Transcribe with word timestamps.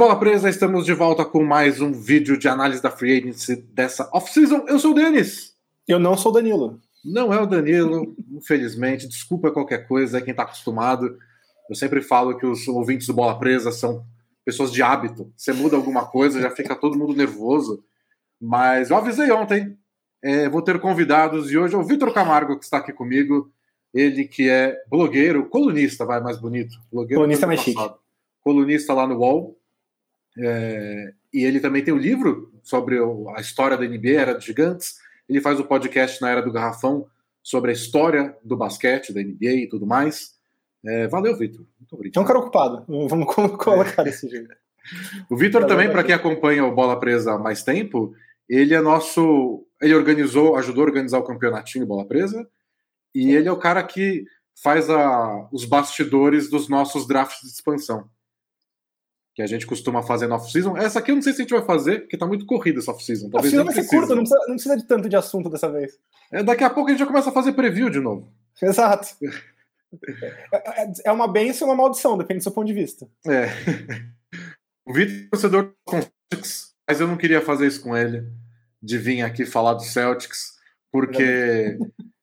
Bola 0.00 0.18
Presa, 0.18 0.48
estamos 0.48 0.86
de 0.86 0.94
volta 0.94 1.26
com 1.26 1.44
mais 1.44 1.78
um 1.78 1.92
vídeo 1.92 2.38
de 2.38 2.48
análise 2.48 2.82
da 2.82 2.90
Free 2.90 3.18
Agency 3.18 3.54
dessa 3.54 4.08
off-season. 4.14 4.64
Eu 4.66 4.78
sou 4.78 4.92
o 4.92 4.94
Denis. 4.94 5.54
Eu 5.86 5.98
não 5.98 6.16
sou 6.16 6.32
o 6.32 6.34
Danilo. 6.34 6.80
Não 7.04 7.30
é 7.34 7.38
o 7.38 7.44
Danilo, 7.44 8.16
infelizmente. 8.32 9.06
Desculpa 9.06 9.50
qualquer 9.50 9.86
coisa, 9.86 10.16
é 10.16 10.22
quem 10.22 10.30
está 10.30 10.44
acostumado. 10.44 11.18
Eu 11.68 11.76
sempre 11.76 12.00
falo 12.00 12.34
que 12.38 12.46
os 12.46 12.66
ouvintes 12.66 13.08
do 13.08 13.12
Bola 13.12 13.38
Presa 13.38 13.70
são 13.70 14.02
pessoas 14.42 14.72
de 14.72 14.82
hábito. 14.82 15.30
Você 15.36 15.52
muda 15.52 15.76
alguma 15.76 16.06
coisa, 16.06 16.40
já 16.40 16.50
fica 16.50 16.74
todo 16.74 16.98
mundo 16.98 17.12
nervoso. 17.12 17.84
Mas 18.40 18.88
eu 18.88 18.96
avisei 18.96 19.30
ontem. 19.30 19.76
É, 20.24 20.48
vou 20.48 20.62
ter 20.62 20.80
convidados 20.80 21.52
e 21.52 21.58
hoje 21.58 21.74
é 21.74 21.78
o 21.78 21.84
Vitor 21.84 22.10
Camargo 22.14 22.58
que 22.58 22.64
está 22.64 22.78
aqui 22.78 22.94
comigo. 22.94 23.52
Ele 23.92 24.24
que 24.24 24.48
é 24.48 24.82
blogueiro, 24.88 25.46
colunista, 25.50 26.06
vai 26.06 26.22
mais 26.22 26.38
bonito. 26.38 26.74
Blogueiro 26.90 27.20
colunista 27.20 27.46
mais 27.46 27.60
chique. 27.60 27.90
Colunista 28.42 28.94
lá 28.94 29.06
no 29.06 29.18
UOL. 29.18 29.59
É, 30.40 31.12
e 31.32 31.44
ele 31.44 31.60
também 31.60 31.84
tem 31.84 31.92
um 31.92 31.98
livro 31.98 32.52
sobre 32.62 32.98
a 33.36 33.40
história 33.40 33.76
da 33.76 33.86
NBA, 33.86 34.20
Era 34.20 34.34
dos 34.34 34.44
Gigantes. 34.44 34.96
Ele 35.28 35.40
faz 35.40 35.58
o 35.60 35.62
um 35.62 35.66
podcast 35.66 36.20
na 36.20 36.30
Era 36.30 36.40
do 36.40 36.52
Garrafão 36.52 37.06
sobre 37.42 37.70
a 37.70 37.74
história 37.74 38.36
do 38.42 38.56
basquete, 38.56 39.12
da 39.12 39.22
NBA 39.22 39.64
e 39.64 39.68
tudo 39.68 39.86
mais. 39.86 40.32
É, 40.84 41.06
valeu, 41.08 41.36
Vitor. 41.36 41.64
Muito 41.78 41.94
obrigado. 41.94 42.16
É 42.16 42.24
um 42.24 42.26
cara 42.26 42.38
ocupado. 42.38 42.84
Vamos 43.08 43.26
colocar 43.34 44.02
desse 44.02 44.28
jeito. 44.28 44.54
O 45.28 45.36
Vitor 45.36 45.66
também, 45.66 45.90
para 45.90 46.02
quem 46.02 46.14
acompanha 46.14 46.64
o 46.64 46.74
Bola 46.74 46.98
Presa 46.98 47.34
há 47.34 47.38
mais 47.38 47.62
tempo, 47.62 48.14
ele 48.48 48.74
é 48.74 48.80
nosso. 48.80 49.66
Ele 49.80 49.94
organizou, 49.94 50.56
ajudou 50.56 50.84
a 50.84 50.86
organizar 50.86 51.18
o 51.18 51.24
campeonatinho 51.24 51.86
Bola 51.86 52.06
Presa. 52.06 52.48
E 53.14 53.32
ele 53.32 53.48
é 53.48 53.52
o 53.52 53.58
cara 53.58 53.82
que 53.82 54.24
faz 54.62 54.88
a, 54.88 55.48
os 55.52 55.64
bastidores 55.64 56.48
dos 56.50 56.68
nossos 56.68 57.06
drafts 57.06 57.42
de 57.42 57.48
expansão. 57.48 58.08
Que 59.40 59.44
a 59.44 59.46
gente 59.46 59.66
costuma 59.66 60.02
fazer 60.02 60.26
no 60.26 60.34
off-season. 60.34 60.76
Essa 60.76 60.98
aqui 60.98 61.10
eu 61.10 61.14
não 61.14 61.22
sei 61.22 61.32
se 61.32 61.40
a 61.40 61.42
gente 61.44 61.54
vai 61.54 61.64
fazer, 61.64 62.00
porque 62.00 62.18
tá 62.18 62.26
muito 62.26 62.44
corrida 62.44 62.78
essa 62.78 62.90
off-season. 62.90 63.30
Talvez 63.30 63.56
a 63.56 63.62
vai 63.62 63.72
ser 63.72 63.86
curta, 63.86 64.14
não 64.14 64.22
precisa, 64.22 64.38
não 64.40 64.54
precisa 64.54 64.76
de 64.76 64.84
tanto 64.86 65.08
de 65.08 65.16
assunto 65.16 65.48
dessa 65.48 65.72
vez. 65.72 65.98
É, 66.30 66.42
daqui 66.42 66.62
a 66.62 66.68
pouco 66.68 66.88
a 66.88 66.90
gente 66.90 67.00
já 67.00 67.06
começa 67.06 67.30
a 67.30 67.32
fazer 67.32 67.52
preview 67.52 67.88
de 67.88 68.00
novo. 68.00 68.30
Exato. 68.62 69.08
É, 70.52 70.82
é, 70.82 70.92
é 71.06 71.10
uma 71.10 71.26
benção 71.26 71.66
ou 71.66 71.74
uma 71.74 71.82
maldição, 71.82 72.16
depende 72.16 72.38
do 72.38 72.42
seu 72.44 72.52
ponto 72.52 72.68
de 72.68 72.72
vista. 72.72 73.08
É. 73.26 73.48
O 74.86 74.92
Vitor 74.92 75.16
é 75.16 75.28
torcedor 75.30 75.64
do 75.64 75.90
Celtics, 75.90 76.74
mas 76.86 77.00
eu 77.00 77.08
não 77.08 77.16
queria 77.16 77.40
fazer 77.40 77.66
isso 77.66 77.82
com 77.82 77.96
ele, 77.96 78.24
de 78.80 78.96
vir 78.96 79.22
aqui 79.22 79.44
falar 79.44 79.74
do 79.74 79.82
Celtics, 79.82 80.52
porque 80.92 81.76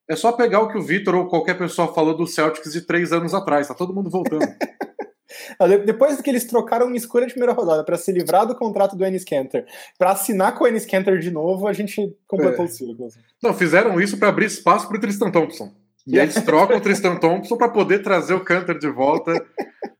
é 0.10 0.16
só 0.16 0.32
pegar 0.32 0.62
o 0.62 0.70
que 0.70 0.78
o 0.78 0.82
Vitor 0.82 1.14
ou 1.14 1.28
qualquer 1.28 1.58
pessoa 1.58 1.94
falou 1.94 2.16
do 2.16 2.26
Celtics 2.26 2.72
de 2.72 2.80
três 2.80 3.12
anos 3.12 3.34
atrás, 3.34 3.68
tá 3.68 3.74
todo 3.74 3.94
mundo 3.94 4.10
voltando. 4.10 4.48
Depois 5.86 6.22
que 6.22 6.30
eles 6.30 6.46
trocaram 6.46 6.88
uma 6.88 6.96
escolha 6.96 7.26
de 7.26 7.34
primeira 7.34 7.54
rodada 7.54 7.84
para 7.84 7.98
se 7.98 8.12
livrar 8.12 8.46
do 8.46 8.56
contrato 8.56 8.96
do 8.96 9.06
Ennis 9.06 9.24
Cantor, 9.24 9.66
para 9.98 10.12
assinar 10.12 10.56
com 10.56 10.64
o 10.64 10.68
Ennis 10.68 10.86
Cantor 10.86 11.20
de 11.20 11.32
novo, 11.32 11.68
a 11.68 11.74
gente 11.74 12.16
completou 12.28 12.66
é. 12.66 12.68
o 12.68 12.72
ciclo. 12.72 13.08
Não, 13.42 13.54
fizeram 13.54 14.00
isso 14.00 14.18
para 14.18 14.30
abrir 14.30 14.46
espaço 14.46 14.88
para 14.88 14.98
o 14.98 15.00
Tristan 15.02 15.32
Thompson. 15.32 15.74
E 16.08 16.18
eles 16.18 16.36
trocam 16.36 16.78
o 16.78 16.82
Tristan 16.82 17.18
Thompson 17.18 17.58
para 17.58 17.68
poder 17.68 18.00
trazer 18.00 18.34
o 18.34 18.44
Cantor 18.44 18.80
de 18.80 18.90
volta 18.90 19.46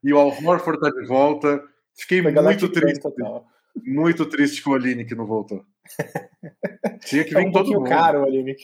e 0.02 0.14
o 0.14 0.18
Al 0.18 0.30
Horford 0.30 0.80
tá 0.80 0.90
de 0.90 1.06
volta. 1.06 1.62
Fiquei 1.98 2.24
Foi 2.24 2.32
muito 2.32 2.70
triste. 2.70 3.02
Muito 3.86 4.26
triste 4.26 4.64
com 4.64 4.72
o 4.72 4.80
que 4.80 5.16
não 5.16 5.26
voltou. 5.26 5.64
Tinha 7.06 7.24
que 7.24 7.36
vir 7.36 7.44
é 7.44 7.48
um 7.48 7.52
todo 7.52 7.72
mundo. 7.72 7.90
caro 7.90 8.22
o 8.22 8.24
Aline. 8.24 8.56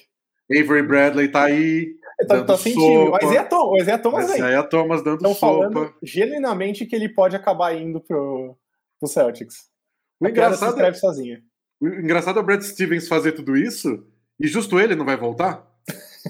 Avery 0.49 0.83
Bradley 0.83 1.27
tá 1.27 1.43
aí. 1.43 1.95
Tá, 2.27 2.43
tá 2.43 2.57
sentindo. 2.57 3.11
Mas 3.11 3.31
é 3.31 3.43
Thomas, 3.43 3.79
mas 3.79 3.87
é 3.87 3.97
Thomas 3.97 4.31
aí. 4.31 4.41
é 4.41 4.63
Thomas 4.63 5.03
dando 5.03 5.17
Estão 5.17 5.35
falando 5.35 5.93
genuinamente 6.01 6.85
que 6.85 6.95
ele 6.95 7.09
pode 7.09 7.35
acabar 7.35 7.75
indo 7.75 7.99
pro, 7.99 8.57
pro 8.99 9.09
Celtics. 9.09 9.69
O 10.19 10.27
engraçado, 10.27 10.79
é, 10.79 10.93
sozinho. 10.93 11.39
o 11.81 11.87
engraçado 11.87 12.39
é 12.39 12.41
o 12.41 12.45
Brad 12.45 12.61
Stevens 12.61 13.07
fazer 13.07 13.33
tudo 13.33 13.57
isso 13.57 14.05
e 14.39 14.47
justo 14.47 14.79
ele 14.79 14.95
não 14.95 15.05
vai 15.05 15.17
voltar? 15.17 15.67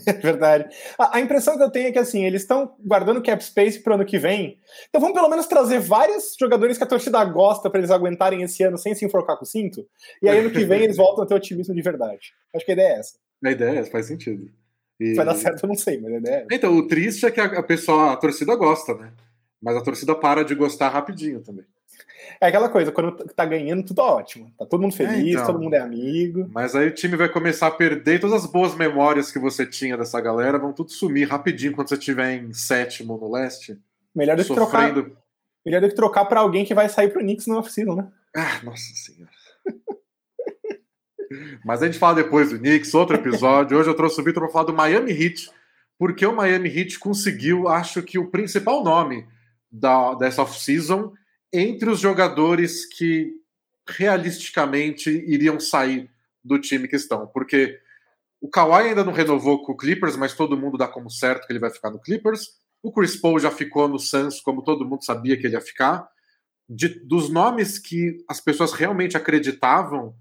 É 0.08 0.14
verdade. 0.18 0.68
A, 0.98 1.18
a, 1.18 1.22
impressão 1.22 1.56
que 1.56 1.64
eu 1.64 1.70
tenho 1.70 1.90
é 1.90 1.92
que 1.92 2.00
assim, 2.00 2.26
eles 2.26 2.42
estão 2.42 2.76
guardando 2.80 3.22
cap 3.22 3.44
space 3.44 3.80
pro 3.80 3.94
ano 3.94 4.06
que 4.06 4.18
vem. 4.18 4.58
Então 4.90 5.00
vamos 5.00 5.16
pelo 5.16 5.30
menos 5.30 5.46
trazer 5.46 5.80
vários 5.80 6.36
jogadores 6.40 6.78
que 6.78 6.84
a 6.84 6.88
torcida 6.88 7.24
gosta 7.26 7.70
para 7.70 7.80
eles 7.80 7.92
aguentarem 7.92 8.42
esse 8.42 8.64
ano 8.64 8.78
sem 8.78 8.96
se 8.96 9.06
enforcar 9.06 9.38
com 9.38 9.44
o 9.44 9.48
cinto. 9.48 9.88
E 10.22 10.28
aí 10.28 10.40
ano 10.40 10.50
que 10.50 10.66
vem 10.66 10.84
eles 10.84 10.98
voltam 10.98 11.24
a 11.24 11.28
ter 11.28 11.36
otimismo 11.36 11.76
de 11.76 11.82
verdade. 11.82 12.34
Acho 12.56 12.66
que 12.66 12.72
a 12.72 12.74
ideia 12.74 12.96
é 12.96 13.00
essa. 13.00 13.18
A 13.46 13.52
ideia 13.52 13.70
é 13.70 13.78
essa, 13.78 13.92
faz 13.92 14.08
sentido. 14.08 14.50
E... 15.00 15.14
Vai 15.16 15.26
dar 15.26 15.36
certo, 15.36 15.64
eu 15.64 15.68
não 15.68 15.76
sei, 15.76 16.00
mas 16.00 16.24
é. 16.24 16.46
Então, 16.52 16.76
o 16.76 16.88
triste 16.88 17.26
é 17.26 17.32
que 17.32 17.42
a, 17.42 17.64
pessoa, 17.64 18.14
a 18.14 18.18
torcida 18.18 18.56
gosta, 18.56 18.94
né? 18.96 19.12
Mas 19.62 19.76
a 19.76 19.82
torcida 19.82 20.14
para 20.16 20.44
de 20.44 20.56
gostar 20.56 20.90
rapidinho 20.90 21.42
também. 21.42 21.66
É 22.40 22.48
aquela 22.48 22.70
coisa, 22.70 22.92
quando 22.92 23.12
tá 23.34 23.46
ganhando, 23.46 23.84
tudo 23.84 24.00
ótimo. 24.00 24.52
Tá 24.58 24.66
todo 24.66 24.82
mundo 24.82 24.94
feliz, 24.94 25.28
é, 25.28 25.30
então. 25.32 25.46
todo 25.46 25.62
mundo 25.62 25.74
é 25.74 25.80
amigo. 25.80 26.50
Mas 26.54 26.76
aí 26.76 26.88
o 26.88 26.94
time 26.94 27.16
vai 27.16 27.30
começar 27.30 27.68
a 27.68 27.72
perder 27.72 28.20
todas 28.20 28.44
as 28.44 28.52
boas 28.52 28.76
memórias 28.76 29.32
que 29.32 29.40
você 29.40 29.66
tinha 29.66 29.98
dessa 29.98 30.20
galera, 30.20 30.60
vão 30.60 30.74
tudo 30.74 30.92
sumir 30.92 31.28
rapidinho 31.28 31.74
quando 31.74 31.90
você 31.90 31.96
estiver 31.96 32.36
em 32.36 32.54
sétimo 32.54 33.18
no 33.18 33.32
leste. 33.32 33.78
Melhor 34.16 34.38
do 34.38 34.44
que 34.44 34.54
trocar. 34.54 34.94
Melhor 35.66 35.82
do 35.82 35.90
que 35.90 35.96
trocar 35.96 36.26
pra 36.26 36.42
alguém 36.42 36.66
que 36.66 36.74
vai 36.74 36.90
sair 36.90 37.10
pro 37.10 37.22
Knicks 37.22 37.48
no 37.48 37.58
oficina, 37.58 37.96
né? 37.96 38.08
Ah, 38.36 38.60
nossa 38.64 38.94
senhora. 38.94 39.32
Mas 41.64 41.82
a 41.82 41.86
gente 41.86 42.00
fala 42.00 42.16
depois 42.16 42.50
do 42.50 42.60
Knicks, 42.60 42.94
outro 42.94 43.16
episódio. 43.16 43.78
Hoje 43.78 43.90
eu 43.90 43.96
trouxe 43.96 44.20
o 44.20 44.24
Vitor 44.24 44.44
para 44.44 44.52
falar 44.52 44.66
do 44.66 44.74
Miami 44.74 45.12
Heat, 45.12 45.50
porque 45.98 46.26
o 46.26 46.36
Miami 46.36 46.70
Heat 46.70 47.00
conseguiu, 47.00 47.68
acho 47.68 48.02
que 48.02 48.18
o 48.20 48.30
principal 48.30 48.84
nome 48.84 49.26
da, 49.72 50.14
dessa 50.16 50.42
off-season 50.42 51.14
entre 51.52 51.90
os 51.90 52.00
jogadores 52.00 52.86
que 52.86 53.32
realisticamente 53.88 55.10
iriam 55.10 55.60
sair 55.60 56.10
do 56.44 56.60
time 56.60 56.88
que 56.88 56.96
estão. 56.96 57.28
Porque 57.28 57.80
o 58.42 58.50
Kawhi 58.50 58.90
ainda 58.90 59.04
não 59.04 59.14
renovou 59.14 59.64
com 59.64 59.72
o 59.72 59.78
Clippers, 59.78 60.16
mas 60.16 60.34
todo 60.34 60.58
mundo 60.58 60.78
dá 60.78 60.88
como 60.88 61.10
certo 61.10 61.48
que 61.48 61.54
ele 61.54 61.60
vai 61.60 61.70
ficar 61.70 61.90
no 61.90 62.00
Clippers. 62.00 62.50
O 62.82 62.92
Chris 62.92 63.16
Paul 63.16 63.40
já 63.40 63.50
ficou 63.50 63.88
no 63.88 63.98
Suns, 63.98 64.42
como 64.42 64.64
todo 64.64 64.86
mundo 64.86 65.06
sabia 65.06 65.38
que 65.38 65.48
ele 65.48 65.54
ia 65.54 65.62
ficar. 65.62 66.08
De, 66.68 66.90
dos 66.90 67.30
nomes 67.30 67.80
que 67.80 68.18
as 68.28 68.42
pessoas 68.42 68.74
realmente 68.74 69.16
acreditavam 69.16 70.16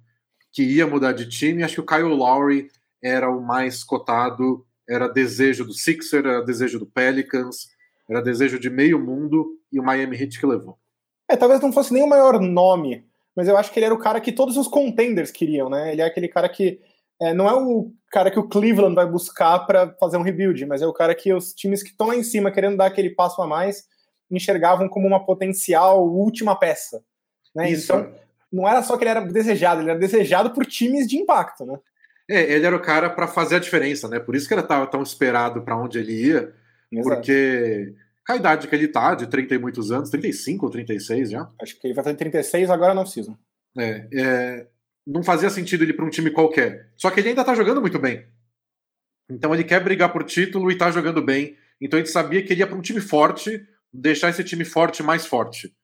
que 0.53 0.63
ia 0.63 0.87
mudar 0.87 1.13
de 1.13 1.29
time, 1.29 1.63
acho 1.63 1.77
que 1.77 1.81
o 1.81 1.87
Kyle 1.87 2.03
Lowry 2.03 2.69
era 3.03 3.31
o 3.31 3.41
mais 3.41 3.83
cotado, 3.83 4.65
era 4.89 5.09
desejo 5.09 5.65
do 5.65 5.73
Sixer, 5.73 6.27
era 6.27 6.45
desejo 6.45 6.79
do 6.79 6.87
Pelicans, 6.87 7.69
era 8.09 8.21
desejo 8.21 8.59
de 8.59 8.69
meio 8.69 8.99
mundo 8.99 9.59
e 9.73 9.81
o 9.81 9.83
Miami 9.83 10.17
Heat 10.21 10.39
que 10.39 10.47
levou. 10.47 10.79
É, 11.29 11.37
talvez 11.37 11.61
não 11.61 11.73
fosse 11.73 11.93
nem 11.93 12.03
o 12.03 12.09
maior 12.09 12.39
nome, 12.41 13.07
mas 13.35 13.49
eu 13.49 13.57
acho 13.57 13.73
que 13.73 13.79
ele 13.79 13.87
era 13.87 13.95
o 13.95 13.99
cara 13.99 14.21
que 14.21 14.33
todos 14.33 14.57
os 14.57 14.69
contenders 14.69 15.31
queriam, 15.31 15.71
né? 15.71 15.93
Ele 15.93 16.03
é 16.03 16.05
aquele 16.05 16.29
cara 16.29 16.49
que 16.49 16.79
é, 17.21 17.33
não 17.33 17.49
é 17.49 17.55
o 17.55 17.93
cara 18.11 18.31
que 18.31 18.39
o 18.39 18.49
Cleveland 18.49 18.95
vai 18.95 19.07
buscar 19.07 19.61
para 19.61 19.95
fazer 19.99 20.17
um 20.17 20.23
rebuild, 20.23 20.67
mas 20.67 20.83
é 20.83 20.87
o 20.87 20.93
cara 20.93 21.15
que 21.15 21.33
os 21.33 21.55
times 21.55 21.83
que 21.83 21.91
estão 21.91 22.09
lá 22.09 22.17
em 22.17 22.23
cima 22.23 22.51
querendo 22.51 22.77
dar 22.77 22.87
aquele 22.87 23.11
passo 23.11 23.41
a 23.41 23.47
mais 23.47 23.85
enxergavam 24.31 24.89
como 24.89 25.07
uma 25.07 25.25
potencial 25.25 26.07
última 26.07 26.59
peça. 26.59 27.03
Né? 27.55 27.71
Isso. 27.71 27.93
Então, 27.93 28.13
não 28.53 28.69
era 28.69 28.83
só 28.83 28.97
que 28.97 29.05
ele 29.05 29.11
era 29.11 29.21
desejado, 29.21 29.81
ele 29.81 29.91
era 29.91 29.99
desejado 29.99 30.51
por 30.51 30.67
times 30.67 31.07
de 31.09 31.17
impacto, 31.17 31.65
né? 31.65 31.79
É, 32.29 32.53
ele 32.53 32.67
era 32.67 32.77
o 32.77 32.81
cara 32.81 33.11
para 33.11 33.27
fazer 33.27 33.57
a 33.57 33.59
diferença, 33.59 34.09
né? 34.09 34.21
Por 34.21 34.37
isso 34.37 34.47
que 34.47 34.55
ele 34.55 34.61
estava 34.61 34.87
tão 34.87 35.03
esperado 35.03 35.63
para 35.63 35.77
onde 35.77 35.99
ele 35.99 36.13
ia, 36.13 36.55
Exato. 36.93 37.17
porque 37.17 37.95
a 38.29 38.37
idade 38.37 38.69
que 38.69 38.75
ele 38.75 38.89
tá, 38.89 39.15
de 39.15 39.27
30 39.27 39.55
e 39.55 39.59
muitos 39.59 39.91
anos, 39.91 40.11
35 40.11 40.67
ou 40.67 40.71
36 40.71 41.31
já? 41.31 41.51
Acho 41.61 41.79
que 41.79 41.87
ele 41.87 41.95
vai 41.95 42.05
fazer 42.05 42.17
36 42.17 42.71
agora 42.71 42.95
na 42.95 43.05
season. 43.05 43.37
É, 43.77 44.07
é, 44.13 44.67
não 45.07 45.23
fazia 45.23 45.51
sentido 45.51 45.83
ele 45.83 45.93
para 45.93 46.05
um 46.05 46.11
time 46.11 46.31
qualquer. 46.31 46.91
Só 46.97 47.11
que 47.11 47.21
ele 47.21 47.31
ainda 47.31 47.45
tá 47.45 47.55
jogando 47.55 47.81
muito 47.81 47.99
bem. 47.99 48.27
Então 49.29 49.55
ele 49.55 49.65
quer 49.65 49.83
brigar 49.83 50.13
por 50.13 50.25
título 50.25 50.71
e 50.71 50.79
tá 50.79 50.91
jogando 50.91 51.23
bem. 51.23 51.57
Então 51.81 51.99
ele 51.99 52.07
sabia 52.07 52.43
que 52.45 52.53
ele 52.53 52.61
ia 52.61 52.67
para 52.67 52.77
um 52.77 52.83
time 52.83 53.01
forte, 53.01 53.67
deixar 53.93 54.29
esse 54.29 54.45
time 54.45 54.65
forte 54.65 55.03
mais 55.03 55.27
forte. 55.27 55.75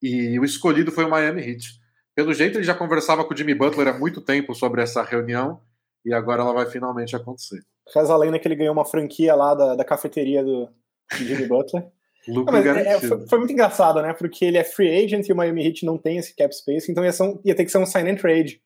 E 0.00 0.38
o 0.38 0.44
escolhido 0.44 0.92
foi 0.92 1.04
o 1.04 1.10
Miami 1.10 1.42
Heat. 1.42 1.80
Pelo 2.16 2.32
jeito, 2.32 2.56
ele 2.56 2.64
já 2.64 2.74
conversava 2.74 3.22
com 3.22 3.34
o 3.34 3.36
Jimmy 3.36 3.54
Butler 3.54 3.88
há 3.88 3.98
muito 3.98 4.22
tempo 4.22 4.54
sobre 4.54 4.80
essa 4.80 5.02
reunião 5.02 5.60
e 6.02 6.14
agora 6.14 6.40
ela 6.40 6.54
vai 6.54 6.64
finalmente 6.64 7.14
acontecer. 7.14 7.60
Reza 7.94 8.14
a 8.14 8.16
lenda 8.16 8.38
que 8.38 8.48
ele 8.48 8.56
ganhou 8.56 8.72
uma 8.72 8.86
franquia 8.86 9.34
lá 9.34 9.54
da, 9.54 9.76
da 9.76 9.84
cafeteria 9.84 10.42
do, 10.42 10.66
Jimmy 11.12 11.44
Butler. 11.46 11.86
Não, 12.26 12.44
é, 12.56 12.98
foi, 12.98 13.28
foi, 13.28 13.38
muito 13.38 13.52
engraçado, 13.52 14.00
né? 14.00 14.14
Porque 14.14 14.46
ele 14.46 14.56
é 14.56 14.64
free 14.64 15.04
agent 15.04 15.28
e 15.28 15.32
o 15.32 15.36
Miami 15.36 15.64
Heat 15.64 15.84
não 15.84 15.96
tem 15.96 16.16
esse 16.16 16.34
cap 16.34 16.52
space, 16.56 16.90
então 16.90 17.04
ia, 17.04 17.12
um, 17.20 17.40
ia 17.44 17.54
ter 17.54 17.64
que 17.64 17.70
ser 17.70 17.78
um 17.78 17.86
sign 17.86 18.10
and 18.10 18.16
trade 18.16 18.60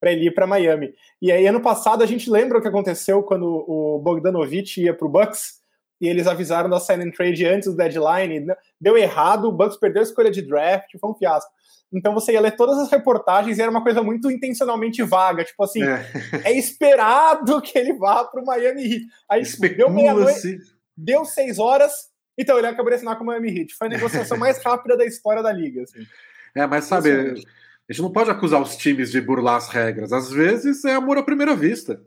para 0.00 0.12
ele 0.12 0.26
ir 0.26 0.34
para 0.34 0.46
Miami. 0.46 0.92
E 1.22 1.32
aí, 1.32 1.46
ano 1.46 1.62
passado, 1.62 2.02
a 2.02 2.06
gente 2.06 2.28
lembra 2.28 2.58
o 2.58 2.60
que 2.60 2.68
aconteceu 2.68 3.22
quando 3.22 3.46
o 3.46 3.98
Bogdanovich 4.00 4.82
ia 4.82 4.92
para 4.92 5.06
o 5.06 5.10
Bucks 5.10 5.62
e 6.00 6.08
eles 6.08 6.26
avisaram 6.26 6.68
da 6.68 6.80
sign 6.80 7.04
and 7.04 7.10
trade 7.12 7.46
antes 7.46 7.68
do 7.68 7.76
deadline. 7.76 8.46
Deu 8.80 8.96
errado, 8.96 9.46
o 9.46 9.52
Bucks 9.52 9.78
perdeu 9.78 10.00
a 10.00 10.04
escolha 10.04 10.30
de 10.30 10.42
draft, 10.42 10.90
foi 11.00 11.10
um 11.10 11.14
fiasco. 11.14 11.50
Então 11.92 12.12
você 12.12 12.32
ia 12.32 12.40
ler 12.40 12.56
todas 12.56 12.76
as 12.78 12.90
reportagens 12.90 13.56
e 13.56 13.62
era 13.62 13.70
uma 13.70 13.82
coisa 13.82 14.02
muito 14.02 14.30
intencionalmente 14.30 15.02
vaga. 15.02 15.44
Tipo 15.44 15.62
assim, 15.62 15.82
é, 15.82 16.04
é 16.44 16.52
esperado 16.52 17.60
que 17.62 17.78
ele 17.78 17.92
vá 17.92 18.24
para 18.24 18.42
o 18.42 18.44
Miami 18.44 18.82
Heat. 18.82 19.06
Aí 19.30 19.42
deu 19.76 19.90
meia-noite 19.90 20.58
Deu 20.96 21.24
seis 21.24 21.58
horas, 21.58 21.92
Então, 22.38 22.56
ele 22.58 22.66
acabou 22.66 22.90
de 22.90 22.96
assinar 22.96 23.16
com 23.16 23.24
o 23.24 23.26
Miami 23.26 23.58
Heat. 23.58 23.74
Foi 23.74 23.86
a 23.88 23.90
negociação 23.90 24.36
mais 24.38 24.62
rápida 24.62 24.96
da 24.96 25.04
história 25.04 25.42
da 25.42 25.52
liga. 25.52 25.82
Assim. 25.82 26.06
É, 26.54 26.66
mas 26.66 26.84
sabe, 26.84 27.10
a 27.10 27.92
gente 27.92 28.02
não 28.02 28.12
pode 28.12 28.30
acusar 28.30 28.60
os 28.60 28.76
times 28.76 29.10
de 29.10 29.20
burlar 29.20 29.56
as 29.56 29.68
regras. 29.68 30.12
Às 30.12 30.30
vezes 30.30 30.84
é 30.84 30.94
amor 30.94 31.18
à 31.18 31.22
primeira 31.22 31.54
vista. 31.54 32.00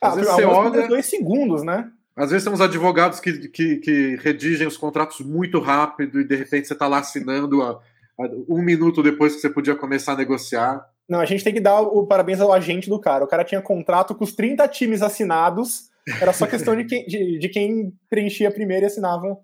Às 0.00 0.12
ah, 0.12 0.16
vezes 0.16 0.32
você 0.32 0.44
olha. 0.44 0.88
dois 0.88 1.06
segundos, 1.06 1.62
né? 1.62 1.90
Às 2.14 2.30
vezes 2.30 2.44
tem 2.44 2.52
uns 2.52 2.60
advogados 2.60 3.20
que, 3.20 3.48
que, 3.48 3.76
que, 3.76 4.16
redigem 4.16 4.66
os 4.66 4.76
contratos 4.76 5.20
muito 5.20 5.58
rápido 5.58 6.20
e 6.20 6.24
de 6.24 6.36
repente 6.36 6.68
você 6.68 6.74
está 6.74 6.86
lá 6.86 6.98
assinando 6.98 7.62
a, 7.62 7.70
a, 7.70 8.28
um 8.48 8.62
minuto 8.62 9.02
depois 9.02 9.34
que 9.34 9.40
você 9.40 9.48
podia 9.48 9.74
começar 9.74 10.12
a 10.12 10.16
negociar. 10.16 10.86
Não, 11.08 11.20
a 11.20 11.24
gente 11.24 11.42
tem 11.42 11.54
que 11.54 11.60
dar 11.60 11.80
o 11.80 12.06
parabéns 12.06 12.40
ao 12.40 12.52
agente 12.52 12.88
do 12.88 12.98
cara. 12.98 13.24
O 13.24 13.28
cara 13.28 13.44
tinha 13.44 13.62
contrato 13.62 14.14
com 14.14 14.24
os 14.24 14.34
30 14.34 14.68
times 14.68 15.02
assinados, 15.02 15.90
era 16.20 16.32
só 16.32 16.46
questão 16.46 16.76
de 16.76 16.84
quem, 16.84 17.06
de, 17.06 17.38
de 17.38 17.48
quem 17.48 17.92
preenchia 18.10 18.50
primeiro 18.50 18.84
e 18.84 18.86
assinava 18.86 19.38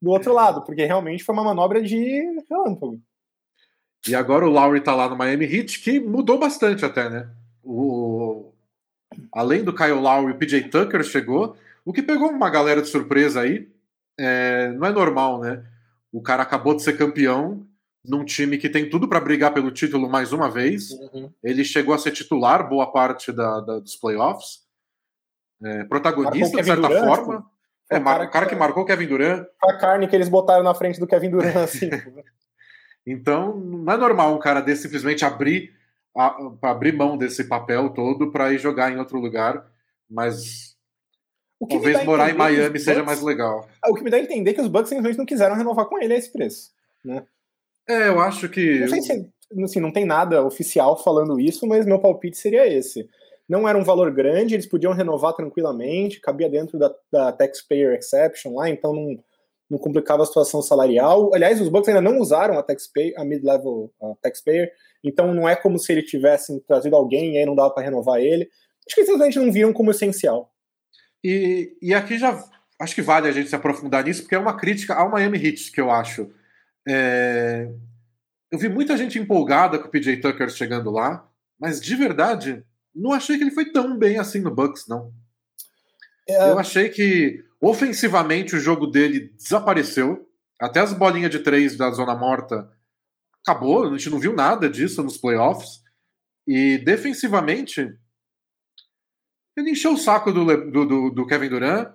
do 0.00 0.10
outro 0.10 0.32
lado, 0.32 0.62
porque 0.62 0.84
realmente 0.84 1.24
foi 1.24 1.32
uma 1.32 1.44
manobra 1.44 1.82
de 1.82 2.22
relâmpago. 2.48 3.00
E 4.06 4.14
agora 4.14 4.44
o 4.44 4.50
Lowry 4.50 4.80
tá 4.80 4.94
lá 4.94 5.08
no 5.08 5.16
Miami 5.16 5.44
Heat, 5.44 5.80
que 5.80 6.00
mudou 6.00 6.38
bastante 6.38 6.84
até, 6.84 7.08
né? 7.08 7.28
O... 7.62 8.52
Além 9.32 9.62
do 9.62 9.74
Kyle 9.74 9.92
Lowry, 9.92 10.32
o 10.32 10.36
PJ 10.36 10.68
Tucker 10.68 11.04
chegou, 11.04 11.56
o 11.84 11.92
que 11.92 12.02
pegou 12.02 12.30
uma 12.30 12.50
galera 12.50 12.82
de 12.82 12.88
surpresa 12.88 13.40
aí. 13.40 13.68
É... 14.18 14.68
Não 14.72 14.86
é 14.86 14.92
normal, 14.92 15.40
né? 15.40 15.64
O 16.12 16.22
cara 16.22 16.42
acabou 16.42 16.74
de 16.74 16.82
ser 16.82 16.96
campeão 16.96 17.66
num 18.04 18.24
time 18.24 18.58
que 18.58 18.68
tem 18.68 18.88
tudo 18.90 19.08
para 19.08 19.20
brigar 19.20 19.54
pelo 19.54 19.70
título 19.70 20.08
mais 20.08 20.32
uma 20.32 20.50
vez. 20.50 20.90
Uhum. 20.90 21.32
Ele 21.42 21.64
chegou 21.64 21.94
a 21.94 21.98
ser 21.98 22.10
titular 22.10 22.68
boa 22.68 22.90
parte 22.90 23.32
da, 23.32 23.60
da 23.60 23.78
dos 23.78 23.96
playoffs. 23.96 24.62
É, 25.64 25.84
protagonista, 25.84 26.56
de 26.56 26.64
certa 26.64 26.88
Durant, 26.88 27.06
forma. 27.06 27.36
Tipo, 27.36 27.52
é, 27.90 27.98
o 27.98 28.04
cara, 28.04 28.26
cara 28.26 28.46
que, 28.46 28.54
que 28.54 28.58
marcou 28.58 28.82
o 28.82 28.86
Kevin 28.86 29.06
Durant. 29.06 29.46
A 29.62 29.74
carne 29.74 30.08
que 30.08 30.16
eles 30.16 30.28
botaram 30.28 30.64
na 30.64 30.74
frente 30.74 30.98
do 30.98 31.06
Kevin 31.06 31.30
Durant, 31.30 31.54
assim. 31.62 31.88
Então, 33.06 33.56
não 33.56 33.92
é 33.92 33.96
normal 33.96 34.34
um 34.34 34.40
cara 34.40 34.60
desse 34.60 34.82
simplesmente 34.82 35.24
abrir, 35.24 35.72
a, 36.16 36.36
abrir 36.62 36.92
mão 36.92 37.16
desse 37.16 37.44
papel 37.44 37.90
todo 37.90 38.32
para 38.32 38.52
ir 38.52 38.58
jogar 38.58 38.90
em 38.90 38.98
outro 38.98 39.18
lugar, 39.18 39.64
mas 40.10 40.71
talvez 41.66 42.04
morar 42.04 42.30
em 42.30 42.34
Miami 42.34 42.66
Bucks, 42.66 42.84
seja 42.84 43.02
mais 43.02 43.20
legal. 43.20 43.68
Ah, 43.82 43.90
o 43.90 43.94
que 43.94 44.02
me 44.02 44.10
dá 44.10 44.16
a 44.16 44.20
entender 44.20 44.50
é 44.50 44.54
que 44.54 44.60
os 44.60 44.68
Bucks 44.68 44.88
simplesmente 44.88 45.18
não 45.18 45.26
quiseram 45.26 45.56
renovar 45.56 45.86
com 45.86 45.98
ele 46.02 46.14
a 46.14 46.16
esse 46.16 46.32
preço. 46.32 46.70
Né? 47.04 47.24
É, 47.88 48.08
eu 48.08 48.20
acho 48.20 48.48
que. 48.48 48.80
Não 48.80 48.88
sei 48.88 49.02
se 49.02 49.30
assim, 49.64 49.80
não 49.80 49.92
tem 49.92 50.04
nada 50.04 50.44
oficial 50.44 51.02
falando 51.02 51.38
isso, 51.38 51.66
mas 51.66 51.86
meu 51.86 51.98
palpite 51.98 52.38
seria 52.38 52.66
esse. 52.66 53.08
Não 53.48 53.68
era 53.68 53.76
um 53.76 53.84
valor 53.84 54.10
grande, 54.12 54.54
eles 54.54 54.66
podiam 54.66 54.94
renovar 54.94 55.34
tranquilamente, 55.34 56.20
cabia 56.20 56.48
dentro 56.48 56.78
da, 56.78 56.94
da 57.12 57.32
taxpayer 57.32 57.98
exception 57.98 58.54
lá, 58.54 58.68
então 58.70 58.94
não 58.94 59.16
não 59.72 59.78
complicava 59.78 60.22
a 60.22 60.26
situação 60.26 60.60
salarial. 60.60 61.30
Aliás, 61.32 61.58
os 61.58 61.70
bancos 61.70 61.88
ainda 61.88 62.02
não 62.02 62.18
usaram 62.18 62.58
a 62.58 62.62
taxpayer, 62.62 63.14
a 63.16 63.24
mid-level 63.24 63.90
taxpayer, 64.20 64.70
então 65.02 65.32
não 65.32 65.48
é 65.48 65.56
como 65.56 65.78
se 65.78 65.90
ele 65.90 66.02
tivessem 66.02 66.60
trazido 66.60 66.94
alguém 66.94 67.32
e 67.32 67.38
aí 67.38 67.46
não 67.46 67.54
dava 67.54 67.70
para 67.70 67.82
renovar 67.82 68.20
ele. 68.20 68.50
Acho 68.86 68.94
que 68.94 69.04
simplesmente 69.04 69.38
não 69.38 69.50
viram 69.50 69.72
como 69.72 69.90
essencial. 69.90 70.52
E, 71.22 71.76
e 71.80 71.94
aqui 71.94 72.18
já 72.18 72.42
acho 72.80 72.94
que 72.94 73.02
vale 73.02 73.28
a 73.28 73.32
gente 73.32 73.48
se 73.48 73.54
aprofundar 73.54 74.04
nisso, 74.04 74.22
porque 74.22 74.34
é 74.34 74.38
uma 74.38 74.56
crítica 74.56 74.94
ao 74.94 75.10
Miami 75.10 75.38
Heat 75.38 75.70
que 75.70 75.80
eu 75.80 75.90
acho. 75.90 76.30
É... 76.88 77.68
Eu 78.50 78.58
vi 78.58 78.68
muita 78.68 78.96
gente 78.96 79.18
empolgada 79.18 79.78
com 79.78 79.88
o 79.88 79.90
PJ 79.90 80.18
Tucker 80.18 80.50
chegando 80.50 80.90
lá, 80.90 81.26
mas 81.58 81.80
de 81.80 81.94
verdade, 81.94 82.64
não 82.94 83.12
achei 83.12 83.38
que 83.38 83.44
ele 83.44 83.50
foi 83.50 83.72
tão 83.72 83.96
bem 83.96 84.18
assim 84.18 84.40
no 84.40 84.54
Bucks, 84.54 84.86
não. 84.88 85.12
É... 86.28 86.50
Eu 86.50 86.58
achei 86.58 86.88
que 86.88 87.44
Ofensivamente, 87.62 88.56
o 88.56 88.60
jogo 88.60 88.88
dele 88.88 89.32
desapareceu. 89.38 90.28
Até 90.60 90.80
as 90.80 90.92
bolinhas 90.92 91.30
de 91.30 91.38
três 91.38 91.76
da 91.76 91.92
zona 91.92 92.12
morta 92.12 92.68
acabou. 93.40 93.84
A 93.84 93.90
gente 93.96 94.10
não 94.10 94.18
viu 94.18 94.34
nada 94.34 94.68
disso 94.68 95.00
nos 95.00 95.16
playoffs. 95.16 95.80
E 96.44 96.78
defensivamente, 96.78 97.96
ele 99.56 99.70
encheu 99.70 99.92
o 99.92 99.98
saco 99.98 100.32
do, 100.32 100.44
do, 100.70 101.10
do, 101.10 101.26
Kevin 101.26 101.48
Durant. 101.48 101.92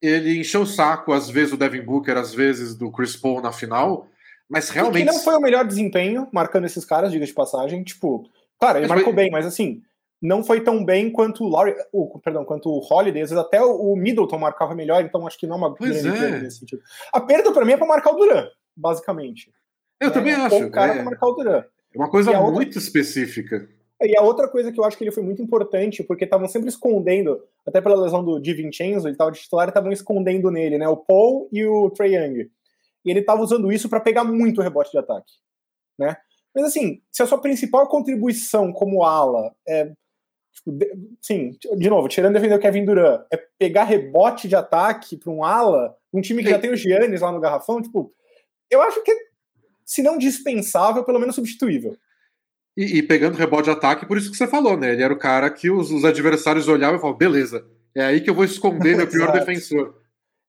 Ele 0.00 0.38
encheu 0.38 0.62
o 0.62 0.66
saco, 0.66 1.12
às 1.12 1.28
vezes, 1.28 1.50
do 1.50 1.56
Devin 1.56 1.82
Booker, 1.82 2.16
às 2.16 2.34
vezes 2.34 2.74
do 2.74 2.90
Chris 2.90 3.16
Paul 3.16 3.40
na 3.40 3.52
final. 3.52 4.08
Mas 4.48 4.70
realmente. 4.70 5.02
E 5.02 5.06
que 5.06 5.12
não 5.12 5.20
foi 5.20 5.34
o 5.34 5.40
melhor 5.40 5.66
desempenho 5.66 6.28
marcando 6.32 6.64
esses 6.66 6.84
caras, 6.84 7.10
diga 7.10 7.26
de 7.26 7.32
passagem. 7.32 7.82
Tipo, 7.82 8.28
claro, 8.58 8.78
ele 8.78 8.86
mas 8.86 8.96
marcou 8.96 9.12
foi... 9.12 9.22
bem, 9.24 9.30
mas 9.30 9.46
assim, 9.46 9.82
não 10.20 10.44
foi 10.44 10.60
tão 10.60 10.84
bem 10.84 11.10
quanto 11.10 11.44
o 11.44 11.48
Laurie, 11.48 11.74
o, 11.92 12.18
perdão, 12.18 12.44
quanto 12.44 12.68
o 12.68 12.80
Holiday, 12.80 13.22
às 13.22 13.30
vezes 13.30 13.44
até 13.44 13.60
o, 13.60 13.94
Middleton 13.96 14.38
marcava 14.38 14.74
melhor, 14.74 15.04
então 15.04 15.26
acho 15.26 15.38
que 15.38 15.46
não 15.46 15.56
é 15.56 15.58
uma 15.58 15.74
pois 15.74 16.02
grande 16.02 16.16
é. 16.16 16.20
perda 16.20 16.38
nesse 16.38 16.58
sentido. 16.58 16.82
A 17.12 17.20
perda 17.20 17.52
para 17.52 17.64
mim 17.64 17.72
é 17.72 17.76
para 17.76 17.86
marcar 17.86 18.12
o 18.12 18.16
Duran, 18.16 18.48
basicamente. 18.76 19.50
Eu 20.00 20.08
é, 20.08 20.10
também 20.10 20.34
acho. 20.34 20.64
O 20.64 20.70
cara 20.70 20.94
é, 20.94 21.02
marcar 21.02 21.26
o 21.26 21.32
Duran. 21.32 21.64
É 21.94 21.98
uma 21.98 22.10
coisa 22.10 22.32
muito 22.40 22.66
outra, 22.66 22.78
específica. 22.78 23.68
E 24.02 24.16
a 24.16 24.22
outra 24.22 24.46
coisa 24.48 24.70
que 24.70 24.78
eu 24.78 24.84
acho 24.84 24.96
que 24.96 25.04
ele 25.04 25.10
foi 25.10 25.22
muito 25.22 25.42
importante, 25.42 26.02
porque 26.02 26.24
estavam 26.24 26.46
sempre 26.48 26.68
escondendo, 26.68 27.42
até 27.66 27.80
pela 27.80 28.00
lesão 28.00 28.22
do 28.22 28.38
Di 28.38 28.52
Vincenzo, 28.52 29.06
ele 29.06 29.14
estava 29.14 29.32
de 29.32 29.40
titular 29.40 29.68
estavam 29.68 29.90
escondendo 29.90 30.50
nele, 30.50 30.76
né? 30.76 30.86
O 30.88 30.96
Paul 30.96 31.48
e 31.50 31.64
o 31.64 31.88
Trae 31.90 32.14
Young. 32.14 32.50
E 33.04 33.10
ele 33.10 33.20
estava 33.20 33.40
usando 33.40 33.72
isso 33.72 33.88
para 33.88 34.00
pegar 34.00 34.24
muito 34.24 34.60
rebote 34.60 34.90
de 34.90 34.98
ataque, 34.98 35.32
né? 35.98 36.16
Mas 36.54 36.64
assim, 36.66 37.00
se 37.10 37.22
a 37.22 37.26
sua 37.26 37.40
principal 37.40 37.88
contribuição 37.88 38.72
como 38.72 39.02
ala 39.02 39.54
é 39.66 39.92
Tipo, 40.56 40.72
sim, 41.20 41.52
de 41.76 41.90
novo, 41.90 42.08
tirando 42.08 42.32
defender 42.32 42.54
o 42.54 42.58
Kevin 42.58 42.84
Durant, 42.86 43.26
é 43.30 43.36
pegar 43.58 43.84
rebote 43.84 44.48
de 44.48 44.56
ataque 44.56 45.16
para 45.16 45.30
um 45.30 45.44
ala, 45.44 45.94
um 46.12 46.20
time 46.20 46.42
que 46.42 46.48
já 46.48 46.58
tem 46.58 46.70
o 46.70 46.76
Giannis 46.76 47.20
lá 47.20 47.30
no 47.30 47.40
garrafão, 47.40 47.82
tipo, 47.82 48.10
eu 48.70 48.80
acho 48.80 49.02
que, 49.02 49.14
se 49.84 50.02
não 50.02 50.16
dispensável, 50.16 51.04
pelo 51.04 51.18
menos 51.18 51.34
substituível. 51.34 51.96
E, 52.76 52.98
e, 52.98 53.02
pegando 53.02 53.38
rebote 53.38 53.64
de 53.64 53.70
ataque, 53.70 54.04
por 54.04 54.18
isso 54.18 54.30
que 54.30 54.36
você 54.36 54.46
falou, 54.46 54.76
né? 54.76 54.92
Ele 54.92 55.02
era 55.02 55.12
o 55.12 55.18
cara 55.18 55.48
que 55.48 55.70
os, 55.70 55.90
os 55.90 56.04
adversários 56.04 56.68
olhavam 56.68 56.96
e 56.96 57.00
falavam, 57.00 57.16
beleza, 57.16 57.66
é 57.94 58.04
aí 58.04 58.20
que 58.20 58.28
eu 58.28 58.34
vou 58.34 58.44
esconder 58.44 58.96
meu 58.96 59.08
pior 59.08 59.32
defensor. 59.32 59.94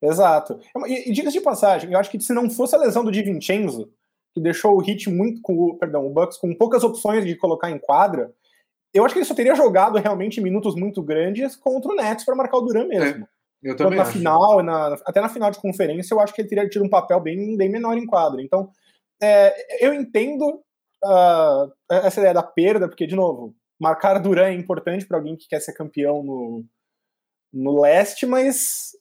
Exato. 0.01 0.59
E, 0.87 1.09
e 1.09 1.13
diga-se 1.13 1.37
de 1.37 1.43
passagem, 1.43 1.91
eu 1.91 1.99
acho 1.99 2.11
que 2.11 2.19
se 2.19 2.33
não 2.33 2.49
fosse 2.49 2.75
a 2.75 2.79
lesão 2.79 3.03
do 3.03 3.11
Di 3.11 3.23
Vincenzo, 3.23 3.89
que 4.33 4.41
deixou 4.41 4.75
o 4.75 4.81
Hit 4.81 5.09
muito 5.09 5.41
com 5.41 5.75
perdão, 5.77 6.05
o 6.05 6.09
Bucks 6.09 6.37
com 6.37 6.53
poucas 6.53 6.83
opções 6.83 7.25
de 7.25 7.35
colocar 7.35 7.71
em 7.71 7.79
quadra, 7.79 8.31
eu 8.93 9.05
acho 9.05 9.13
que 9.13 9.19
ele 9.19 9.25
só 9.25 9.33
teria 9.33 9.55
jogado 9.55 9.97
realmente 9.97 10.41
minutos 10.41 10.75
muito 10.75 11.01
grandes 11.01 11.55
contra 11.55 11.91
o 11.91 11.95
Nets 11.95 12.25
para 12.25 12.35
marcar 12.35 12.57
o 12.57 12.61
Duran 12.61 12.87
mesmo. 12.87 13.27
É, 13.63 13.69
eu 13.69 13.75
também 13.75 13.97
na 13.97 14.03
acho. 14.03 14.11
final, 14.11 14.61
na, 14.61 14.93
até 15.05 15.21
na 15.21 15.29
final 15.29 15.49
de 15.49 15.59
conferência, 15.59 16.13
eu 16.13 16.19
acho 16.19 16.33
que 16.33 16.41
ele 16.41 16.49
teria 16.49 16.69
tido 16.69 16.85
um 16.85 16.89
papel 16.89 17.19
bem, 17.19 17.57
bem 17.57 17.69
menor 17.69 17.97
em 17.97 18.05
quadro. 18.05 18.41
Então, 18.41 18.69
é, 19.21 19.85
eu 19.85 19.93
entendo 19.93 20.61
uh, 21.03 21.71
essa 21.89 22.19
ideia 22.19 22.33
da 22.33 22.43
perda, 22.43 22.87
porque, 22.87 23.07
de 23.07 23.15
novo, 23.15 23.55
marcar 23.79 24.19
Duran 24.19 24.47
é 24.47 24.53
importante 24.53 25.05
para 25.05 25.17
alguém 25.17 25.35
que 25.35 25.47
quer 25.47 25.59
ser 25.59 25.73
campeão 25.73 26.23
no, 26.23 26.65
no 27.53 27.81
leste, 27.81 28.25
mas 28.25 28.91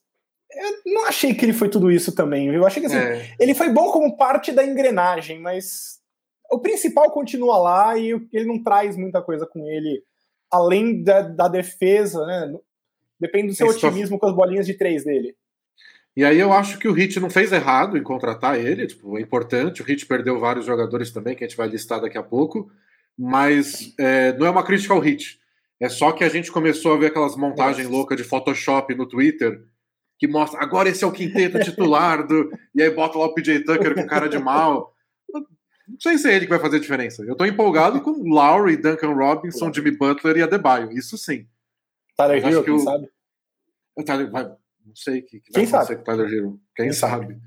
eu 0.53 0.93
não 0.93 1.07
achei 1.07 1.35
que 1.35 1.45
ele 1.45 1.53
foi 1.53 1.69
tudo 1.69 1.91
isso 1.91 2.15
também, 2.15 2.51
viu? 2.51 2.61
Eu 2.61 2.67
achei 2.67 2.81
que 2.81 2.87
assim, 2.87 2.97
é. 2.97 3.35
ele 3.39 3.55
foi 3.55 3.71
bom 3.71 3.91
como 3.91 4.17
parte 4.17 4.53
da 4.53 4.65
engrenagem, 4.65 5.41
mas 5.41 6.01
o 6.51 6.61
principal 6.61 7.11
continua 7.11 7.59
lá 7.59 7.99
e 7.99 8.11
ele 8.33 8.47
não 8.47 8.63
traz 8.63 8.97
muita 8.97 9.21
coisa 9.21 9.47
com 9.47 9.67
ele, 9.67 10.03
além 10.51 11.03
da, 11.03 11.23
da 11.23 11.49
defesa, 11.49 12.25
né? 12.25 12.53
Depende 13.19 13.49
do 13.49 13.55
seu 13.55 13.69
otimismo 13.69 14.19
com 14.19 14.27
as 14.27 14.35
bolinhas 14.35 14.67
de 14.67 14.75
três 14.75 15.05
dele. 15.05 15.35
E 16.17 16.25
aí 16.25 16.41
eu 16.41 16.53
acho 16.53 16.79
que 16.79 16.89
o 16.89 16.93
Hit 16.93 17.21
não 17.21 17.29
fez 17.29 17.53
errado 17.53 17.99
em 17.99 18.03
contratar 18.03 18.59
ele, 18.59 18.87
tipo, 18.87 19.19
é 19.19 19.21
importante. 19.21 19.83
O 19.83 19.85
Hit 19.85 20.07
perdeu 20.07 20.41
vários 20.41 20.65
jogadores 20.65 21.11
também, 21.11 21.37
que 21.37 21.45
a 21.45 21.47
gente 21.47 21.57
vai 21.57 21.69
listar 21.69 22.01
daqui 22.01 22.17
a 22.17 22.23
pouco, 22.23 22.71
mas 23.19 23.95
é, 23.99 24.33
não 24.33 24.47
é 24.47 24.51
uma 24.51 24.65
crítica 24.65 24.95
ao 24.95 25.01
Hit. 25.01 25.39
É 25.79 25.91
só 25.91 26.13
que 26.13 26.25
a 26.25 26.29
gente 26.31 26.51
começou 26.51 26.95
a 26.95 26.97
ver 26.97 27.09
aquelas 27.09 27.37
montagens 27.37 27.87
loucas 27.87 28.17
de 28.17 28.25
Photoshop 28.25 28.95
no 28.95 29.07
Twitter, 29.07 29.63
que 30.19 30.27
mostra, 30.27 30.59
agora 30.63 30.89
esse 30.89 31.05
é 31.05 31.07
o 31.07 31.13
quinteto 31.13 31.61
titular 31.61 32.27
do... 32.27 32.51
E 32.75 32.83
aí 32.83 32.89
bota 32.89 33.19
lá 33.19 33.27
o 33.27 33.35
PJ 33.35 33.61
Tucker 33.65 33.95
com 33.95 34.07
cara 34.07 34.27
de 34.27 34.39
mal. 34.39 34.95
Não 35.33 36.01
sei 36.01 36.17
se 36.17 36.31
é 36.31 36.35
ele 36.35 36.47
que 36.47 36.51
vai 36.51 36.59
fazer 36.59 36.79
a 36.79 36.81
diferença. 36.81 37.23
Eu 37.25 37.37
tô 37.37 37.45
empolgado 37.45 38.01
com 38.01 38.11
Lowry, 38.11 38.79
Duncan 38.79 39.13
Robinson, 39.13 39.71
Jimmy 39.71 39.91
Butler 39.91 40.39
e 40.39 40.43
Adebayo. 40.43 40.91
Isso 40.91 41.19
sim. 41.19 41.47
Tyler 42.17 42.45
Hero, 42.45 42.65
quem 42.65 42.79
sabe? 42.79 43.11
Tyler, 44.05 44.31
vai, 44.31 44.51
não 44.87 44.95
sei 44.95 45.21
que, 45.23 45.41
que 45.41 45.53
quem 45.53 45.67
sabe? 45.67 45.97
com 45.97 46.05
Tyler 46.05 46.33
Hero. 46.33 46.61
Quem, 46.75 46.87
quem 46.87 46.93
sabe? 46.93 47.39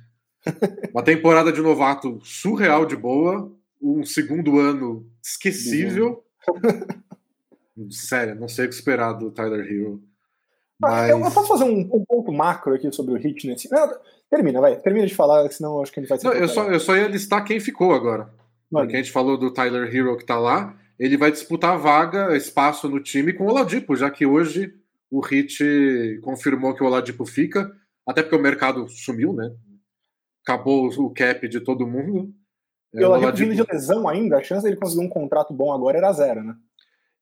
Uma 0.92 1.04
temporada 1.04 1.52
de 1.52 1.62
novato 1.62 2.20
surreal 2.24 2.86
de 2.86 2.96
boa, 2.96 3.52
um 3.82 4.04
segundo 4.04 4.60
ano 4.60 5.10
esquecível. 5.24 6.24
Sério, 7.90 8.36
não 8.36 8.48
sei 8.48 8.66
o 8.66 8.70
que 8.70 8.76
esperar 8.76 9.14
do 9.14 9.32
Tyler 9.32 9.66
Hero. 9.66 10.04
Mas... 10.80 11.10
Eu, 11.10 11.20
eu, 11.20 11.32
posso 11.32 11.48
fazer 11.48 11.64
um, 11.64 11.80
um, 11.80 12.06
ponto 12.06 12.32
macro 12.32 12.74
aqui 12.74 12.92
sobre 12.92 13.14
o 13.14 13.18
Hit 13.18 13.48
nesse. 13.48 13.70
Não, 13.72 13.90
termina, 14.30 14.60
vai. 14.62 14.78
Termina 14.78 15.08
de 15.08 15.16
falar, 15.16 15.50
senão 15.52 15.82
acho 15.82 15.92
que 15.92 16.00
ele 16.00 16.08
vai 16.08 16.18
ser. 16.18 16.28
Não, 16.28 16.34
eu, 16.34 16.48
só, 16.48 16.70
eu 16.70 16.80
só 16.80 16.96
ia 16.96 17.08
listar 17.08 17.44
quem 17.44 17.60
ficou 17.60 17.94
agora. 17.94 18.30
Vale. 18.72 18.86
Porque 18.86 18.96
a 18.96 19.02
gente 19.02 19.12
falou 19.12 19.38
do 19.38 19.52
Tyler 19.52 19.94
Hero 19.94 20.18
que 20.18 20.26
tá 20.26 20.38
lá. 20.38 20.78
Ele 20.98 21.18
vai 21.18 21.32
disputar 21.32 21.78
vaga, 21.78 22.36
espaço 22.36 22.90
no 22.90 23.02
time 23.02 23.32
com 23.32 23.46
o 23.46 23.50
Oladipo, 23.50 23.96
já 23.96 24.10
que 24.10 24.26
hoje 24.26 24.74
o 25.10 25.20
Hit 25.20 26.20
confirmou 26.22 26.74
que 26.74 26.84
o 26.84 26.86
Oladipo 26.86 27.26
fica. 27.26 27.72
Até 28.08 28.22
porque 28.24 28.36
o 28.36 28.42
mercado 28.42 28.88
sumiu, 28.90 29.34
né? 29.34 29.52
acabou 30.50 30.88
o 30.88 31.10
cap 31.12 31.48
de 31.48 31.60
todo 31.60 31.88
mundo. 31.88 32.34
E 32.94 33.04
o 33.04 33.08
Oladipo 33.08 33.38
vindo 33.38 33.56
de 33.56 33.72
lesão 33.72 34.08
ainda, 34.08 34.38
a 34.38 34.44
chance 34.44 34.64
dele 34.64 34.76
conseguir 34.76 35.06
um 35.06 35.10
contrato 35.10 35.54
bom 35.54 35.72
agora 35.72 35.98
era 35.98 36.12
zero, 36.12 36.44
né? 36.44 36.56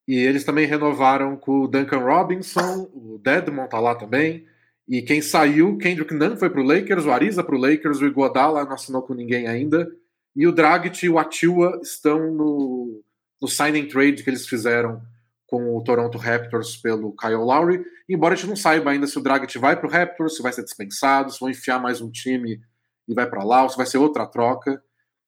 E 0.08 0.16
eles 0.16 0.46
também 0.46 0.66
renovaram 0.66 1.36
com 1.36 1.64
o 1.64 1.68
Duncan 1.68 2.00
Robinson, 2.00 2.90
o 2.94 3.20
Dedmon 3.22 3.68
tá 3.68 3.78
lá 3.80 3.94
também. 3.94 4.46
E 4.88 5.02
quem 5.02 5.22
saiu, 5.22 5.78
Kendrick 5.78 6.14
Nunn 6.14 6.38
foi 6.38 6.50
pro 6.50 6.64
Lakers, 6.64 7.04
o 7.04 7.12
Ariza 7.12 7.44
pro 7.44 7.58
Lakers, 7.58 8.00
o 8.00 8.06
Iguodala 8.06 8.64
não 8.64 8.72
assinou 8.72 9.02
com 9.02 9.14
ninguém 9.14 9.48
ainda. 9.48 9.92
E 10.34 10.48
o 10.48 10.54
Dragic 10.54 11.06
e 11.06 11.10
o 11.10 11.20
Atiwa 11.20 11.78
estão 11.84 12.32
no, 12.32 13.04
no 13.42 13.48
signing 13.50 13.90
trade 13.90 14.24
que 14.24 14.30
eles 14.30 14.48
fizeram 14.48 15.02
com 15.48 15.78
o 15.78 15.82
Toronto 15.82 16.18
Raptors 16.18 16.76
pelo 16.78 17.16
Kyle 17.16 17.36
Lowry. 17.36 17.84
Embora 18.08 18.34
a 18.34 18.38
gente 18.38 18.50
não 18.50 18.56
saiba 18.56 18.92
ainda 18.92 19.08
se 19.08 19.18
o 19.18 19.22
Dragic 19.22 19.58
vai 19.58 19.80
pro 19.80 19.90
Raptors, 19.90 20.36
se 20.36 20.44
vai 20.44 20.52
ser 20.52 20.64
dispensado, 20.64 21.32
se 21.32 21.40
vão 21.40 21.50
enfiar 21.50 21.82
mais 21.82 22.02
um 22.02 22.12
time 22.12 22.62
e 23.08 23.14
vai 23.14 23.28
para 23.28 23.44
lá, 23.44 23.64
ou 23.64 23.70
se 23.70 23.78
vai 23.78 23.86
ser 23.86 23.98
outra 23.98 24.28
troca. 24.28 24.84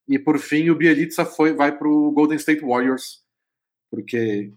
E 0.07 0.19
por 0.19 0.37
fim, 0.37 0.69
o 0.69 0.75
Bielitsa 0.75 1.23
foi, 1.23 1.53
vai 1.53 1.75
pro 1.77 2.11
Golden 2.11 2.37
State 2.37 2.61
Warriors, 2.61 3.23
porque 3.89 4.51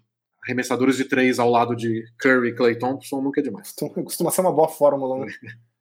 arremessadores 0.45 0.97
de 0.97 1.05
três 1.05 1.39
ao 1.39 1.49
lado 1.49 1.77
de 1.77 2.05
Curry 2.19 2.49
e 2.49 2.55
Clay 2.55 2.77
Thompson 2.77 3.21
nunca 3.21 3.41
é 3.41 3.45
demais. 3.45 3.73
Costuma 4.05 4.33
ser 4.33 4.41
uma 4.41 4.53
boa 4.53 4.69
fórmula, 4.69 5.25
né? 5.25 5.33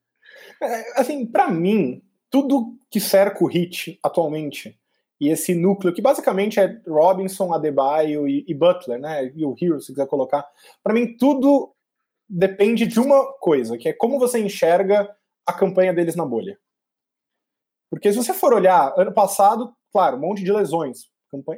é, 0.61 1.01
assim, 1.01 1.25
para 1.25 1.49
mim, 1.49 2.03
tudo 2.29 2.77
que 2.91 2.99
cerca 2.99 3.43
o 3.43 3.47
Hit 3.47 3.99
atualmente 4.03 4.79
e 5.21 5.29
esse 5.29 5.53
núcleo 5.53 5.93
que 5.93 6.01
basicamente 6.01 6.59
é 6.59 6.81
Robinson, 6.87 7.53
Adebayo 7.53 8.27
e, 8.27 8.43
e 8.47 8.55
Butler, 8.55 8.99
né? 8.99 9.31
E 9.35 9.45
o 9.45 9.55
Hero, 9.61 9.79
se 9.79 9.93
quiser 9.93 10.07
colocar. 10.07 10.43
Para 10.83 10.95
mim, 10.95 11.15
tudo 11.15 11.71
depende 12.27 12.87
de 12.87 12.99
uma 12.99 13.31
coisa, 13.33 13.77
que 13.77 13.87
é 13.87 13.93
como 13.93 14.17
você 14.17 14.39
enxerga 14.39 15.07
a 15.45 15.53
campanha 15.53 15.93
deles 15.93 16.15
na 16.15 16.25
bolha. 16.25 16.57
Porque 17.87 18.11
se 18.11 18.17
você 18.17 18.33
for 18.33 18.51
olhar, 18.51 18.95
ano 18.97 19.13
passado, 19.13 19.71
claro, 19.91 20.17
um 20.17 20.21
monte 20.21 20.43
de 20.43 20.51
lesões, 20.51 21.11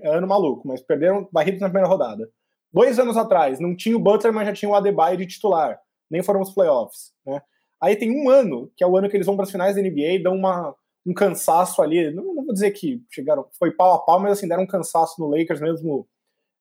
ano 0.04 0.28
maluco, 0.28 0.68
mas 0.68 0.82
perderam 0.82 1.30
barridos 1.32 1.62
na 1.62 1.70
primeira 1.70 1.88
rodada. 1.88 2.30
Dois 2.70 3.00
anos 3.00 3.16
atrás, 3.16 3.62
não 3.62 3.74
tinha 3.74 3.96
o 3.96 4.00
Butler, 4.00 4.34
mas 4.34 4.48
já 4.48 4.54
tinha 4.54 4.70
o 4.70 4.76
Adebayo 4.76 5.16
de 5.16 5.28
titular. 5.28 5.80
Nem 6.12 6.22
foram 6.22 6.42
os 6.42 6.54
playoffs. 6.54 7.14
Né? 7.26 7.42
Aí 7.80 7.96
tem 7.96 8.12
um 8.12 8.30
ano, 8.30 8.70
que 8.76 8.84
é 8.84 8.88
o 8.88 8.98
ano 8.98 9.08
que 9.10 9.16
eles 9.16 9.26
vão 9.26 9.38
para 9.38 9.44
as 9.44 9.52
finais 9.52 9.76
da 9.76 9.82
NBA, 9.82 10.22
dão 10.22 10.36
uma, 10.36 10.76
um 11.06 11.14
cansaço 11.14 11.82
ali. 11.82 12.12
Não, 12.12 12.24
não, 12.24 12.46
vou 12.46 12.54
dizer 12.54 12.72
que 12.72 13.04
chegaram, 13.10 13.46
foi 13.58 13.72
pau 13.72 13.94
a 13.94 14.00
pau, 14.00 14.20
mas 14.20 14.34
assim, 14.34 14.48
deram 14.48 14.64
um 14.64 14.68
cansaço 14.68 15.20
no 15.20 15.28
Lakers 15.28 15.62
mesmo 15.62 16.08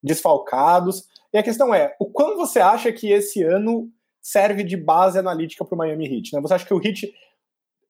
desfalcados. 0.02 1.08
E 1.32 1.38
a 1.38 1.42
questão 1.42 1.74
é, 1.74 1.94
o 1.98 2.06
quanto 2.06 2.36
você 2.36 2.60
acha 2.60 2.92
que 2.92 3.10
esse 3.10 3.42
ano 3.42 3.90
serve 4.20 4.62
de 4.62 4.76
base 4.76 5.18
analítica 5.18 5.64
para 5.64 5.74
o 5.74 5.78
Miami 5.78 6.06
Heat? 6.06 6.32
Né? 6.32 6.40
Você 6.40 6.54
acha 6.54 6.66
que 6.66 6.74
o 6.74 6.80
Heat 6.84 7.12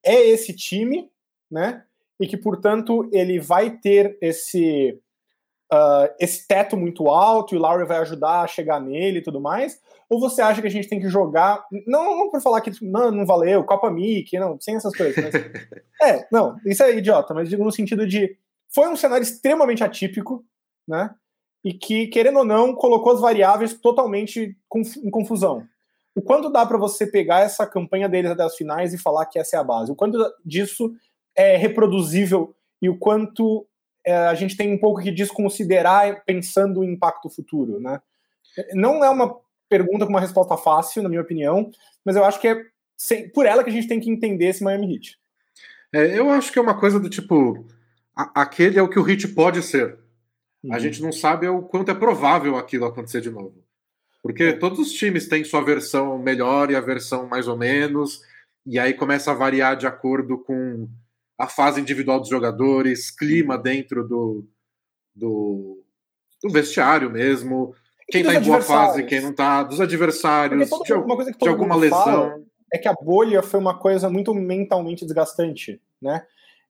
é 0.05 0.29
esse 0.29 0.55
time, 0.55 1.11
né? 1.51 1.85
E 2.21 2.27
que, 2.27 2.37
portanto, 2.37 3.09
ele 3.13 3.41
vai 3.41 3.79
ter 3.79 4.17
esse 4.21 5.01
uh, 5.73 6.13
esse 6.21 6.47
teto 6.47 6.77
muito 6.77 7.09
alto 7.09 7.55
e 7.55 7.59
o 7.59 7.61
Lowry 7.61 7.87
vai 7.87 7.99
ajudar 7.99 8.43
a 8.43 8.47
chegar 8.47 8.81
nele 8.81 9.19
e 9.19 9.23
tudo 9.23 9.41
mais? 9.41 9.81
Ou 10.09 10.21
você 10.21 10.43
acha 10.43 10.61
que 10.61 10.67
a 10.67 10.71
gente 10.71 10.89
tem 10.89 11.01
que 11.01 11.09
jogar. 11.09 11.65
Não, 11.87 12.19
não 12.19 12.31
por 12.31 12.43
falar 12.43 12.61
que 12.61 12.71
não, 12.85 13.11
não 13.11 13.25
valeu, 13.25 13.65
Copa 13.65 13.91
Mickey, 13.91 14.39
não, 14.39 14.61
sem 14.61 14.77
essas 14.77 14.95
coisas. 14.95 15.17
Mas... 15.17 15.35
é, 16.03 16.29
não, 16.31 16.57
isso 16.67 16.83
é 16.83 16.95
idiota, 16.95 17.33
mas 17.33 17.49
digo 17.49 17.65
no 17.65 17.73
sentido 17.73 18.07
de. 18.07 18.37
Foi 18.69 18.89
um 18.89 18.97
cenário 18.97 19.23
extremamente 19.23 19.83
atípico, 19.83 20.45
né? 20.87 21.11
E 21.65 21.73
que, 21.73 22.09
querendo 22.09 22.41
ou 22.41 22.45
não, 22.45 22.75
colocou 22.75 23.13
as 23.13 23.21
variáveis 23.21 23.75
totalmente 23.75 24.57
em 25.03 25.11
confusão. 25.11 25.67
O 26.15 26.21
quanto 26.21 26.51
dá 26.51 26.67
para 26.67 26.77
você 26.77 27.07
pegar 27.07 27.41
essa 27.41 27.67
campanha 27.67 28.09
deles 28.09 28.31
até 28.31 28.43
as 28.43 28.57
finais 28.57 28.93
e 28.93 28.99
falar 28.99 29.27
que 29.27 29.39
essa 29.39 29.57
é 29.57 29.59
a 29.59 29.65
base? 29.65 29.93
O 29.93 29.97
quanto 29.97 30.19
disso 30.45 30.93
é 31.35 31.57
reproduzível 31.57 32.55
e 32.81 32.89
o 32.89 32.99
quanto 32.99 33.67
a 34.07 34.35
gente 34.35 34.57
tem 34.57 34.73
um 34.73 34.79
pouco 34.79 35.01
que 35.01 35.11
desconsiderar 35.11 36.25
pensando 36.25 36.81
o 36.81 36.85
impacto 36.85 37.31
futuro, 37.31 37.79
né? 37.79 38.01
Não 38.75 39.05
é 39.05 39.09
uma 39.09 39.39
pergunta 39.69 40.05
com 40.05 40.11
uma 40.11 40.21
resposta 40.21 40.57
fácil, 40.57 41.03
na 41.03 41.09
minha 41.09 41.23
opinião, 41.23 41.71
mas 42.05 42.17
eu 42.17 42.25
acho 42.25 42.41
que 42.41 42.49
é 42.49 42.63
por 43.35 43.47
ela 43.47 43.65
que 43.65 43.71
a 43.71 43.73
gente 43.73 43.89
tem 43.89 44.01
que 44.01 44.11
entender 44.11 44.47
esse 44.47 44.63
Miami 44.63 44.95
Heat. 44.95 45.19
É, 45.93 46.19
eu 46.19 46.31
acho 46.31 46.53
que 46.53 46.59
é 46.59 46.63
uma 46.63 46.79
coisa 46.79 46.99
do 46.99 47.09
tipo, 47.09 47.67
a, 48.15 48.43
aquele 48.43 48.79
é 48.79 48.83
o 48.83 48.89
que 48.89 48.99
o 48.99 49.09
Heat 49.09 49.29
pode 49.29 49.63
ser. 49.63 49.99
Uhum. 50.63 50.75
A 50.75 50.79
gente 50.79 51.03
não 51.03 51.13
sabe 51.13 51.49
o 51.49 51.63
quanto 51.63 51.91
é 51.91 51.95
provável 51.95 52.57
aquilo 52.57 52.87
acontecer 52.87 53.21
de 53.21 53.31
novo. 53.31 53.63
Porque 54.23 54.45
é. 54.45 54.53
todos 54.53 54.79
os 54.79 54.93
times 54.93 55.29
têm 55.29 55.45
sua 55.45 55.65
versão 55.65 56.19
melhor 56.19 56.71
e 56.71 56.77
a 56.77 56.81
versão 56.81 57.27
mais 57.27 57.49
ou 57.49 57.57
menos, 57.57 58.23
e 58.65 58.79
aí 58.79 58.95
começa 58.95 59.31
a 59.31 59.35
variar 59.35 59.77
de 59.77 59.87
acordo 59.87 60.39
com 60.39 60.89
a 61.43 61.49
fase 61.49 61.81
individual 61.81 62.21
dos 62.21 62.29
jogadores, 62.29 63.11
clima 63.11 63.59
dentro 63.59 64.07
do, 64.07 64.47
do, 65.13 65.83
do 66.41 66.51
vestiário 66.53 67.11
mesmo, 67.11 67.75
quem 68.09 68.21
está 68.21 68.37
em 68.37 68.43
boa 68.45 68.61
fase, 68.61 69.03
quem 69.03 69.21
não 69.21 69.31
está, 69.31 69.65
dos 69.65 69.81
adversários, 69.81 70.71
todo, 70.71 70.85
de, 70.85 70.87
de, 71.37 71.49
alguma 71.49 71.75
lesão. 71.75 72.45
É 72.73 72.79
que 72.79 72.87
a 72.87 72.95
bolha 72.95 73.43
foi 73.43 73.59
uma 73.59 73.77
coisa 73.77 74.09
muito 74.09 74.33
mentalmente 74.33 75.05
desgastante, 75.05 75.83
né? 76.01 76.25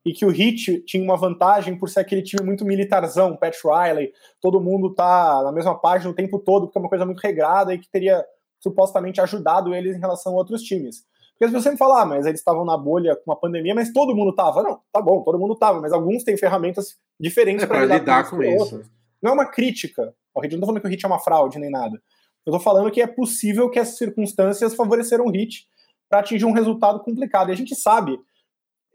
E 0.06 0.12
que 0.14 0.24
o 0.24 0.30
Heat 0.30 0.84
tinha 0.86 1.04
uma 1.04 1.18
vantagem 1.18 1.78
por 1.78 1.90
ser 1.90 2.00
aquele 2.00 2.22
time 2.22 2.42
muito 2.42 2.64
militarzão, 2.64 3.36
Pat 3.36 3.54
Riley, 3.62 4.10
todo 4.40 4.58
mundo 4.58 4.94
tá 4.94 5.42
na 5.44 5.52
mesma 5.52 5.78
página 5.78 6.10
o 6.10 6.14
tempo 6.14 6.38
todo, 6.38 6.64
porque 6.64 6.78
é 6.78 6.80
uma 6.80 6.88
coisa 6.88 7.04
muito 7.04 7.20
regrada 7.20 7.74
e 7.74 7.78
que 7.78 7.90
teria 7.90 8.24
supostamente 8.58 9.20
ajudado 9.20 9.74
eles 9.74 9.94
em 9.94 10.00
relação 10.00 10.32
a 10.32 10.36
outros 10.36 10.62
times. 10.62 11.04
Porque 11.42 11.46
as 11.46 11.50
pessoas 11.50 11.64
sempre 11.64 11.78
falam, 11.78 11.96
ah, 11.96 12.06
mas 12.06 12.24
eles 12.24 12.38
estavam 12.38 12.64
na 12.64 12.76
bolha 12.76 13.16
com 13.16 13.32
a 13.32 13.36
pandemia, 13.36 13.74
mas 13.74 13.92
todo 13.92 14.14
mundo 14.14 14.32
tava. 14.32 14.62
Não, 14.62 14.80
tá 14.92 15.02
bom, 15.02 15.24
todo 15.24 15.40
mundo 15.40 15.56
tava, 15.56 15.80
mas 15.80 15.92
alguns 15.92 16.22
têm 16.22 16.36
ferramentas 16.36 16.96
diferentes 17.18 17.64
é, 17.64 17.66
para 17.66 17.80
lidar, 17.80 17.98
lidar, 17.98 18.30
com, 18.30 18.36
com 18.36 18.42
isso. 18.44 18.80
Não 19.20 19.32
é 19.32 19.34
uma 19.34 19.46
crítica. 19.46 20.14
O 20.32 20.40
Hit 20.40 20.52
não 20.52 20.60
tô 20.60 20.66
falando 20.66 20.80
que 20.80 20.86
o 20.86 20.90
Hit 20.90 21.04
é 21.04 21.08
uma 21.08 21.18
fraude 21.18 21.58
nem 21.58 21.68
nada. 21.68 22.00
Eu 22.46 22.52
tô 22.52 22.60
falando 22.60 22.92
que 22.92 23.02
é 23.02 23.08
possível 23.08 23.68
que 23.68 23.80
essas 23.80 23.98
circunstâncias 23.98 24.76
favoreceram 24.76 25.24
o 25.24 25.30
Hit 25.32 25.66
para 26.08 26.20
atingir 26.20 26.44
um 26.44 26.52
resultado 26.52 27.00
complicado. 27.00 27.48
E 27.48 27.52
a 27.52 27.56
gente 27.56 27.74
sabe, 27.74 28.16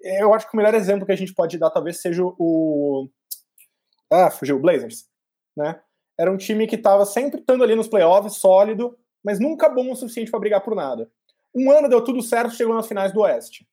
eu 0.01 0.33
acho 0.33 0.49
que 0.49 0.55
o 0.55 0.57
melhor 0.57 0.73
exemplo 0.73 1.05
que 1.05 1.11
a 1.11 1.17
gente 1.17 1.33
pode 1.33 1.57
dar 1.57 1.69
talvez 1.69 2.01
seja 2.01 2.23
o. 2.23 3.09
Ah, 4.09 4.31
fugiu, 4.31 4.55
o 4.55 4.61
Blazers. 4.61 5.03
Né? 5.53 5.77
Era 6.17 6.31
um 6.31 6.37
time 6.37 6.65
que 6.65 6.75
estava 6.75 7.05
sempre 7.05 7.41
estando 7.41 7.61
ali 7.61 7.75
nos 7.75 7.89
playoffs, 7.89 8.37
sólido, 8.37 8.97
mas 9.21 9.37
nunca 9.37 9.67
bom 9.67 9.91
o 9.91 9.95
suficiente 9.97 10.31
para 10.31 10.39
brigar 10.39 10.63
por 10.63 10.73
nada. 10.73 11.11
Um 11.55 11.71
ano 11.71 11.89
deu 11.89 12.03
tudo 12.03 12.21
certo, 12.21 12.55
chegou 12.55 12.75
nas 12.75 12.87
finais 12.87 13.11
do 13.11 13.21
Oeste. 13.21 13.67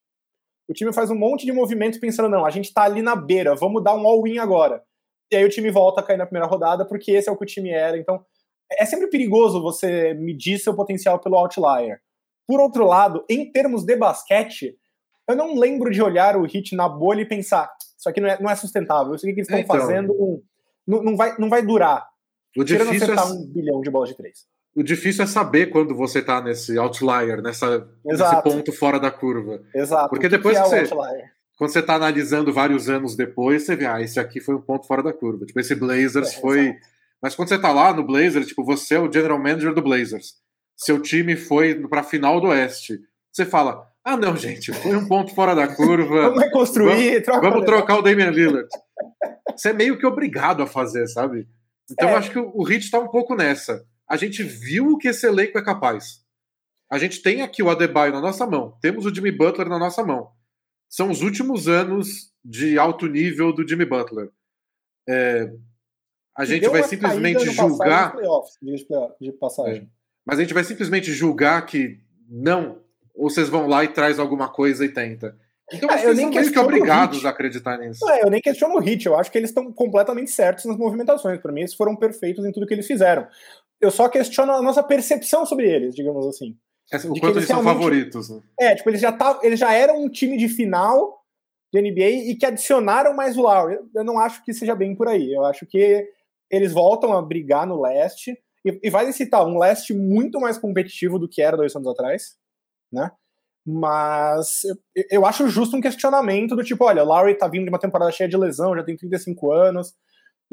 O 0.68 0.72
time 0.72 0.92
faz 0.92 1.10
um 1.10 1.14
monte 1.14 1.44
de 1.44 1.52
movimentos 1.52 1.98
pensando, 1.98 2.28
não, 2.28 2.44
a 2.44 2.50
gente 2.50 2.72
tá 2.72 2.82
ali 2.84 3.02
na 3.02 3.14
beira, 3.14 3.54
vamos 3.54 3.82
dar 3.82 3.94
um 3.94 4.06
all-in 4.06 4.38
agora. 4.38 4.82
E 5.30 5.36
aí 5.36 5.44
o 5.44 5.48
time 5.48 5.70
volta 5.70 6.00
a 6.00 6.04
cair 6.04 6.16
na 6.16 6.26
primeira 6.26 6.48
rodada, 6.48 6.86
porque 6.86 7.12
esse 7.12 7.28
é 7.28 7.32
o 7.32 7.36
que 7.36 7.44
o 7.44 7.46
time 7.46 7.70
era. 7.70 7.98
Então, 7.98 8.24
é 8.72 8.84
sempre 8.86 9.08
perigoso 9.08 9.60
você 9.60 10.14
medir 10.14 10.58
seu 10.58 10.74
potencial 10.74 11.18
pelo 11.18 11.36
outlier. 11.36 12.00
Por 12.46 12.60
outro 12.60 12.86
lado, 12.86 13.24
em 13.28 13.50
termos 13.50 13.84
de 13.84 13.96
basquete, 13.96 14.76
eu 15.28 15.36
não 15.36 15.54
lembro 15.54 15.90
de 15.90 16.02
olhar 16.02 16.36
o 16.36 16.44
hit 16.44 16.74
na 16.74 16.88
bolha 16.88 17.22
e 17.22 17.28
pensar, 17.28 17.70
isso 17.98 18.08
aqui 18.08 18.20
não 18.20 18.28
é, 18.28 18.40
não 18.40 18.50
é 18.50 18.56
sustentável, 18.56 19.14
isso 19.14 19.24
aqui 19.26 19.34
que 19.34 19.40
eles 19.40 19.48
estão 19.48 19.60
então, 19.60 19.76
fazendo 19.76 20.42
não, 20.86 21.02
não, 21.02 21.16
vai, 21.16 21.36
não 21.38 21.48
vai 21.48 21.62
durar. 21.64 22.06
O 22.56 22.62
difícil 22.62 23.14
é... 23.14 23.24
um 23.24 23.46
bilhão 23.46 23.80
de 23.80 23.90
bolas 23.90 24.10
de 24.10 24.16
três. 24.16 24.46
O 24.74 24.82
difícil 24.82 25.22
é 25.22 25.26
saber 25.26 25.66
quando 25.66 25.94
você 25.94 26.18
está 26.18 26.40
nesse 26.40 26.76
outlier, 26.76 27.40
nessa, 27.40 27.88
nesse 28.04 28.42
ponto 28.42 28.72
fora 28.72 28.98
da 28.98 29.10
curva. 29.10 29.62
Exato. 29.72 30.08
Porque 30.08 30.28
depois 30.28 30.58
que, 30.58 30.68
que 30.68 30.74
é 30.74 30.84
você, 30.84 30.94
quando 31.56 31.70
você 31.70 31.78
está 31.78 31.94
analisando 31.94 32.52
vários 32.52 32.90
anos 32.90 33.14
depois, 33.14 33.62
você 33.62 33.76
vê, 33.76 33.86
ah, 33.86 34.00
esse 34.00 34.18
aqui 34.18 34.40
foi 34.40 34.56
um 34.56 34.60
ponto 34.60 34.86
fora 34.86 35.02
da 35.02 35.12
curva. 35.12 35.46
Tipo, 35.46 35.60
esse 35.60 35.74
Blazers 35.76 36.32
é, 36.32 36.40
foi. 36.40 36.60
Exato. 36.60 36.94
Mas 37.22 37.34
quando 37.34 37.48
você 37.48 37.54
está 37.54 37.72
lá 37.72 37.92
no 37.92 38.04
Blazers, 38.04 38.48
tipo, 38.48 38.64
você 38.64 38.96
é 38.96 39.00
o 39.00 39.10
general 39.10 39.38
manager 39.38 39.72
do 39.72 39.80
Blazers. 39.80 40.34
Seu 40.76 41.00
time 41.00 41.36
foi 41.36 41.74
para 41.88 42.00
a 42.00 42.04
final 42.04 42.40
do 42.40 42.48
Oeste. 42.48 42.98
Você 43.32 43.46
fala, 43.46 43.88
ah, 44.04 44.16
não, 44.16 44.36
gente, 44.36 44.72
foi 44.72 44.96
um 44.96 45.06
ponto 45.06 45.32
fora 45.34 45.54
da 45.54 45.68
curva. 45.68 46.22
vamos 46.30 46.42
reconstruir, 46.42 47.10
vamos, 47.10 47.22
troca 47.22 47.50
vamos 47.50 47.64
trocar 47.64 47.98
o 47.98 48.02
Damian 48.02 48.30
Lillard. 48.30 48.68
Você 49.56 49.70
é 49.70 49.72
meio 49.72 49.96
que 49.96 50.04
obrigado 50.04 50.62
a 50.62 50.66
fazer, 50.66 51.06
sabe? 51.06 51.46
Então 51.90 52.08
é. 52.08 52.12
eu 52.12 52.18
acho 52.18 52.30
que 52.30 52.38
o 52.38 52.68
Heat 52.68 52.84
está 52.84 52.98
um 52.98 53.08
pouco 53.08 53.36
nessa 53.36 53.84
a 54.08 54.16
gente 54.16 54.42
viu 54.42 54.88
o 54.88 54.98
que 54.98 55.08
esse 55.08 55.26
elenco 55.26 55.58
é 55.58 55.64
capaz. 55.64 56.22
A 56.90 56.98
gente 56.98 57.22
tem 57.22 57.42
aqui 57.42 57.62
o 57.62 57.70
Adebayo 57.70 58.12
na 58.12 58.20
nossa 58.20 58.46
mão, 58.46 58.78
temos 58.80 59.06
o 59.06 59.14
Jimmy 59.14 59.32
Butler 59.32 59.68
na 59.68 59.78
nossa 59.78 60.04
mão. 60.04 60.30
São 60.88 61.10
os 61.10 61.22
últimos 61.22 61.66
anos 61.66 62.32
de 62.44 62.78
alto 62.78 63.06
nível 63.06 63.52
do 63.52 63.66
Jimmy 63.66 63.84
Butler. 63.84 64.30
É, 65.08 65.50
a 66.36 66.44
gente 66.44 66.68
vai 66.68 66.82
simplesmente 66.82 67.50
julgar. 67.50 68.12
Playoffs, 68.12 68.58
de 69.20 69.32
passagem. 69.32 69.82
É, 69.82 69.86
mas 70.24 70.38
a 70.38 70.42
gente 70.42 70.54
vai 70.54 70.64
simplesmente 70.64 71.12
julgar 71.12 71.64
que 71.66 72.00
não, 72.28 72.80
ou 73.14 73.30
vocês 73.30 73.48
vão 73.48 73.66
lá 73.66 73.84
e 73.84 73.88
traz 73.88 74.18
alguma 74.18 74.48
coisa 74.48 74.84
e 74.84 74.88
tenta. 74.88 75.36
Então 75.72 75.90
é, 75.90 76.04
eu 76.04 76.14
nem 76.14 76.30
são 76.32 76.52
que 76.52 76.58
obrigados 76.58 77.24
a 77.24 77.30
acreditar 77.30 77.78
nisso. 77.78 78.08
É, 78.10 78.22
eu 78.22 78.30
nem 78.30 78.40
questiono 78.40 78.74
o 78.74 78.80
Hit, 78.80 79.06
eu 79.06 79.16
acho 79.16 79.30
que 79.30 79.38
eles 79.38 79.50
estão 79.50 79.72
completamente 79.72 80.30
certos 80.30 80.64
nas 80.66 80.76
movimentações. 80.76 81.40
Para 81.40 81.52
mim, 81.52 81.60
eles 81.60 81.74
foram 81.74 81.96
perfeitos 81.96 82.44
em 82.44 82.52
tudo 82.52 82.66
que 82.66 82.74
eles 82.74 82.86
fizeram. 82.86 83.26
Eu 83.84 83.90
só 83.90 84.08
questiono 84.08 84.52
a 84.52 84.62
nossa 84.62 84.82
percepção 84.82 85.44
sobre 85.44 85.70
eles, 85.70 85.94
digamos 85.94 86.26
assim. 86.26 86.56
É, 86.92 86.96
o 86.96 87.00
quanto 87.10 87.24
eles, 87.24 87.36
eles 87.36 87.48
são 87.48 87.62
favoritos. 87.62 88.30
Né? 88.30 88.42
É, 88.58 88.74
tipo, 88.74 88.90
eles 88.90 89.00
já, 89.00 89.12
tá, 89.12 89.40
eles 89.42 89.58
já 89.58 89.72
eram 89.72 90.02
um 90.02 90.08
time 90.08 90.36
de 90.36 90.48
final 90.48 91.22
de 91.72 91.80
NBA 91.80 92.30
e 92.30 92.36
que 92.36 92.46
adicionaram 92.46 93.14
mais 93.14 93.36
o 93.36 93.42
Lowry. 93.42 93.78
Eu 93.94 94.04
não 94.04 94.18
acho 94.18 94.44
que 94.44 94.52
seja 94.52 94.74
bem 94.74 94.94
por 94.94 95.08
aí. 95.08 95.32
Eu 95.32 95.44
acho 95.44 95.66
que 95.66 96.08
eles 96.50 96.72
voltam 96.72 97.12
a 97.12 97.22
brigar 97.22 97.66
no 97.66 97.80
leste 97.80 98.38
e, 98.64 98.80
e 98.82 98.90
vai 98.90 99.10
citar 99.12 99.46
um 99.46 99.58
leste 99.58 99.92
muito 99.92 100.40
mais 100.40 100.56
competitivo 100.56 101.18
do 101.18 101.28
que 101.28 101.42
era 101.42 101.56
dois 101.56 101.74
anos 101.74 101.88
atrás, 101.88 102.36
né? 102.92 103.10
Mas 103.66 104.62
eu, 104.94 105.04
eu 105.10 105.26
acho 105.26 105.48
justo 105.48 105.76
um 105.76 105.80
questionamento 105.80 106.54
do 106.54 106.62
tipo, 106.62 106.84
olha, 106.84 107.02
o 107.02 107.06
Lowry 107.06 107.34
tá 107.34 107.48
vindo 107.48 107.64
de 107.64 107.70
uma 107.70 107.78
temporada 107.78 108.12
cheia 108.12 108.28
de 108.28 108.36
lesão, 108.36 108.76
já 108.76 108.84
tem 108.84 108.96
35 108.96 109.52
anos. 109.52 109.94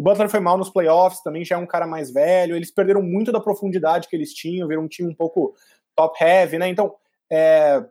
O 0.02 0.04
Butler 0.04 0.28
foi 0.28 0.40
mal 0.40 0.58
nos 0.58 0.72
playoffs, 0.72 1.22
também 1.22 1.46
já 1.46 1.54
é 1.54 1.58
um 1.60 1.68
cara 1.68 1.86
mais 1.86 2.12
velho. 2.12 2.56
Eles 2.56 2.72
perderam 2.72 3.04
muito 3.04 3.32
da 3.32 3.40
profundidade 3.40 4.08
que 4.08 4.16
eles 4.16 4.34
tinham, 4.34 4.68
viram 4.68 4.82
um 4.82 4.88
time 4.88 5.08
um 5.08 5.14
pouco 5.14 5.54
top 5.96 6.18
heavy, 6.20 6.58
né? 6.58 6.68
Então, 6.68 6.96
é, 7.32 7.86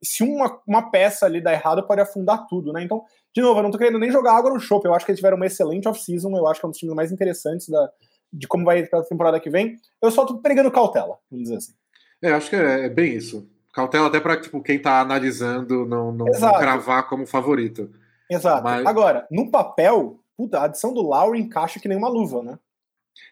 se 0.00 0.22
uma, 0.22 0.60
uma 0.64 0.92
peça 0.92 1.26
ali 1.26 1.40
dá 1.40 1.52
errado, 1.52 1.84
pode 1.88 2.00
afundar 2.00 2.46
tudo, 2.46 2.72
né? 2.72 2.84
Então, 2.84 3.02
de 3.34 3.42
novo, 3.42 3.58
eu 3.58 3.64
não 3.64 3.70
tô 3.72 3.78
querendo 3.78 3.98
nem 3.98 4.12
jogar 4.12 4.36
água 4.36 4.48
no 4.48 4.60
chope. 4.60 4.86
Eu 4.86 4.94
acho 4.94 5.04
que 5.04 5.10
eles 5.10 5.18
tiveram 5.18 5.36
uma 5.36 5.46
excelente 5.46 5.88
off-season. 5.88 6.30
Eu 6.36 6.46
acho 6.46 6.60
que 6.60 6.66
é 6.66 6.68
um 6.68 6.70
dos 6.70 6.78
times 6.78 6.94
mais 6.94 7.10
interessantes 7.10 7.68
da, 7.68 7.90
de 8.32 8.46
como 8.46 8.64
vai 8.64 8.86
para 8.86 9.00
a 9.00 9.04
temporada 9.04 9.40
que 9.40 9.50
vem. 9.50 9.74
Eu 10.00 10.12
só 10.12 10.24
tô 10.24 10.38
pregando 10.38 10.70
cautela, 10.70 11.18
vamos 11.28 11.46
dizer 11.46 11.56
assim. 11.56 11.72
É, 12.22 12.30
acho 12.30 12.48
que 12.48 12.54
é, 12.54 12.86
é 12.86 12.88
bem 12.88 13.12
isso. 13.12 13.50
Cautela 13.74 14.06
até 14.06 14.20
para 14.20 14.40
tipo, 14.40 14.62
quem 14.62 14.76
está 14.76 15.00
analisando 15.00 15.84
não, 15.84 16.12
não, 16.12 16.26
não, 16.26 16.58
cravar 16.60 17.08
como 17.08 17.26
favorito. 17.26 17.90
Exato. 18.30 18.62
Mas... 18.62 18.86
Agora, 18.86 19.26
no 19.32 19.50
papel, 19.50 20.19
puta, 20.40 20.58
a 20.58 20.64
adição 20.64 20.94
do 20.94 21.02
Lowry 21.02 21.38
encaixa 21.38 21.78
que 21.78 21.86
nem 21.86 21.98
uma 21.98 22.08
luva, 22.08 22.42
né? 22.42 22.58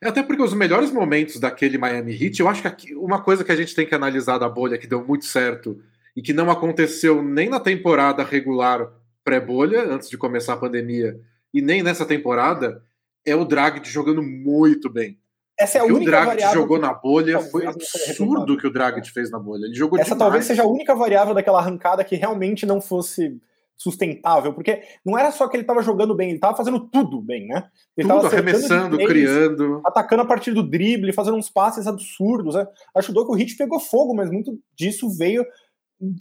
É 0.03 0.09
até 0.09 0.23
porque 0.23 0.43
os 0.43 0.53
melhores 0.53 0.93
momentos 0.93 1.41
daquele 1.41 1.79
Miami 1.79 2.13
Heat, 2.13 2.39
eu 2.39 2.49
acho 2.49 2.61
que 2.61 2.69
aqui, 2.69 2.95
uma 2.95 3.23
coisa 3.23 3.43
que 3.43 3.51
a 3.51 3.57
gente 3.57 3.75
tem 3.75 3.87
que 3.87 3.95
analisar 3.95 4.37
da 4.37 4.47
bolha 4.47 4.77
que 4.77 4.87
deu 4.87 5.03
muito 5.03 5.25
certo 5.25 5.81
e 6.15 6.21
que 6.21 6.35
não 6.35 6.51
aconteceu 6.51 7.23
nem 7.23 7.49
na 7.49 7.59
temporada 7.59 8.23
regular 8.23 8.93
pré-bolha, 9.25 9.85
antes 9.91 10.11
de 10.11 10.19
começar 10.19 10.53
a 10.53 10.59
pandemia, 10.59 11.19
e 11.55 11.63
nem 11.63 11.83
nessa 11.83 12.05
temporada, 12.05 12.83
é 13.25 13.35
o 13.35 13.47
Drag 13.47 13.83
jogando 13.85 14.23
muito 14.23 14.91
bem. 14.91 15.19
Essa 15.59 15.79
é 15.79 15.81
a 15.81 15.85
o 15.85 15.87
única 15.87 16.03
o 16.03 16.05
Dragic 16.05 16.53
jogou 16.53 16.79
na 16.79 16.93
bolha 16.93 17.41
foi 17.41 17.67
absurdo 17.67 18.59
que 18.59 18.67
o 18.67 18.71
Dragic 18.71 19.11
fez 19.11 19.31
na 19.31 19.39
bolha. 19.39 19.65
Ele 19.65 19.75
jogou 19.75 19.99
Essa 19.99 20.11
demais. 20.11 20.19
talvez 20.19 20.45
seja 20.45 20.63
a 20.63 20.67
única 20.67 20.95
variável 20.95 21.33
daquela 21.33 21.59
arrancada 21.59 22.05
que 22.05 22.17
realmente 22.17 22.67
não 22.67 22.83
fosse 22.83 23.41
sustentável, 23.79 24.53
porque 24.53 24.83
não 25.07 25.17
era 25.17 25.31
só 25.31 25.47
que 25.47 25.57
ele 25.57 25.63
estava 25.63 25.83
jogando 25.83 26.15
bem, 26.15 26.29
ele 26.29 26.39
estava 26.39 26.57
fazendo 26.57 26.81
tudo 26.81 27.23
bem, 27.23 27.47
né? 27.47 27.71
Ele 27.97 28.09
tudo, 28.09 28.27
arremessando, 28.27 28.97
três, 28.97 29.09
criando. 29.09 29.81
Atacando 29.87 30.23
a 30.23 30.27
partir 30.27 30.53
do 30.53 30.69
drible, 30.69 31.13
fazendo 31.13 31.37
uns 31.37 31.49
passes 31.49 31.87
absurdos. 31.87 32.57
Né? 32.57 32.67
Ajudou 32.97 33.25
que 33.25 33.33
o 33.33 33.35
Hit 33.37 33.57
pegou 33.57 33.79
fogo, 33.79 34.15
mas 34.15 34.31
muito 34.31 34.59
disso 34.75 35.09
veio 35.17 35.47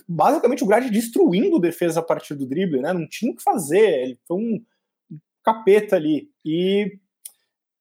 basicamente 0.08 0.64
o 0.64 0.68
Grade 0.68 0.92
destruindo 0.92 1.60
defesa 1.60 2.00
a 2.00 2.04
partir 2.04 2.36
do 2.36 2.48
drible, 2.48 2.82
né? 2.82 2.94
Não 2.94 3.08
tinha 3.08 3.32
o 3.32 3.36
que 3.36 3.44
fazer, 3.44 4.04
ele 4.04 4.20
foi 4.28 4.38
um 4.38 4.62
capeta 5.44 5.96
ali. 5.96 6.30
E 6.46 7.00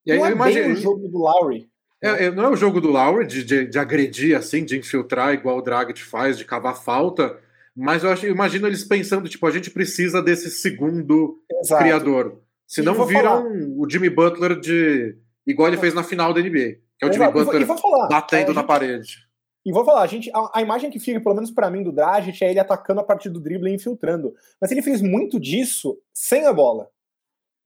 e 0.07 0.13
aí, 0.13 0.19
não 0.19 0.27
é 0.27 0.33
imagino... 0.33 0.73
o 0.73 0.77
jogo 0.77 1.09
do 1.09 1.19
Lowry. 1.19 1.69
É, 2.03 2.27
é, 2.27 2.31
não 2.31 2.45
é 2.45 2.49
o 2.51 2.57
jogo 2.57 2.81
do 2.81 2.91
Lowry 2.91 3.27
de, 3.27 3.43
de, 3.43 3.67
de, 3.67 3.79
agredir 3.79 4.37
assim, 4.37 4.65
de 4.65 4.79
infiltrar 4.79 5.35
igual 5.35 5.59
o 5.59 5.63
Dragic 5.63 6.01
faz, 6.03 6.39
de 6.39 6.45
cavar 6.45 6.81
falta, 6.81 7.39
mas 7.77 8.03
eu, 8.03 8.11
acho, 8.11 8.25
eu 8.25 8.33
imagino 8.33 8.67
eles 8.67 8.85
pensando, 8.85 9.29
tipo, 9.29 9.47
a 9.47 9.51
gente 9.51 9.71
precisa 9.71 10.23
desse 10.23 10.51
segundo 10.51 11.39
Exato. 11.61 11.83
criador. 11.83 12.41
Senão 12.67 12.95
viram 13.05 13.23
falar. 13.23 13.45
o 13.77 13.87
Jimmy 13.89 14.09
Butler 14.09 14.59
de. 14.59 15.17
igual 15.47 15.69
ele 15.69 15.77
fez 15.77 15.93
na 15.93 16.03
final 16.03 16.33
da 16.33 16.41
NBA. 16.41 16.79
Que 16.99 17.05
é 17.05 17.09
o 17.09 17.13
Jimmy 17.13 17.31
Butler 17.31 17.63
e 17.63 17.65
vou, 17.65 17.77
falar, 17.77 18.09
batendo 18.09 18.55
na 18.55 18.65
parede. 18.65 19.19
E 19.65 19.73
vou 19.73 19.85
falar, 19.85 20.03
a, 20.03 20.07
gente, 20.07 20.31
a, 20.33 20.51
a 20.55 20.63
imagem 20.63 20.91
que 20.91 20.99
fica, 20.99 21.21
pelo 21.21 21.35
menos 21.35 21.51
para 21.51 21.69
mim, 21.69 21.83
do 21.83 21.93
Dragic 21.93 22.43
é 22.43 22.51
ele 22.51 22.59
atacando 22.59 23.01
a 23.01 23.05
partir 23.05 23.29
do 23.29 23.41
drible 23.41 23.71
e 23.71 23.75
infiltrando. 23.75 24.33
Mas 24.61 24.71
ele 24.73 24.81
fez 24.81 25.03
muito 25.03 25.39
disso 25.39 25.99
sem 26.15 26.47
a 26.47 26.53
bola. 26.53 26.89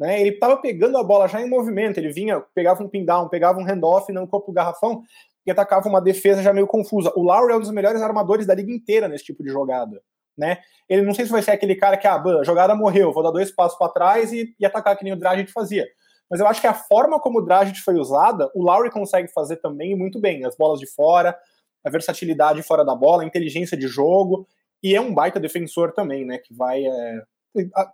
Né? 0.00 0.18
Ele 0.20 0.30
estava 0.30 0.56
pegando 0.56 0.96
a 0.96 1.04
bola 1.04 1.28
já 1.28 1.42
em 1.42 1.48
movimento, 1.48 1.98
ele 1.98 2.10
vinha, 2.10 2.40
pegava 2.54 2.82
um 2.82 2.88
pin 2.88 3.04
down, 3.04 3.28
pegava 3.28 3.60
um 3.60 3.64
handoff 3.64 4.10
no 4.10 4.26
corpo 4.26 4.46
do 4.46 4.54
garrafão 4.54 5.02
e 5.46 5.50
atacava 5.50 5.88
uma 5.88 6.00
defesa 6.00 6.42
já 6.42 6.52
meio 6.52 6.66
confusa. 6.66 7.12
O 7.16 7.22
Lowry 7.22 7.52
é 7.52 7.56
um 7.56 7.60
dos 7.60 7.70
melhores 7.70 8.02
armadores 8.02 8.46
da 8.46 8.54
liga 8.54 8.72
inteira 8.72 9.08
nesse 9.08 9.24
tipo 9.24 9.42
de 9.42 9.50
jogada. 9.50 10.00
Né? 10.36 10.58
Ele 10.88 11.02
não 11.02 11.12
sei 11.12 11.26
se 11.26 11.32
vai 11.32 11.42
ser 11.42 11.50
aquele 11.50 11.74
cara 11.74 11.96
que 11.96 12.06
ah, 12.06 12.22
a 12.22 12.44
jogada 12.44 12.74
morreu, 12.74 13.12
vou 13.12 13.22
dar 13.22 13.30
dois 13.30 13.50
passos 13.50 13.78
para 13.78 13.92
trás 13.92 14.32
e, 14.32 14.54
e, 14.58 14.64
atacar 14.64 14.96
que 14.96 15.04
nem 15.04 15.12
o 15.12 15.16
Dragic 15.16 15.52
fazia. 15.52 15.86
Mas 16.30 16.40
eu 16.40 16.46
acho 16.46 16.60
que 16.60 16.66
a 16.66 16.74
forma 16.74 17.20
como 17.20 17.40
o 17.40 17.42
Dragic 17.42 17.80
foi 17.80 17.96
usada, 17.96 18.50
o 18.54 18.62
Lowry 18.62 18.90
consegue 18.90 19.28
fazer 19.28 19.56
também 19.56 19.96
muito 19.96 20.20
bem. 20.20 20.44
As 20.44 20.56
bolas 20.56 20.78
de 20.78 20.86
fora, 20.86 21.36
a 21.84 21.90
versatilidade 21.90 22.62
fora 22.62 22.84
da 22.84 22.94
bola, 22.94 23.22
a 23.22 23.26
inteligência 23.26 23.76
de 23.76 23.88
jogo, 23.88 24.46
e 24.82 24.94
é 24.94 25.00
um 25.00 25.12
baita 25.12 25.40
defensor 25.40 25.92
também, 25.92 26.24
né? 26.24 26.38
Que 26.38 26.54
vai 26.54 26.86
é, 26.86 27.22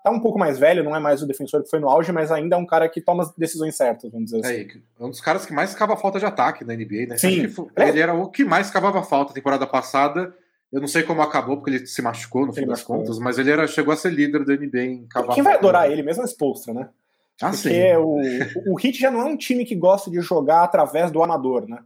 tá 0.04 0.10
um 0.10 0.20
pouco 0.20 0.38
mais 0.38 0.58
velho, 0.58 0.84
não 0.84 0.94
é 0.94 1.00
mais 1.00 1.22
o 1.22 1.26
defensor 1.26 1.62
que 1.62 1.70
foi 1.70 1.80
no 1.80 1.88
auge, 1.88 2.12
mas 2.12 2.30
ainda 2.30 2.56
é 2.56 2.58
um 2.58 2.66
cara 2.66 2.88
que 2.88 3.00
toma 3.00 3.22
as 3.22 3.32
decisões 3.34 3.74
certas, 3.74 4.10
vamos 4.10 4.30
dizer 4.30 4.44
é, 4.44 4.60
assim. 4.60 4.82
É 5.00 5.04
um 5.04 5.10
dos 5.10 5.20
caras 5.20 5.46
que 5.46 5.52
mais 5.52 5.74
cava 5.74 5.96
falta 5.96 6.18
de 6.18 6.26
ataque 6.26 6.64
na 6.64 6.74
NBA, 6.74 7.06
né? 7.08 7.16
Sim. 7.16 7.46
ele 7.76 8.00
era 8.00 8.14
o 8.14 8.28
que 8.28 8.44
mais 8.44 8.70
cavava 8.70 9.02
falta 9.02 9.32
temporada 9.32 9.66
passada. 9.66 10.34
Eu 10.72 10.80
não 10.80 10.88
sei 10.88 11.04
como 11.04 11.22
acabou, 11.22 11.56
porque 11.56 11.70
ele 11.70 11.86
se 11.86 12.02
machucou 12.02 12.44
no 12.44 12.52
fim 12.52 12.66
das 12.66 12.82
contas, 12.82 13.18
mas 13.18 13.38
ele 13.38 13.50
era, 13.50 13.66
chegou 13.66 13.94
a 13.94 13.96
ser 13.96 14.10
líder 14.10 14.44
da 14.44 14.54
NBA 14.54 14.82
em 14.82 15.06
cavar 15.06 15.34
Quem 15.34 15.44
vai 15.44 15.54
adorar 15.54 15.90
ele, 15.90 16.02
mesmo 16.02 16.22
a 16.22 16.26
Spolstra, 16.26 16.74
né? 16.74 16.88
Ah, 17.40 17.50
porque 17.50 17.68
sim. 17.68 17.96
o, 17.96 18.74
o 18.74 18.80
Heat 18.80 18.98
já 18.98 19.10
não 19.10 19.20
é 19.20 19.24
um 19.24 19.36
time 19.36 19.64
que 19.64 19.74
gosta 19.74 20.10
de 20.10 20.20
jogar 20.20 20.64
através 20.64 21.10
do 21.10 21.22
amador, 21.22 21.68
né? 21.68 21.78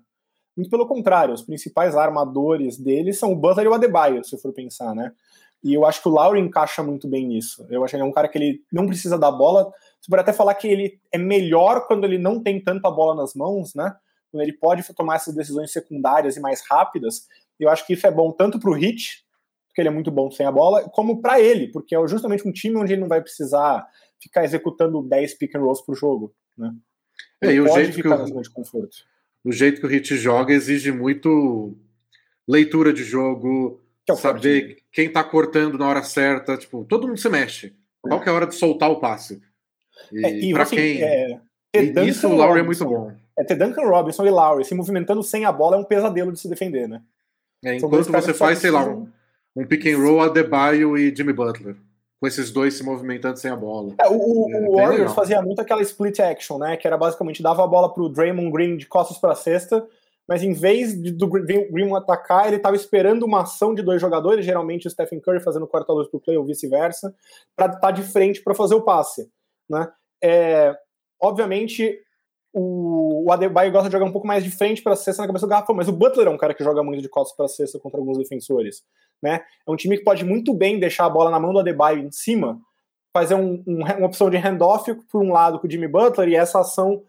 Muito 0.56 0.70
pelo 0.70 0.86
contrário, 0.86 1.34
os 1.34 1.42
principais 1.42 1.96
armadores 1.96 2.76
dele 2.78 3.12
são 3.12 3.32
o 3.32 3.36
Butler 3.36 3.66
e 3.66 3.68
o 3.68 3.74
Adebayo, 3.74 4.24
se 4.24 4.36
for 4.38 4.52
pensar, 4.52 4.94
né? 4.94 5.12
E 5.62 5.74
eu 5.74 5.84
acho 5.84 6.02
que 6.02 6.08
o 6.08 6.12
Lowry 6.12 6.40
encaixa 6.40 6.82
muito 6.82 7.06
bem 7.06 7.26
nisso. 7.26 7.66
Eu 7.68 7.84
acho 7.84 7.92
que 7.92 7.96
ele 7.96 8.02
é 8.02 8.06
um 8.06 8.12
cara 8.12 8.28
que 8.28 8.38
ele 8.38 8.62
não 8.72 8.86
precisa 8.86 9.18
da 9.18 9.30
bola. 9.30 9.70
Você 10.00 10.08
pode 10.08 10.22
até 10.22 10.32
falar 10.32 10.54
que 10.54 10.66
ele 10.66 10.98
é 11.12 11.18
melhor 11.18 11.86
quando 11.86 12.04
ele 12.04 12.18
não 12.18 12.42
tem 12.42 12.62
tanta 12.62 12.90
bola 12.90 13.14
nas 13.14 13.34
mãos, 13.34 13.74
né? 13.74 13.94
Quando 14.30 14.42
ele 14.42 14.54
pode 14.54 14.82
tomar 14.94 15.16
essas 15.16 15.34
decisões 15.34 15.70
secundárias 15.70 16.36
e 16.36 16.40
mais 16.40 16.62
rápidas. 16.68 17.26
Eu 17.58 17.68
acho 17.68 17.86
que 17.86 17.92
isso 17.92 18.06
é 18.06 18.10
bom 18.10 18.32
tanto 18.32 18.58
para 18.58 18.70
o 18.70 18.74
Hit, 18.74 19.22
porque 19.68 19.82
ele 19.82 19.88
é 19.88 19.92
muito 19.92 20.10
bom 20.10 20.30
sem 20.30 20.46
a 20.46 20.52
bola, 20.52 20.88
como 20.88 21.20
para 21.20 21.38
ele, 21.40 21.68
porque 21.68 21.94
é 21.94 22.08
justamente 22.08 22.48
um 22.48 22.52
time 22.52 22.76
onde 22.76 22.94
ele 22.94 23.02
não 23.02 23.08
vai 23.08 23.20
precisar 23.20 23.86
ficar 24.18 24.44
executando 24.44 25.02
10 25.02 25.34
pick 25.34 25.54
and 25.54 25.60
rolls 25.60 25.84
por 25.84 25.94
jogo, 25.94 26.34
né? 26.56 26.72
É, 27.42 27.52
e 27.52 27.60
o 27.60 27.68
jeito 27.68 28.00
que 28.00 28.08
o, 28.08 28.40
o 29.44 29.52
jeito 29.52 29.80
que 29.80 29.86
o 29.86 29.88
Hit 29.88 30.16
joga 30.16 30.52
exige 30.52 30.92
muito 30.92 31.76
leitura 32.48 32.92
de 32.92 33.04
jogo, 33.04 33.80
é 34.08 34.14
saber 34.14 34.79
quem 34.92 35.10
tá 35.10 35.22
cortando 35.22 35.78
na 35.78 35.88
hora 35.88 36.02
certa, 36.02 36.56
tipo, 36.56 36.84
todo 36.84 37.06
mundo 37.06 37.18
se 37.18 37.28
mexe. 37.28 37.74
Qual 38.00 38.20
que 38.20 38.28
é 38.28 38.32
a 38.32 38.34
hora 38.34 38.46
de 38.46 38.54
soltar 38.54 38.90
o 38.90 39.00
passe? 39.00 39.40
E, 40.12 40.26
é, 40.26 40.30
e 40.30 40.52
pra 40.52 40.62
assim, 40.62 40.76
quem? 40.76 41.02
É, 41.02 41.40
e 41.74 42.08
isso 42.08 42.26
o 42.26 42.34
Lowry 42.34 42.60
é 42.60 42.62
muito 42.62 42.84
bom. 42.84 43.12
É 43.38 43.44
ter 43.44 43.54
Duncan 43.54 43.86
Robinson 43.88 44.26
e 44.26 44.30
Lowry 44.30 44.64
se 44.64 44.74
movimentando 44.74 45.22
sem 45.22 45.44
a 45.44 45.52
bola 45.52 45.76
é 45.76 45.78
um 45.78 45.84
pesadelo 45.84 46.32
de 46.32 46.40
se 46.40 46.48
defender, 46.48 46.88
né? 46.88 47.02
É, 47.64 47.76
enquanto 47.76 48.10
você 48.10 48.34
faz, 48.34 48.58
sei 48.58 48.70
lá, 48.70 48.88
um, 48.88 49.08
um 49.54 49.64
pick 49.66 49.86
and 49.86 49.98
roll 49.98 50.20
Adebayo 50.20 50.96
e 50.96 51.14
Jimmy 51.14 51.32
Butler. 51.32 51.76
Com 52.18 52.26
esses 52.26 52.50
dois 52.50 52.74
se 52.74 52.82
movimentando 52.82 53.38
sem 53.38 53.50
a 53.50 53.56
bola. 53.56 53.94
É, 53.98 54.08
o, 54.08 54.12
o, 54.12 54.52
é, 54.52 54.60
o 54.60 54.72
Warriors 54.72 54.98
legal. 54.98 55.14
fazia 55.14 55.40
muito 55.40 55.60
aquela 55.60 55.80
split 55.82 56.18
action, 56.20 56.58
né? 56.58 56.76
Que 56.76 56.86
era 56.86 56.98
basicamente 56.98 57.42
dava 57.42 57.64
a 57.64 57.66
bola 57.66 57.92
pro 57.92 58.08
Draymond 58.08 58.50
Green 58.50 58.76
de 58.76 58.86
costas 58.86 59.16
para 59.16 59.34
cesta 59.34 59.86
mas 60.30 60.44
em 60.44 60.52
vez 60.52 60.94
do 60.94 61.26
Green 61.26 61.92
atacar, 61.96 62.46
ele 62.46 62.54
estava 62.54 62.76
esperando 62.76 63.24
uma 63.24 63.42
ação 63.42 63.74
de 63.74 63.82
dois 63.82 64.00
jogadores, 64.00 64.46
geralmente 64.46 64.86
o 64.86 64.90
Stephen 64.90 65.18
Curry 65.18 65.40
fazendo 65.40 65.66
quarta-luz 65.66 66.06
para 66.06 66.18
o 66.18 66.20
play 66.20 66.36
ou 66.36 66.44
vice-versa, 66.44 67.12
para 67.56 67.66
estar 67.66 67.80
tá 67.80 67.90
de 67.90 68.04
frente 68.04 68.40
para 68.40 68.54
fazer 68.54 68.76
o 68.76 68.82
passe. 68.82 69.28
Né? 69.68 69.90
É, 70.22 70.72
obviamente, 71.20 71.98
o, 72.52 73.24
o 73.26 73.32
Adebayo 73.32 73.72
gosta 73.72 73.88
de 73.88 73.92
jogar 73.92 74.04
um 74.04 74.12
pouco 74.12 74.24
mais 74.24 74.44
de 74.44 74.52
frente 74.52 74.80
para 74.84 74.92
a 74.92 74.96
cesta 74.96 75.20
na 75.20 75.26
cabeça 75.26 75.46
do 75.46 75.50
garrafão, 75.50 75.74
mas 75.74 75.88
o 75.88 75.92
Butler 75.92 76.28
é 76.28 76.30
um 76.30 76.38
cara 76.38 76.54
que 76.54 76.62
joga 76.62 76.80
muito 76.80 77.02
de 77.02 77.08
costas 77.08 77.36
para 77.36 77.46
a 77.46 77.48
cesta 77.48 77.80
contra 77.80 77.98
alguns 77.98 78.16
defensores. 78.16 78.84
Né? 79.20 79.40
É 79.66 79.70
um 79.70 79.74
time 79.74 79.98
que 79.98 80.04
pode 80.04 80.24
muito 80.24 80.54
bem 80.54 80.78
deixar 80.78 81.06
a 81.06 81.10
bola 81.10 81.32
na 81.32 81.40
mão 81.40 81.52
do 81.52 81.58
Adebayo 81.58 82.04
em 82.04 82.12
cima, 82.12 82.56
fazer 83.12 83.34
um, 83.34 83.64
um, 83.66 83.82
uma 83.82 84.06
opção 84.06 84.30
de 84.30 84.36
handoff 84.36 84.94
por 85.10 85.24
um 85.24 85.32
lado 85.32 85.58
com 85.58 85.66
o 85.66 85.70
Jimmy 85.70 85.88
Butler 85.88 86.28
e 86.28 86.36
essa 86.36 86.60
ação 86.60 87.02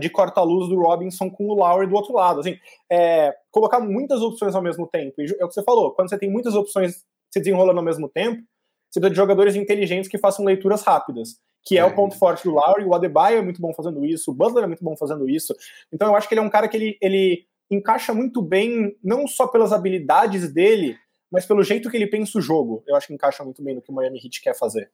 de 0.00 0.10
corta-luz 0.10 0.68
do 0.68 0.80
Robinson 0.80 1.30
com 1.30 1.46
o 1.46 1.54
Lowry 1.54 1.86
do 1.86 1.94
outro 1.94 2.12
lado. 2.12 2.40
Assim, 2.40 2.58
é, 2.90 3.34
colocar 3.50 3.80
muitas 3.80 4.20
opções 4.20 4.54
ao 4.54 4.62
mesmo 4.62 4.86
tempo. 4.86 5.20
E 5.20 5.36
é 5.38 5.44
o 5.44 5.48
que 5.48 5.54
você 5.54 5.62
falou, 5.62 5.92
quando 5.92 6.08
você 6.08 6.18
tem 6.18 6.30
muitas 6.30 6.54
opções 6.54 7.04
se 7.32 7.38
desenrolando 7.38 7.78
ao 7.78 7.84
mesmo 7.84 8.08
tempo, 8.08 8.42
você 8.90 8.98
precisa 8.98 9.10
de 9.10 9.16
jogadores 9.16 9.54
inteligentes 9.54 10.10
que 10.10 10.18
façam 10.18 10.44
leituras 10.44 10.82
rápidas, 10.82 11.36
que 11.64 11.78
é, 11.78 11.80
é, 11.80 11.84
o 11.84 11.94
ponto 11.94 12.18
forte 12.18 12.42
do 12.42 12.50
Lowry. 12.50 12.84
O 12.84 12.94
Adebayo 12.94 13.38
é 13.38 13.42
muito 13.42 13.60
bom 13.60 13.72
fazendo 13.72 14.04
isso, 14.04 14.32
o 14.32 14.34
Butler 14.34 14.64
é 14.64 14.66
muito 14.66 14.82
bom 14.82 14.96
fazendo 14.96 15.28
isso. 15.28 15.54
Então 15.92 16.08
eu 16.08 16.16
acho 16.16 16.28
que 16.28 16.34
ele 16.34 16.40
é 16.40 16.44
um 16.44 16.50
cara 16.50 16.66
que 16.66 16.76
ele, 16.76 16.98
ele 17.00 17.46
encaixa 17.70 18.12
muito 18.12 18.42
bem, 18.42 18.96
não 19.02 19.28
só 19.28 19.46
pelas 19.46 19.72
habilidades 19.72 20.52
dele, 20.52 20.98
mas 21.30 21.46
pelo 21.46 21.62
jeito 21.62 21.88
que 21.88 21.96
ele 21.96 22.08
pensa 22.08 22.38
o 22.38 22.42
jogo. 22.42 22.82
Eu 22.86 22.96
acho 22.96 23.06
que 23.06 23.14
encaixa 23.14 23.44
muito 23.44 23.62
bem 23.62 23.76
no 23.76 23.82
que 23.82 23.90
o 23.90 23.94
Miami 23.94 24.18
Heat 24.18 24.40
quer 24.42 24.58
fazer. 24.58 24.90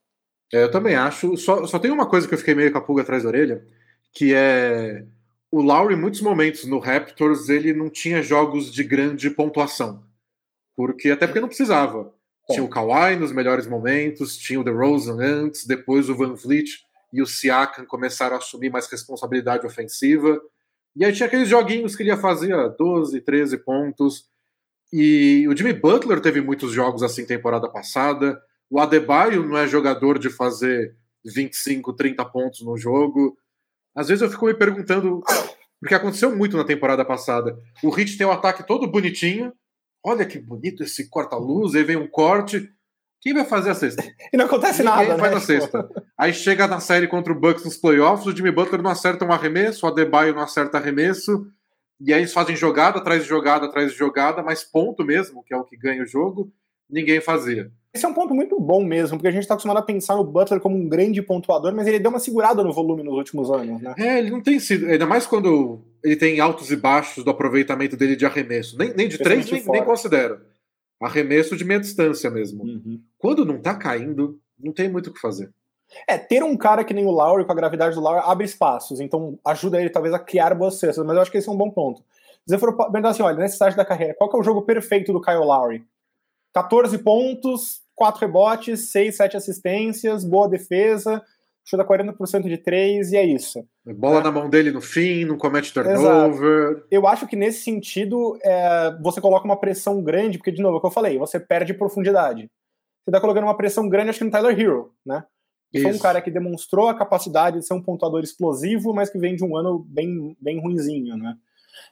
É, 0.53 0.63
eu 0.63 0.71
também 0.71 0.95
acho. 0.95 1.35
Só, 1.35 1.65
só 1.65 1.79
tem 1.79 1.91
uma 1.91 2.07
coisa 2.07 2.27
que 2.27 2.33
eu 2.33 2.37
fiquei 2.37 2.53
meio 2.53 2.71
com 2.71 2.77
a 2.77 2.81
pulga 2.81 3.01
atrás 3.01 3.23
da 3.23 3.29
orelha, 3.29 3.65
que 4.17 4.33
é 4.33 5.05
o 5.51 5.61
Lowry, 5.61 5.93
em 5.93 5.97
muitos 5.97 6.21
momentos 6.21 6.65
no 6.65 6.79
Raptors, 6.79 7.49
ele 7.49 7.71
não 7.71 7.87
tinha 7.87 8.23
jogos 8.23 8.73
de 8.73 8.83
grande 8.83 9.29
pontuação. 9.29 10.03
Porque 10.75 11.11
até 11.11 11.27
porque 11.27 11.39
não 11.39 11.47
precisava. 11.47 12.11
Tinha 12.49 12.63
o 12.63 12.67
Kawhi 12.67 13.15
nos 13.15 13.31
melhores 13.31 13.67
momentos, 13.67 14.35
tinha 14.35 14.59
o 14.59 14.63
DeRozan 14.63 15.19
antes, 15.21 15.67
depois 15.67 16.09
o 16.09 16.15
Van 16.15 16.33
Vliet 16.33 16.79
e 17.13 17.21
o 17.21 17.27
Siakam 17.27 17.85
começaram 17.85 18.35
a 18.35 18.39
assumir 18.39 18.71
mais 18.71 18.87
responsabilidade 18.87 19.67
ofensiva. 19.67 20.41
E 20.95 21.05
aí 21.05 21.13
tinha 21.13 21.27
aqueles 21.27 21.47
joguinhos 21.47 21.95
que 21.95 22.01
ele 22.01 22.09
ia 22.09 22.17
fazer 22.17 22.55
12, 22.75 23.21
13 23.21 23.57
pontos. 23.59 24.25
E 24.91 25.47
o 25.47 25.55
Jimmy 25.55 25.73
Butler 25.73 26.21
teve 26.21 26.41
muitos 26.41 26.71
jogos 26.71 27.03
assim 27.03 27.23
temporada 27.23 27.69
passada. 27.69 28.41
O 28.67 28.79
Adebayo 28.79 29.43
não 29.43 29.55
é 29.59 29.67
jogador 29.67 30.17
de 30.17 30.31
fazer 30.31 30.95
25, 31.23 31.93
30 31.93 32.25
pontos 32.25 32.61
no 32.61 32.75
jogo. 32.75 33.37
Às 33.97 34.09
vezes 34.09 34.21
eu 34.21 34.29
fico 34.29 34.45
me 34.45 34.53
perguntando, 34.53 35.23
porque 35.81 35.95
aconteceu 35.95 36.35
muito 36.35 36.55
na 36.55 36.63
temporada 36.63 37.03
passada. 37.03 37.57
O 37.83 37.89
Hit 37.89 38.15
tem 38.15 38.27
um 38.27 38.31
ataque 38.31 38.65
todo 38.65 38.85
bonitinho. 38.85 39.51
Olha 40.05 40.23
que 40.23 40.37
bonito 40.37 40.83
esse 40.83 41.09
corta-luz, 41.09 41.73
aí 41.73 41.83
vem 41.83 41.97
um 41.97 42.07
corte. 42.07 42.69
Quem 43.19 43.33
vai 43.33 43.43
fazer 43.43 43.71
a 43.71 43.75
sexta? 43.75 44.03
E 44.31 44.37
não 44.37 44.45
acontece 44.45 44.83
Ninguém 44.83 45.07
nada, 45.07 45.17
faz 45.17 45.31
né? 45.31 45.37
a 45.37 45.41
sexta. 45.41 45.89
Aí 46.15 46.31
chega 46.31 46.67
na 46.67 46.79
série 46.79 47.07
contra 47.07 47.33
o 47.33 47.39
Bucks 47.39 47.65
nos 47.65 47.75
playoffs, 47.75 48.27
o 48.27 48.35
Jimmy 48.35 48.51
Butler 48.51 48.83
não 48.83 48.91
acerta 48.91 49.25
um 49.25 49.31
arremesso, 49.31 49.87
o 49.87 49.89
Adebayo 49.89 50.35
não 50.35 50.43
acerta 50.43 50.77
arremesso, 50.77 51.47
e 51.99 52.13
aí 52.13 52.21
eles 52.21 52.31
fazem 52.31 52.55
jogada 52.55 52.99
atrás 52.99 53.23
de 53.23 53.27
jogada 53.27 53.65
atrás 53.65 53.91
de 53.91 53.97
jogada, 53.97 54.43
mas 54.43 54.63
ponto 54.63 55.03
mesmo, 55.03 55.43
que 55.43 55.55
é 55.55 55.57
o 55.57 55.63
que 55.63 55.75
ganha 55.75 56.03
o 56.03 56.07
jogo, 56.07 56.51
ninguém 56.87 57.19
fazia. 57.19 57.71
Esse 57.93 58.05
é 58.05 58.09
um 58.09 58.13
ponto 58.13 58.33
muito 58.33 58.59
bom 58.59 58.83
mesmo, 58.83 59.17
porque 59.17 59.27
a 59.27 59.31
gente 59.31 59.41
está 59.41 59.53
acostumado 59.53 59.77
a 59.77 59.81
pensar 59.81 60.15
no 60.15 60.23
Butler 60.23 60.59
como 60.59 60.75
um 60.75 60.87
grande 60.87 61.21
pontuador, 61.21 61.73
mas 61.73 61.87
ele 61.87 61.99
deu 61.99 62.11
uma 62.11 62.19
segurada 62.19 62.63
no 62.63 62.71
volume 62.71 63.01
nos 63.01 63.15
últimos 63.15 63.49
anos, 63.49 63.81
né? 63.81 63.95
É, 63.97 64.19
ele 64.19 64.29
não 64.29 64.41
tem 64.41 64.59
sido, 64.59 64.87
ainda 64.87 65.05
mais 65.05 65.25
quando 65.25 65.79
ele 66.03 66.15
tem 66.15 66.39
altos 66.39 66.69
e 66.69 66.75
baixos 66.75 67.23
do 67.23 67.31
aproveitamento 67.31 67.97
dele 67.97 68.15
de 68.15 68.25
arremesso. 68.25 68.77
Nem, 68.77 68.93
nem 68.93 69.07
de 69.07 69.17
três, 69.17 69.49
nem, 69.49 69.63
nem 69.65 69.83
considero. 69.83 70.39
Arremesso 71.01 71.55
de 71.55 71.63
meia 71.63 71.79
distância 71.79 72.29
mesmo. 72.29 72.63
Uhum. 72.63 73.01
Quando 73.17 73.45
não 73.45 73.59
tá 73.59 73.75
caindo, 73.75 74.39
não 74.59 74.73
tem 74.73 74.89
muito 74.89 75.09
o 75.09 75.13
que 75.13 75.19
fazer. 75.19 75.49
É, 76.07 76.17
ter 76.17 76.43
um 76.43 76.57
cara 76.57 76.83
que 76.83 76.93
nem 76.93 77.05
o 77.05 77.11
Lowry, 77.11 77.45
com 77.45 77.51
a 77.51 77.55
gravidade 77.55 77.95
do 77.95 78.01
Lowry, 78.01 78.21
abre 78.25 78.45
espaços, 78.45 78.99
então 78.99 79.39
ajuda 79.45 79.79
ele 79.79 79.89
talvez 79.89 80.13
a 80.13 80.19
criar 80.19 80.53
boas 80.53 80.79
cestas, 80.79 81.05
mas 81.05 81.15
eu 81.15 81.21
acho 81.21 81.31
que 81.31 81.37
esse 81.37 81.47
é 81.47 81.51
um 81.51 81.57
bom 81.57 81.69
ponto. 81.69 82.01
Se 82.45 82.53
você 82.53 82.57
for 82.57 82.75
perguntar 82.75 83.09
assim, 83.09 83.23
olha, 83.23 83.37
nesse 83.37 83.53
estágio 83.53 83.77
da 83.77 83.85
carreira, 83.85 84.13
qual 84.13 84.29
que 84.29 84.35
é 84.35 84.39
o 84.39 84.43
jogo 84.43 84.61
perfeito 84.63 85.13
do 85.13 85.21
Kyle 85.21 85.37
Lowry? 85.37 85.85
14 86.57 86.97
pontos, 87.03 87.81
4 87.93 88.19
rebotes, 88.21 88.91
6, 88.91 89.15
7 89.15 89.37
assistências, 89.37 90.25
boa 90.25 90.49
defesa, 90.49 91.21
chuta 91.63 91.85
40% 91.85 92.47
de 92.47 92.57
3 92.57 93.11
e 93.11 93.15
é 93.15 93.23
isso. 93.23 93.63
Bola 93.85 94.21
é. 94.21 94.23
na 94.23 94.31
mão 94.31 94.49
dele 94.49 94.71
no 94.71 94.81
fim, 94.81 95.23
não 95.23 95.37
comete 95.37 95.71
turnover. 95.71 96.71
Exato. 96.71 96.87
Eu 96.89 97.07
acho 97.07 97.27
que 97.27 97.35
nesse 97.35 97.63
sentido 97.63 98.39
é, 98.43 98.97
você 99.03 99.21
coloca 99.21 99.45
uma 99.45 99.59
pressão 99.59 100.01
grande, 100.01 100.39
porque, 100.39 100.51
de 100.51 100.63
novo, 100.63 100.75
é 100.75 100.77
o 100.79 100.81
que 100.81 100.87
eu 100.87 100.91
falei, 100.91 101.19
você 101.19 101.39
perde 101.39 101.75
profundidade. 101.75 102.49
Você 103.05 103.11
tá 103.11 103.21
colocando 103.21 103.43
uma 103.43 103.55
pressão 103.55 103.87
grande, 103.87 104.09
acho 104.09 104.19
que 104.19 104.25
no 104.25 104.31
Tyler 104.31 104.59
Hero, 104.59 104.91
né? 105.05 105.23
Que 105.71 105.81
foi 105.81 105.93
um 105.93 105.99
cara 105.99 106.21
que 106.21 106.31
demonstrou 106.31 106.87
a 106.87 106.97
capacidade 106.97 107.59
de 107.59 107.67
ser 107.67 107.75
um 107.75 107.83
pontuador 107.83 108.23
explosivo, 108.23 108.95
mas 108.95 109.11
que 109.11 109.19
vem 109.19 109.35
de 109.35 109.43
um 109.43 109.55
ano 109.55 109.85
bem, 109.87 110.35
bem 110.41 110.59
ruinzinho, 110.59 111.17
né? 111.17 111.35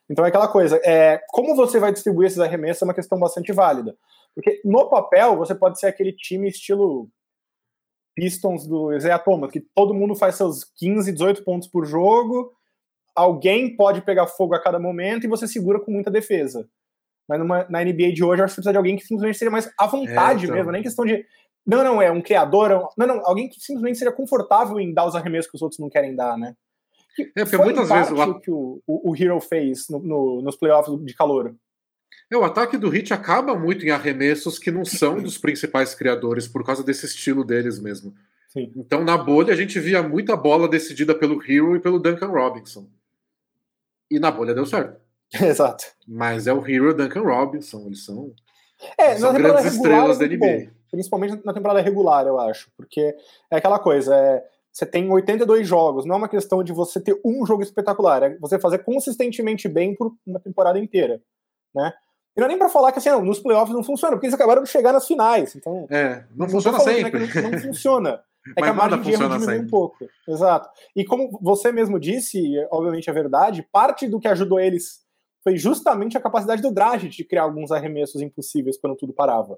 Então 0.10 0.26
é 0.26 0.30
aquela 0.30 0.48
coisa, 0.48 0.82
é, 0.84 1.22
como 1.30 1.56
você 1.56 1.80
vai 1.80 1.92
distribuir 1.92 2.28
esses 2.28 2.40
arremessos 2.40 2.82
é 2.82 2.86
uma 2.86 2.94
questão 2.96 3.20
bastante 3.20 3.52
válida. 3.52 3.96
Porque 4.36 4.62
no 4.66 4.90
papel 4.90 5.38
você 5.38 5.56
pode 5.56 5.80
ser 5.80 5.88
aquele 5.88 6.12
time 6.12 6.50
estilo 6.50 7.10
Pistons 8.14 8.68
do 8.68 8.94
Isaiah 8.94 9.20
Thomas, 9.20 9.52
que 9.52 9.60
todo 9.60 9.94
mundo 9.94 10.16
faz 10.16 10.36
seus 10.36 10.64
15, 10.64 11.12
18 11.12 11.44
pontos 11.44 11.68
por 11.68 11.86
jogo, 11.86 12.52
alguém 13.16 13.76
pode 13.76 14.02
pegar 14.02 14.28
fogo 14.28 14.54
a 14.54 14.62
cada 14.62 14.78
momento 14.78 15.26
e 15.26 15.30
você 15.30 15.48
segura 15.48 15.80
com 15.80 15.92
muita 15.92 16.12
defesa. 16.12 16.68
Mas 17.28 17.40
numa, 17.40 17.66
na 17.70 17.84
NBA 17.84 18.14
de 18.14 18.24
hoje, 18.24 18.42
eu 18.42 18.46
acho 18.46 18.54
que 18.54 18.62
precisa 18.62 18.72
de 18.72 18.78
alguém 18.78 18.96
que 18.96 19.06
simplesmente 19.06 19.38
seja 19.38 19.52
mais 19.52 19.72
à 19.80 19.88
vontade 19.88 20.42
é, 20.42 20.44
então... 20.46 20.56
mesmo, 20.56 20.72
nem 20.72 20.84
questão 20.84 21.06
de. 21.06 21.26
Não, 21.66 21.84
não, 21.84 22.02
é 22.02 22.12
um 22.12 22.22
criador. 22.22 22.72
É 22.72 22.78
um, 22.78 22.88
não, 22.98 23.08
não, 23.08 23.22
alguém 23.26 23.50
que 23.50 23.60
simplesmente 23.60 23.98
seja 23.98 24.12
confortável 24.12 24.80
em 24.80 24.94
dar 24.94 25.06
os 25.06 25.16
arremessos 25.16 25.50
que 25.50 25.56
os 25.56 25.62
outros 25.62 25.80
não 25.80 25.90
querem 25.90 26.16
dar, 26.16 26.38
né? 26.38 26.56
Que 27.16 27.32
é, 27.36 27.44
porque 27.44 27.58
muitas 27.58 27.90
vezes. 27.90 28.12
O 28.12 28.40
que 28.40 28.52
o, 28.52 28.82
o, 28.86 29.12
o 29.12 29.16
Hero 29.16 29.40
fez 29.42 29.88
no, 29.90 30.00
no, 30.00 30.42
nos 30.42 30.56
playoffs 30.56 30.94
de 31.04 31.16
calor. 31.16 31.56
É, 32.32 32.38
o 32.38 32.44
ataque 32.44 32.78
do 32.78 32.90
Hit 32.90 33.14
acaba 33.14 33.56
muito 33.56 33.86
em 33.86 33.92
arremessos 33.92 34.58
que 34.58 34.72
não 34.72 34.84
são 34.84 35.22
dos 35.22 35.38
principais 35.38 35.94
criadores, 35.94 36.48
por 36.48 36.66
causa 36.66 36.84
desse 36.84 37.06
estilo 37.06 37.44
deles 37.44 37.80
mesmo. 37.80 38.14
Sim. 38.50 38.72
Então, 38.76 39.04
na 39.04 39.18
bolha, 39.18 39.54
a 39.54 39.58
gente 39.58 39.80
via 39.80 40.02
muita 40.02 40.36
bola 40.36 40.68
decidida 40.68 41.14
pelo 41.14 41.42
Hero 41.44 41.76
e 41.76 41.80
pelo 41.80 42.00
Duncan 42.00 42.28
Robinson. 42.28 42.88
E 44.10 44.20
na 44.20 44.32
bolha 44.32 44.54
deu 44.54 44.66
certo. 44.66 45.00
Exato. 45.42 45.86
Mas 46.08 46.48
é 46.48 46.54
o 46.54 46.66
Hero 46.66 46.86
e 46.86 46.90
o 46.90 46.94
Duncan 46.94 47.22
Robinson, 47.22 47.84
eles 47.88 48.06
são, 48.06 48.34
é, 48.98 49.16
são 49.18 49.34
grandes 49.34 49.74
estrelas 49.74 50.18
da 50.18 50.26
NBA. 50.26 50.38
Bom, 50.38 50.68
principalmente 50.92 51.46
na 51.46 51.54
temporada 51.54 51.82
regular, 51.82 52.26
eu 52.26 52.40
acho. 52.40 52.72
Porque 52.78 53.16
é 53.52 53.58
aquela 53.58 53.78
coisa, 53.78 54.16
é, 54.16 54.44
você 54.72 54.86
tem 54.86 55.10
82 55.12 55.68
jogos, 55.68 56.06
não 56.06 56.16
é 56.16 56.18
uma 56.18 56.30
questão 56.30 56.64
de 56.64 56.72
você 56.72 57.00
ter 57.00 57.20
um 57.24 57.46
jogo 57.46 57.64
espetacular, 57.64 58.24
é 58.24 58.38
você 58.38 58.60
fazer 58.60 58.80
consistentemente 58.80 59.68
bem 59.68 59.96
por 59.96 60.14
uma 60.26 60.40
temporada 60.40 60.80
inteira, 60.80 61.22
né? 61.74 61.94
E 62.36 62.40
não 62.40 62.46
é 62.46 62.50
nem 62.50 62.58
pra 62.58 62.68
falar 62.68 62.92
que 62.92 63.00
assim, 63.00 63.10
não, 63.10 63.24
nos 63.24 63.40
playoffs 63.40 63.74
não 63.74 63.84
funciona, 63.84 64.14
porque 64.16 64.26
eles 64.26 64.34
acabaram 64.34 64.62
de 64.62 64.70
chegar 64.70 64.92
nas 64.92 65.08
finais. 65.08 65.56
Então, 65.56 65.88
é, 65.90 66.26
não, 66.36 66.46
não 66.46 66.50
funciona 66.50 66.80
sempre. 66.80 67.28
Né, 67.28 67.42
não, 67.42 67.60
funciona. 67.60 68.22
É 68.58 68.62
que 68.62 68.68
a 68.68 68.74
margem 68.74 69.02
de 69.02 69.12
erro 69.12 69.30
diminui 69.30 69.60
um 69.60 69.68
pouco. 69.68 70.06
Exato. 70.28 70.70
E 70.96 71.06
como 71.06 71.40
você 71.42 71.72
mesmo 71.72 72.00
disse, 72.00 72.54
obviamente 72.70 73.10
é 73.10 73.14
verdade, 73.14 73.68
parte 73.72 74.08
do 74.08 74.20
que 74.20 74.28
ajudou 74.28 74.60
eles 74.60 75.04
foi 75.44 75.58
justamente 75.58 76.18
a 76.18 76.22
capacidade 76.22 76.62
do 76.62 76.72
Dragic 76.72 77.16
de 77.16 77.24
criar 77.24 77.44
alguns 77.44 77.72
arremessos 77.72 78.22
impossíveis 78.22 78.78
quando 78.78 78.96
tudo 78.96 79.14
parava. 79.14 79.58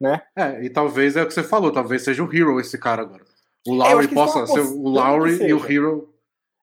Né? 0.00 0.20
É, 0.36 0.64
e 0.64 0.70
talvez 0.70 1.16
é 1.16 1.22
o 1.22 1.26
que 1.26 1.34
você 1.34 1.42
falou, 1.42 1.72
talvez 1.72 2.02
seja 2.02 2.22
o 2.22 2.34
Hero 2.34 2.60
esse 2.60 2.78
cara 2.78 3.02
agora. 3.02 3.24
O 3.66 3.74
Lowry 3.74 4.08
possa 4.08 4.46
ser 4.46 4.60
o 4.60 4.88
Lowry 4.88 5.42
e 5.42 5.52
o 5.52 5.64
Hero. 5.64 6.14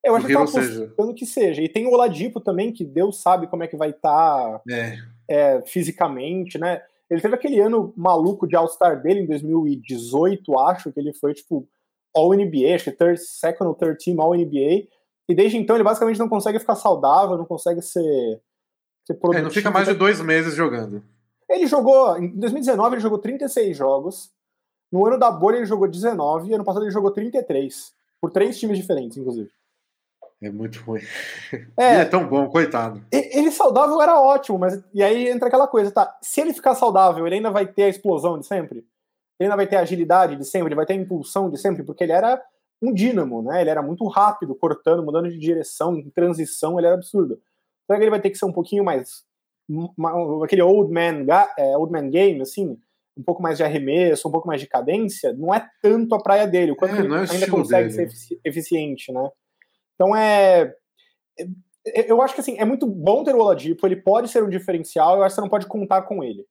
Eu 0.03 0.15
acho 0.15 0.25
que 0.25 0.31
estão 0.33 0.43
apostando 0.43 1.15
que 1.15 1.25
seja. 1.25 1.61
E 1.61 1.69
tem 1.69 1.87
o 1.87 1.91
Oladipo 1.91 2.39
também, 2.39 2.71
que 2.71 2.85
Deus 2.85 3.21
sabe 3.21 3.47
como 3.47 3.63
é 3.63 3.67
que 3.67 3.75
vai 3.75 3.89
estar. 3.89 4.59
Tá... 4.59 4.61
É 4.69 4.97
é, 5.27 5.61
fisicamente, 5.65 6.57
né? 6.57 6.81
Ele 7.09 7.21
teve 7.21 7.35
aquele 7.35 7.59
ano 7.59 7.93
maluco 7.95 8.47
de 8.47 8.55
All-Star 8.55 9.01
dele 9.01 9.21
em 9.21 9.27
2018, 9.27 10.59
acho, 10.59 10.91
que 10.91 10.99
ele 10.99 11.13
foi, 11.13 11.33
tipo, 11.33 11.67
All-NBA, 12.15 12.73
acho 12.73 12.85
que 12.85 12.91
third, 12.91 13.19
second 13.19 13.67
ou 13.67 13.75
third 13.75 14.03
team 14.03 14.19
All-NBA, 14.19 14.87
e 15.27 15.35
desde 15.35 15.57
então 15.57 15.75
ele 15.75 15.83
basicamente 15.83 16.19
não 16.19 16.29
consegue 16.29 16.59
ficar 16.59 16.75
saudável, 16.75 17.37
não 17.37 17.45
consegue 17.45 17.81
ser, 17.81 18.41
ser 19.05 19.15
produtivo. 19.15 19.39
É, 19.39 19.41
não 19.43 19.51
fica 19.51 19.71
mais 19.71 19.87
de 19.87 19.93
dois 19.93 20.19
meses 20.21 20.55
jogando. 20.55 21.03
Ele 21.49 21.67
jogou, 21.67 22.17
em 22.17 22.27
2019 22.39 22.95
ele 22.95 23.01
jogou 23.01 23.19
36 23.19 23.77
jogos, 23.77 24.31
no 24.91 25.05
ano 25.05 25.19
da 25.19 25.29
bolha 25.29 25.57
ele 25.57 25.65
jogou 25.65 25.87
19, 25.87 26.49
e 26.49 26.53
ano 26.53 26.63
passado 26.63 26.83
ele 26.83 26.91
jogou 26.91 27.11
33, 27.11 27.93
por 28.19 28.31
três 28.31 28.57
times 28.57 28.77
diferentes, 28.77 29.17
inclusive. 29.17 29.49
É 30.41 30.49
muito 30.49 30.79
ruim. 30.81 31.01
É, 31.77 32.01
é 32.01 32.05
tão 32.05 32.27
bom, 32.27 32.47
coitado. 32.49 33.01
Ele 33.11 33.51
saudável 33.51 34.01
era 34.01 34.19
ótimo, 34.19 34.57
mas 34.57 34.83
e 34.93 35.03
aí 35.03 35.27
entra 35.29 35.47
aquela 35.47 35.67
coisa, 35.67 35.91
tá? 35.91 36.17
Se 36.21 36.41
ele 36.41 36.53
ficar 36.53 36.75
saudável, 36.75 37.25
ele 37.25 37.35
ainda 37.35 37.51
vai 37.51 37.65
ter 37.65 37.83
a 37.83 37.89
explosão 37.89 38.39
de 38.39 38.45
sempre? 38.45 38.79
Ele 39.39 39.47
ainda 39.47 39.55
vai 39.55 39.67
ter 39.67 39.75
a 39.75 39.81
agilidade 39.81 40.35
de 40.35 40.45
sempre? 40.45 40.69
Ele 40.69 40.75
vai 40.75 40.85
ter 40.85 40.93
a 40.93 40.97
impulsão 40.97 41.49
de 41.49 41.57
sempre? 41.57 41.83
Porque 41.83 42.03
ele 42.03 42.13
era 42.13 42.41
um 42.81 42.93
dínamo, 42.93 43.41
né? 43.41 43.61
Ele 43.61 43.69
era 43.69 43.81
muito 43.81 44.05
rápido, 44.07 44.55
cortando, 44.55 45.03
mudando 45.03 45.29
de 45.29 45.37
direção, 45.37 45.95
em 45.95 46.09
transição, 46.09 46.77
ele 46.77 46.87
era 46.87 46.95
absurdo. 46.95 47.39
Será 47.85 47.97
que 47.97 48.03
ele 48.03 48.11
vai 48.11 48.21
ter 48.21 48.29
que 48.29 48.37
ser 48.37 48.45
um 48.45 48.53
pouquinho 48.53 48.83
mais. 48.83 49.23
aquele 50.43 50.61
old 50.61 50.91
man, 50.91 51.25
é, 51.57 51.77
old 51.77 51.91
man 51.91 52.09
game, 52.09 52.41
assim? 52.41 52.77
Um 53.17 53.23
pouco 53.23 53.41
mais 53.41 53.57
de 53.57 53.63
arremesso, 53.63 54.27
um 54.27 54.31
pouco 54.31 54.47
mais 54.47 54.59
de 54.59 54.67
cadência? 54.67 55.33
Não 55.33 55.53
é 55.53 55.65
tanto 55.81 56.15
a 56.15 56.21
praia 56.21 56.45
dele, 56.45 56.71
o 56.71 56.75
quanto 56.75 56.95
é, 56.95 56.99
ele 56.99 57.13
é 57.13 57.17
ainda 57.17 57.49
consegue 57.49 57.89
dele. 57.89 58.09
ser 58.09 58.39
eficiente, 58.43 59.11
né? 59.11 59.29
Então 59.95 60.15
é, 60.15 60.73
é. 61.39 62.11
Eu 62.11 62.21
acho 62.21 62.33
que 62.33 62.41
assim, 62.41 62.57
é 62.57 62.65
muito 62.65 62.87
bom 62.87 63.23
ter 63.23 63.35
o 63.35 63.39
Oladipo, 63.39 63.85
ele 63.85 63.95
pode 63.95 64.27
ser 64.29 64.43
um 64.43 64.49
diferencial, 64.49 65.17
eu 65.17 65.23
acho 65.23 65.33
que 65.33 65.35
você 65.35 65.41
não 65.41 65.49
pode 65.49 65.67
contar 65.67 66.01
com 66.03 66.23
ele. 66.23 66.45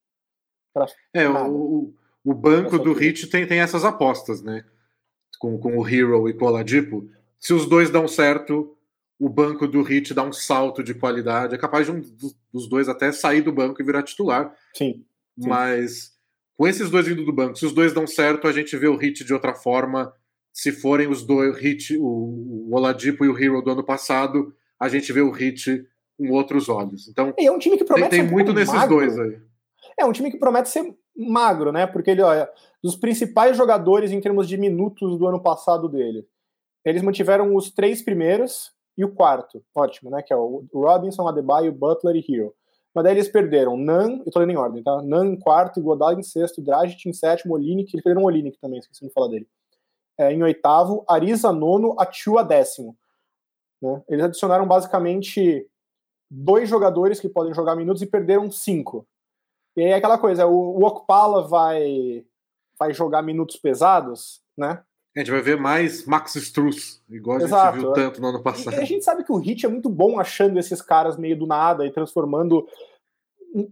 É, 1.12 1.28
o, 1.28 1.92
o 2.24 2.34
banco 2.34 2.78
do 2.78 2.92
Hit 2.92 3.28
tem, 3.28 3.46
tem 3.46 3.60
essas 3.60 3.84
apostas, 3.84 4.42
né? 4.42 4.64
Com, 5.38 5.58
com 5.58 5.78
o 5.78 5.88
Hero 5.88 6.28
e 6.28 6.34
com 6.34 6.44
o 6.44 6.48
Oladipo. 6.48 7.08
Se 7.38 7.52
os 7.52 7.66
dois 7.66 7.90
dão 7.90 8.08
certo, 8.08 8.76
o 9.18 9.28
banco 9.28 9.68
do 9.68 9.82
Hit 9.82 10.14
dá 10.14 10.22
um 10.22 10.32
salto 10.32 10.82
de 10.82 10.94
qualidade. 10.94 11.54
É 11.54 11.58
capaz 11.58 11.86
de 11.86 11.92
um 11.92 12.00
dos 12.52 12.68
dois 12.68 12.88
até 12.88 13.12
sair 13.12 13.42
do 13.42 13.52
banco 13.52 13.80
e 13.80 13.84
virar 13.84 14.02
titular. 14.02 14.54
Sim. 14.74 15.04
sim. 15.38 15.48
Mas 15.48 16.14
com 16.56 16.66
esses 16.66 16.90
dois 16.90 17.06
vindo 17.06 17.24
do 17.24 17.32
banco, 17.32 17.56
se 17.56 17.66
os 17.66 17.72
dois 17.72 17.92
dão 17.92 18.06
certo, 18.06 18.46
a 18.46 18.52
gente 18.52 18.76
vê 18.76 18.88
o 18.88 18.96
Hit 18.96 19.24
de 19.24 19.34
outra 19.34 19.54
forma 19.54 20.12
se 20.54 20.70
forem 20.70 21.08
os 21.08 21.24
dois 21.24 21.58
hit, 21.58 21.98
o, 21.98 22.04
o 22.06 22.74
Oladipo 22.74 23.24
e 23.24 23.28
o 23.28 23.36
Hero 23.36 23.60
do 23.60 23.72
ano 23.72 23.84
passado, 23.84 24.54
a 24.80 24.88
gente 24.88 25.12
vê 25.12 25.20
o 25.20 25.32
hit 25.32 25.84
com 26.16 26.30
outros 26.30 26.68
olhos. 26.68 27.08
Então, 27.08 27.34
é 27.36 27.50
um 27.50 27.58
time 27.58 27.76
que 27.76 27.84
promete 27.84 28.10
tem, 28.10 28.20
tem 28.20 28.30
muito 28.30 28.52
nesses 28.52 28.72
magro. 28.72 28.96
dois 28.96 29.18
aí. 29.18 29.36
É 29.98 30.04
um 30.04 30.12
time 30.12 30.30
que 30.30 30.38
promete 30.38 30.68
ser 30.68 30.96
magro, 31.16 31.72
né? 31.72 31.88
Porque 31.88 32.12
ele, 32.12 32.22
olha, 32.22 32.48
dos 32.80 32.94
principais 32.94 33.56
jogadores 33.56 34.12
em 34.12 34.20
termos 34.20 34.48
de 34.48 34.56
minutos 34.56 35.18
do 35.18 35.26
ano 35.26 35.42
passado 35.42 35.88
dele, 35.88 36.24
eles 36.84 37.02
mantiveram 37.02 37.56
os 37.56 37.72
três 37.72 38.00
primeiros 38.00 38.72
e 38.96 39.04
o 39.04 39.12
quarto, 39.12 39.60
ótimo, 39.74 40.08
né? 40.08 40.22
Que 40.22 40.32
é 40.32 40.36
o 40.36 40.64
Robinson, 40.72 41.26
Adebayo, 41.26 41.72
Butler 41.72 42.14
e 42.14 42.32
Hero. 42.32 42.54
Mas 42.94 43.02
daí 43.02 43.14
eles 43.14 43.28
perderam 43.28 43.76
Nan, 43.76 44.20
eu 44.24 44.30
tô 44.30 44.38
lendo 44.38 44.52
em 44.52 44.56
ordem, 44.56 44.84
tá? 44.84 45.02
Nan 45.02 45.32
em 45.32 45.36
quarto, 45.36 45.82
Godal 45.82 46.12
em 46.12 46.22
sexto, 46.22 46.62
Dragic 46.62 47.08
em 47.08 47.12
sétimo, 47.12 47.54
Olinick, 47.54 47.90
eles 47.92 48.04
perderam 48.04 48.22
o 48.22 48.26
Olinick 48.26 48.56
também, 48.60 48.78
esqueci 48.78 49.04
de 49.04 49.12
falar 49.12 49.26
dele. 49.26 49.48
É, 50.18 50.32
em 50.32 50.42
oitavo, 50.42 51.04
Ariza 51.08 51.52
nono, 51.52 51.94
Atua 51.98 52.44
décimo. 52.44 52.96
Né? 53.82 54.02
Eles 54.08 54.24
adicionaram 54.24 54.66
basicamente 54.66 55.68
dois 56.30 56.68
jogadores 56.68 57.20
que 57.20 57.28
podem 57.28 57.52
jogar 57.52 57.76
minutos 57.76 58.02
e 58.02 58.06
perderam 58.06 58.50
cinco. 58.50 59.06
E 59.76 59.82
aí 59.82 59.90
é 59.90 59.94
aquela 59.94 60.18
coisa, 60.18 60.46
o, 60.46 60.78
o 60.78 60.86
Okpala 60.86 61.46
vai, 61.46 62.24
vai 62.78 62.92
jogar 62.92 63.22
minutos 63.22 63.56
pesados, 63.56 64.40
né? 64.56 64.82
A 65.16 65.20
gente 65.20 65.30
vai 65.30 65.40
ver 65.40 65.56
mais 65.56 66.04
Max 66.06 66.34
Struss, 66.34 67.00
igual 67.08 67.38
a 67.38 67.42
Exato, 67.42 67.78
gente 67.78 67.84
viu 67.84 67.92
tanto 67.92 68.20
no 68.20 68.28
ano 68.28 68.42
passado. 68.42 68.74
E 68.74 68.80
a 68.80 68.84
gente 68.84 69.04
sabe 69.04 69.22
que 69.22 69.30
o 69.30 69.36
Hit 69.36 69.64
é 69.64 69.68
muito 69.68 69.88
bom 69.88 70.18
achando 70.18 70.58
esses 70.58 70.82
caras 70.82 71.16
meio 71.16 71.38
do 71.38 71.46
nada 71.46 71.86
e 71.86 71.92
transformando. 71.92 72.66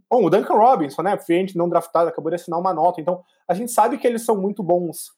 Bom, 0.09 0.25
o 0.25 0.31
Duncan 0.31 0.55
Robinson, 0.55 1.03
né? 1.03 1.19
Frente 1.19 1.59
não 1.59 1.69
draftado, 1.69 2.09
acabou 2.09 2.31
de 2.31 2.37
assinar 2.37 2.61
uma 2.61 2.73
nota. 2.73 3.01
Então, 3.01 3.25
a 3.49 3.55
gente 3.55 3.73
sabe 3.73 3.99
que 3.99 4.07
eles 4.07 4.23
são 4.25 4.41
muito 4.41 4.63
bons 4.63 5.13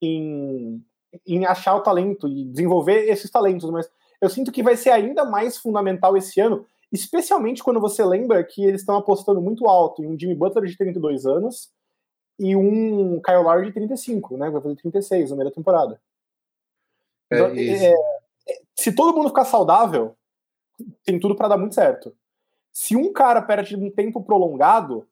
em, 0.00 0.84
em 1.26 1.44
achar 1.44 1.74
o 1.74 1.82
talento 1.82 2.28
e 2.28 2.44
desenvolver 2.44 3.08
esses 3.08 3.30
talentos, 3.30 3.70
mas 3.70 3.90
eu 4.20 4.28
sinto 4.28 4.52
que 4.52 4.62
vai 4.62 4.76
ser 4.76 4.90
ainda 4.90 5.24
mais 5.24 5.56
fundamental 5.56 6.16
esse 6.16 6.40
ano, 6.40 6.66
especialmente 6.92 7.62
quando 7.62 7.80
você 7.80 8.04
lembra 8.04 8.42
que 8.44 8.64
eles 8.64 8.80
estão 8.80 8.96
apostando 8.96 9.40
muito 9.40 9.66
alto 9.66 10.02
em 10.02 10.06
um 10.06 10.18
Jimmy 10.18 10.34
Butler 10.34 10.64
de 10.64 10.76
32 10.76 11.26
anos 11.26 11.70
e 12.38 12.54
um 12.54 13.20
Kyle 13.20 13.42
Lowry 13.42 13.66
de 13.66 13.72
35, 13.72 14.36
né? 14.36 14.50
Vai 14.50 14.60
fazer 14.60 14.76
36 14.76 15.22
na 15.22 15.28
primeira 15.28 15.54
temporada. 15.54 16.00
É, 17.30 17.36
então, 17.36 17.46
é, 17.56 17.92
é, 17.92 17.94
se 18.74 18.92
todo 18.92 19.16
mundo 19.16 19.28
ficar 19.28 19.44
saudável, 19.44 20.16
tem 21.04 21.18
tudo 21.18 21.34
para 21.34 21.48
dar 21.48 21.58
muito 21.58 21.74
certo. 21.74 22.14
Se 22.72 22.94
um 22.94 23.12
cara 23.12 23.40
perde 23.40 23.74
um 23.74 23.90
tempo 23.90 24.22
prolongado, 24.22 25.08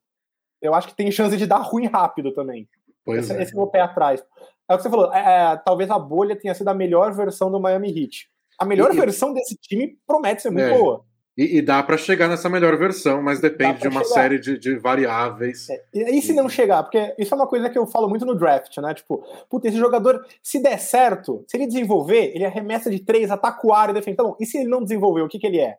eu 0.61 0.75
acho 0.75 0.89
que 0.89 0.95
tem 0.95 1.11
chance 1.11 1.37
de 1.37 1.47
dar 1.47 1.59
ruim 1.59 1.87
rápido 1.87 2.33
também. 2.33 2.69
Pois 3.05 3.25
esse, 3.25 3.33
é. 3.33 3.43
esse 3.43 3.53
é 3.53 3.57
o 3.57 3.61
meu 3.61 3.67
pé 3.69 3.81
atrás. 3.81 4.25
É 4.69 4.75
o 4.75 4.77
que 4.77 4.83
você 4.83 4.91
falou, 4.91 5.13
é, 5.13 5.53
é, 5.53 5.57
talvez 5.57 5.91
a 5.91 5.99
bolha 5.99 6.37
tenha 6.37 6.55
sido 6.55 6.69
a 6.69 6.75
melhor 6.75 7.13
versão 7.13 7.51
do 7.51 7.61
Miami 7.61 7.89
Heat. 7.89 8.29
A 8.59 8.65
melhor 8.65 8.95
e, 8.95 8.99
versão 8.99 9.33
desse 9.33 9.57
time 9.57 9.99
promete 10.07 10.43
ser 10.43 10.51
muito 10.51 10.69
boa. 10.71 11.05
E, 11.37 11.59
e 11.59 11.63
dá 11.63 11.83
para 11.83 11.99
chegar 11.99 12.29
nessa 12.29 12.49
melhor 12.49 12.79
versão, 12.79 13.21
mas 13.21 13.41
depende 13.41 13.81
de 13.81 13.89
uma 13.89 14.05
chegar. 14.05 14.15
série 14.15 14.39
de, 14.39 14.57
de 14.57 14.77
variáveis. 14.79 15.69
É, 15.69 15.83
e, 15.93 16.23
se 16.23 16.33
não 16.33 16.49
chegar? 16.49 16.85
Porque 16.85 17.15
isso 17.19 17.35
é 17.35 17.37
uma 17.37 17.49
coisa 17.49 17.69
que 17.69 17.77
eu 17.77 17.87
falo 17.87 18.09
muito 18.09 18.25
no 18.25 18.37
draft, 18.37 18.79
né? 18.79 18.95
Tipo, 18.95 19.19
puta, 19.51 19.67
esse 19.67 19.77
jogador, 19.77 20.25
se 20.41 20.63
der 20.63 20.79
certo, 20.79 21.45
se 21.49 21.57
ele 21.57 21.67
desenvolver, 21.67 22.33
ele 22.35 22.45
arremessa 22.45 22.89
de 22.89 23.01
três, 23.01 23.31
ataca 23.31 23.67
o 23.67 23.73
ar 23.73 23.91
e 23.91 23.95
defende. 23.95 24.15
Então, 24.15 24.37
e 24.41 24.47
se 24.47 24.59
ele 24.59 24.69
não 24.69 24.83
desenvolver, 24.83 25.23
o 25.23 25.29
que, 25.29 25.41
que 25.41 25.47
ele 25.47 25.59
é? 25.59 25.77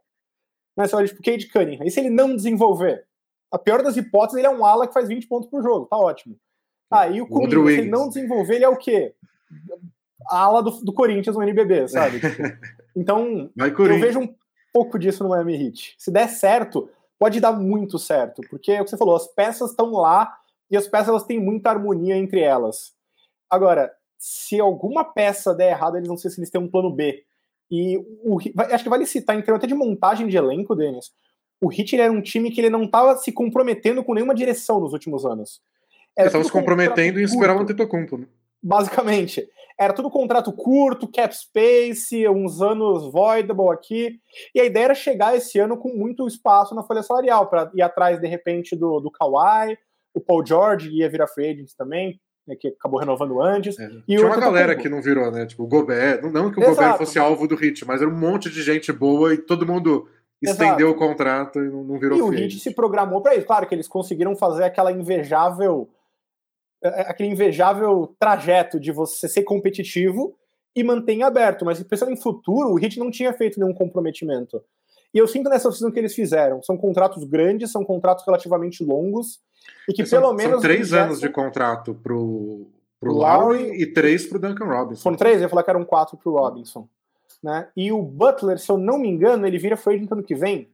Né, 0.77 0.85
você 0.87 0.95
olha, 0.95 1.07
tipo, 1.07 1.23
Cade 1.23 1.47
Cunningham. 1.47 1.85
E 1.85 1.91
se 1.91 2.01
ele 2.01 2.09
não 2.09 2.35
desenvolver? 2.35 3.05
A 3.49 3.57
pior 3.57 3.81
das 3.81 3.95
hipóteses, 3.95 4.37
ele 4.37 4.47
é 4.47 4.49
um 4.49 4.65
ala 4.65 4.85
que 4.85 4.93
faz 4.93 5.07
20 5.07 5.25
pontos 5.27 5.49
por 5.49 5.63
jogo, 5.63 5.85
tá 5.85 5.97
ótimo. 5.97 6.35
Aí 6.91 7.21
o 7.21 7.27
Kuminga, 7.27 7.65
se 7.67 7.77
ele 7.79 7.89
não 7.89 8.07
desenvolver, 8.07 8.55
ele 8.55 8.65
é 8.65 8.69
o 8.69 8.77
quê? 8.77 9.13
A 10.29 10.39
ala 10.39 10.63
do, 10.63 10.71
do 10.83 10.93
Corinthians 10.93 11.35
no 11.35 11.43
NBB, 11.43 11.87
sabe? 11.87 12.19
Então, 12.97 13.51
eu 13.57 13.99
vejo 13.99 14.19
um 14.21 14.33
pouco 14.71 14.97
disso 14.97 15.21
no 15.21 15.31
Miami 15.31 15.67
Heat. 15.67 15.95
Se 15.97 16.09
der 16.09 16.29
certo, 16.29 16.89
pode 17.19 17.41
dar 17.41 17.51
muito 17.51 17.99
certo, 17.99 18.41
porque 18.49 18.71
é 18.71 18.81
o 18.81 18.85
que 18.85 18.89
você 18.89 18.97
falou, 18.97 19.17
as 19.17 19.27
peças 19.27 19.71
estão 19.71 19.91
lá 19.91 20.37
e 20.71 20.77
as 20.77 20.87
peças 20.87 21.09
elas 21.09 21.23
têm 21.23 21.37
muita 21.37 21.69
harmonia 21.69 22.15
entre 22.15 22.39
elas. 22.39 22.93
Agora, 23.49 23.91
se 24.17 24.59
alguma 24.59 25.03
peça 25.03 25.53
der 25.53 25.71
errado, 25.71 25.97
eles 25.97 26.07
não 26.07 26.17
sei 26.17 26.31
se 26.31 26.39
eles 26.39 26.49
têm 26.49 26.61
um 26.61 26.69
plano 26.69 26.89
B. 26.89 27.23
E 27.69 27.97
o, 28.23 28.37
acho 28.71 28.83
que 28.83 28.89
vale 28.89 29.05
citar, 29.05 29.35
em 29.35 29.41
termos 29.41 29.57
até 29.57 29.67
de 29.67 29.75
montagem 29.75 30.27
de 30.27 30.37
elenco, 30.37 30.75
Denis, 30.75 31.11
o 31.61 31.71
Heat 31.71 31.99
era 31.99 32.11
um 32.11 32.21
time 32.21 32.51
que 32.51 32.61
ele 32.61 32.69
não 32.69 32.83
estava 32.83 33.17
se 33.17 33.31
comprometendo 33.31 34.03
com 34.03 34.13
nenhuma 34.13 34.35
direção 34.35 34.79
nos 34.79 34.93
últimos 34.93 35.25
anos. 35.25 35.61
Era 36.15 36.27
ele 36.27 36.27
estava 36.27 36.43
se 36.43 36.51
comprometendo 36.51 37.19
em 37.19 37.23
esperar 37.23 37.55
o 37.55 37.59
Antetokounmpo, 37.59 38.17
né? 38.17 38.25
Basicamente. 38.61 39.47
Era 39.77 39.91
tudo 39.91 40.09
contrato 40.09 40.53
curto, 40.53 41.11
cap 41.11 41.35
space, 41.35 42.27
uns 42.29 42.61
anos 42.61 43.11
voidable 43.11 43.69
aqui. 43.69 44.19
E 44.53 44.61
a 44.61 44.65
ideia 44.65 44.85
era 44.85 44.95
chegar 44.95 45.35
esse 45.35 45.59
ano 45.59 45.77
com 45.77 45.89
muito 45.89 46.25
espaço 46.25 46.73
na 46.73 46.81
folha 46.81 47.03
salarial, 47.03 47.47
para 47.49 47.69
ir 47.75 47.81
atrás, 47.81 48.19
de 48.19 48.27
repente, 48.27 48.75
do, 48.75 49.01
do 49.01 49.11
Kawhi, 49.11 49.77
o 50.13 50.21
Paul 50.21 50.45
George 50.45 50.89
ia 50.89 51.09
virar 51.09 51.27
free 51.27 51.49
agent 51.49 51.71
também, 51.77 52.19
né, 52.47 52.55
que 52.55 52.69
acabou 52.69 52.99
renovando 52.99 53.41
antes. 53.41 53.77
É. 53.77 53.91
E 54.07 54.15
Tinha 54.15 54.25
uma 54.25 54.37
galera 54.37 54.75
que 54.75 54.87
não 54.87 55.01
virou, 55.01 55.29
né? 55.29 55.45
Tipo, 55.45 55.63
o 55.63 55.67
Gobert. 55.67 56.21
Não 56.31 56.49
que 56.49 56.59
o 56.59 56.63
Exato. 56.63 56.75
Gobert 56.75 56.97
fosse 56.97 57.19
alvo 57.19 57.47
do 57.47 57.55
Hit, 57.55 57.85
mas 57.85 58.01
era 58.01 58.09
um 58.09 58.17
monte 58.17 58.49
de 58.49 58.63
gente 58.63 58.93
boa 58.93 59.33
e 59.33 59.37
todo 59.37 59.67
mundo 59.67 60.07
estendeu 60.41 60.87
Exato. 60.87 61.03
o 61.03 61.07
contrato 61.07 61.59
e 61.59 61.69
não, 61.69 61.99
virou 61.99 62.17
E 62.17 62.21
o 62.21 62.29
Hit 62.29 62.59
se 62.59 62.71
programou 62.71 63.21
para 63.21 63.35
isso. 63.35 63.45
Claro 63.45 63.67
que 63.67 63.75
eles 63.75 63.89
conseguiram 63.89 64.35
fazer 64.37 64.63
aquela 64.63 64.91
invejável 64.91 65.89
é, 65.89 65.89
é, 65.89 66.04
aquele 66.87 67.29
invejável 67.29 68.15
trajeto 68.19 68.79
de 68.79 68.91
você 68.91 69.27
ser 69.27 69.43
competitivo 69.43 70.35
e 70.75 70.83
manter 70.83 71.21
aberto. 71.21 71.65
Mas 71.65 71.81
pensando 71.83 72.11
em 72.11 72.17
futuro, 72.17 72.69
o 72.69 72.75
Hit 72.75 72.99
não 72.99 73.09
tinha 73.09 73.33
feito 73.33 73.59
nenhum 73.59 73.73
comprometimento. 73.73 74.61
E 75.13 75.17
eu 75.17 75.27
sinto 75.27 75.49
nessa 75.49 75.69
decisão 75.69 75.91
que 75.91 75.97
eles 75.97 76.13
fizeram. 76.13 76.61
São 76.61 76.77
contratos 76.77 77.23
grandes, 77.23 77.71
são 77.71 77.85
contratos 77.85 78.25
relativamente 78.25 78.83
longos. 78.83 79.39
E 79.87 79.93
que 79.93 80.05
são, 80.05 80.19
pelo 80.19 80.33
menos. 80.33 80.51
São 80.53 80.61
três 80.61 80.93
anos 80.93 81.21
de 81.21 81.29
contrato 81.29 81.95
pro, 81.95 82.67
pro 82.99 83.13
Lowry 83.13 83.81
e 83.81 83.93
três 83.93 84.25
pro 84.25 84.37
Duncan 84.37 84.65
Robinson. 84.65 85.03
Foram 85.03 85.17
três? 85.17 85.37
Eu 85.37 85.43
ia 85.43 85.49
falar 85.49 85.63
que 85.63 85.69
eram 85.69 85.85
quatro 85.85 86.17
pro 86.17 86.33
Robinson. 86.33 86.87
Né? 87.41 87.67
E 87.77 87.91
o 87.91 88.01
Butler, 88.01 88.59
se 88.59 88.69
eu 88.69 88.77
não 88.77 88.97
me 88.97 89.07
engano, 89.07 89.47
ele 89.47 89.57
vira 89.57 89.77
free 89.77 90.05
ano 90.11 90.23
que 90.23 90.35
vem. 90.35 90.69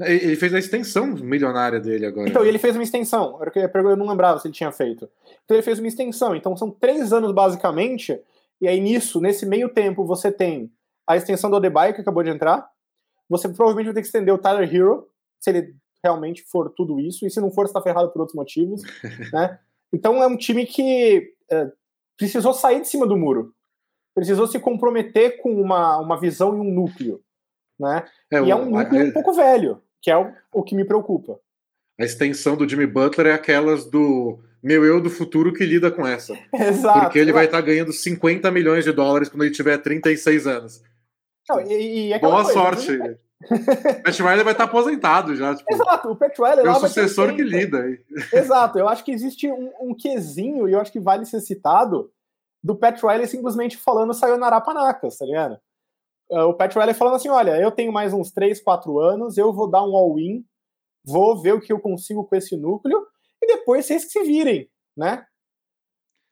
Ele 0.00 0.36
fez 0.36 0.54
a 0.54 0.58
extensão 0.58 1.06
milionária 1.06 1.80
dele 1.80 2.06
agora. 2.06 2.28
Então, 2.28 2.44
ele 2.44 2.58
fez 2.58 2.76
uma 2.76 2.84
extensão. 2.84 3.36
Era 3.40 3.50
que 3.50 3.58
eu 3.58 3.96
não 3.96 4.06
lembrava 4.06 4.38
se 4.38 4.46
ele 4.46 4.54
tinha 4.54 4.70
feito. 4.70 5.08
Então, 5.44 5.56
ele 5.56 5.62
fez 5.62 5.80
uma 5.80 5.88
extensão. 5.88 6.36
Então, 6.36 6.56
são 6.56 6.70
três 6.70 7.12
anos, 7.12 7.32
basicamente. 7.32 8.20
E 8.60 8.68
aí, 8.68 8.80
nisso, 8.80 9.20
nesse 9.20 9.44
meio 9.44 9.68
tempo, 9.68 10.04
você 10.04 10.30
tem 10.30 10.70
a 11.04 11.16
extensão 11.16 11.50
do 11.50 11.56
Adebayo, 11.56 11.94
que 11.94 12.00
acabou 12.00 12.22
de 12.22 12.30
entrar. 12.30 12.68
Você 13.28 13.48
provavelmente 13.48 13.86
vai 13.86 13.94
ter 13.94 14.00
que 14.02 14.06
estender 14.06 14.32
o 14.32 14.38
Tyler 14.38 14.72
Hero, 14.72 15.08
se 15.40 15.50
ele 15.50 15.74
realmente 16.02 16.44
for 16.44 16.70
tudo 16.70 17.00
isso. 17.00 17.26
E 17.26 17.30
se 17.30 17.40
não 17.40 17.50
for, 17.50 17.66
você 17.66 17.70
está 17.70 17.82
ferrado 17.82 18.10
por 18.10 18.20
outros 18.20 18.36
motivos. 18.36 18.82
né? 19.32 19.58
Então, 19.92 20.22
é 20.22 20.28
um 20.28 20.36
time 20.36 20.64
que 20.64 21.34
é, 21.50 21.72
precisou 22.16 22.52
sair 22.52 22.82
de 22.82 22.88
cima 22.88 23.04
do 23.04 23.16
muro. 23.16 23.52
Precisou 24.14 24.46
se 24.46 24.60
comprometer 24.60 25.42
com 25.42 25.60
uma, 25.60 25.98
uma 25.98 26.20
visão 26.20 26.56
e 26.56 26.60
um 26.60 26.72
núcleo. 26.72 27.20
Né? 27.80 28.04
É, 28.32 28.40
e 28.42 28.50
é 28.50 28.54
um 28.54 28.70
núcleo 28.70 29.08
um 29.08 29.12
pouco 29.12 29.32
velho 29.32 29.82
que 30.02 30.10
é 30.10 30.16
o, 30.16 30.32
o 30.52 30.62
que 30.62 30.74
me 30.74 30.84
preocupa. 30.84 31.38
A 31.98 32.04
extensão 32.04 32.56
do 32.56 32.68
Jimmy 32.68 32.86
Butler 32.86 33.28
é 33.28 33.32
aquelas 33.32 33.84
do 33.84 34.38
meu 34.62 34.84
eu 34.84 35.00
do 35.00 35.10
futuro 35.10 35.52
que 35.52 35.64
lida 35.64 35.90
com 35.90 36.06
essa. 36.06 36.38
Exato. 36.54 37.00
Porque 37.00 37.18
ele 37.18 37.32
vai 37.32 37.46
estar 37.46 37.58
tá 37.58 37.66
ganhando 37.66 37.92
50 37.92 38.50
milhões 38.50 38.84
de 38.84 38.92
dólares 38.92 39.28
quando 39.28 39.44
ele 39.44 39.54
tiver 39.54 39.78
36 39.78 40.46
anos. 40.46 40.82
Não, 41.48 41.60
e, 41.60 42.12
e 42.12 42.18
Boa 42.18 42.44
coisa, 42.44 42.52
sorte. 42.52 42.98
O 43.40 44.02
Pat 44.02 44.18
Riley 44.18 44.44
vai 44.44 44.52
estar 44.52 44.64
aposentado 44.64 45.34
já. 45.36 45.54
Tipo, 45.54 45.72
Exato, 45.72 46.10
o 46.10 46.16
Pat 46.16 46.36
Riley 46.36 46.66
é 46.66 46.70
o 46.70 46.74
sucessor 46.74 47.34
que 47.34 47.42
lida. 47.42 47.82
Aí. 47.82 47.98
Exato, 48.32 48.78
eu 48.78 48.88
acho 48.88 49.04
que 49.04 49.12
existe 49.12 49.50
um, 49.50 49.70
um 49.80 49.94
quesinho, 49.94 50.68
e 50.68 50.72
eu 50.72 50.80
acho 50.80 50.92
que 50.92 51.00
vale 51.00 51.24
ser 51.24 51.40
citado, 51.40 52.10
do 52.62 52.74
Pat 52.74 53.00
Riley 53.00 53.26
simplesmente 53.26 53.76
falando 53.76 54.12
Sayonara 54.12 54.60
Panacas, 54.60 55.16
tá 55.16 55.24
ligado? 55.24 55.58
É, 56.30 56.42
o 56.42 56.54
Pat 56.54 56.74
Riley 56.74 56.94
falando 56.94 57.16
assim: 57.16 57.28
olha, 57.28 57.56
eu 57.60 57.70
tenho 57.70 57.92
mais 57.92 58.12
uns 58.12 58.30
3, 58.30 58.60
4 58.60 58.98
anos, 58.98 59.38
eu 59.38 59.52
vou 59.52 59.68
dar 59.68 59.82
um 59.82 59.96
all-in, 59.96 60.44
vou 61.04 61.40
ver 61.40 61.54
o 61.54 61.60
que 61.60 61.72
eu 61.72 61.80
consigo 61.80 62.24
com 62.24 62.36
esse 62.36 62.56
núcleo, 62.56 63.06
e 63.42 63.46
depois 63.46 63.86
vocês 63.86 64.04
que 64.04 64.10
se 64.10 64.22
virem, 64.24 64.68
né? 64.96 65.24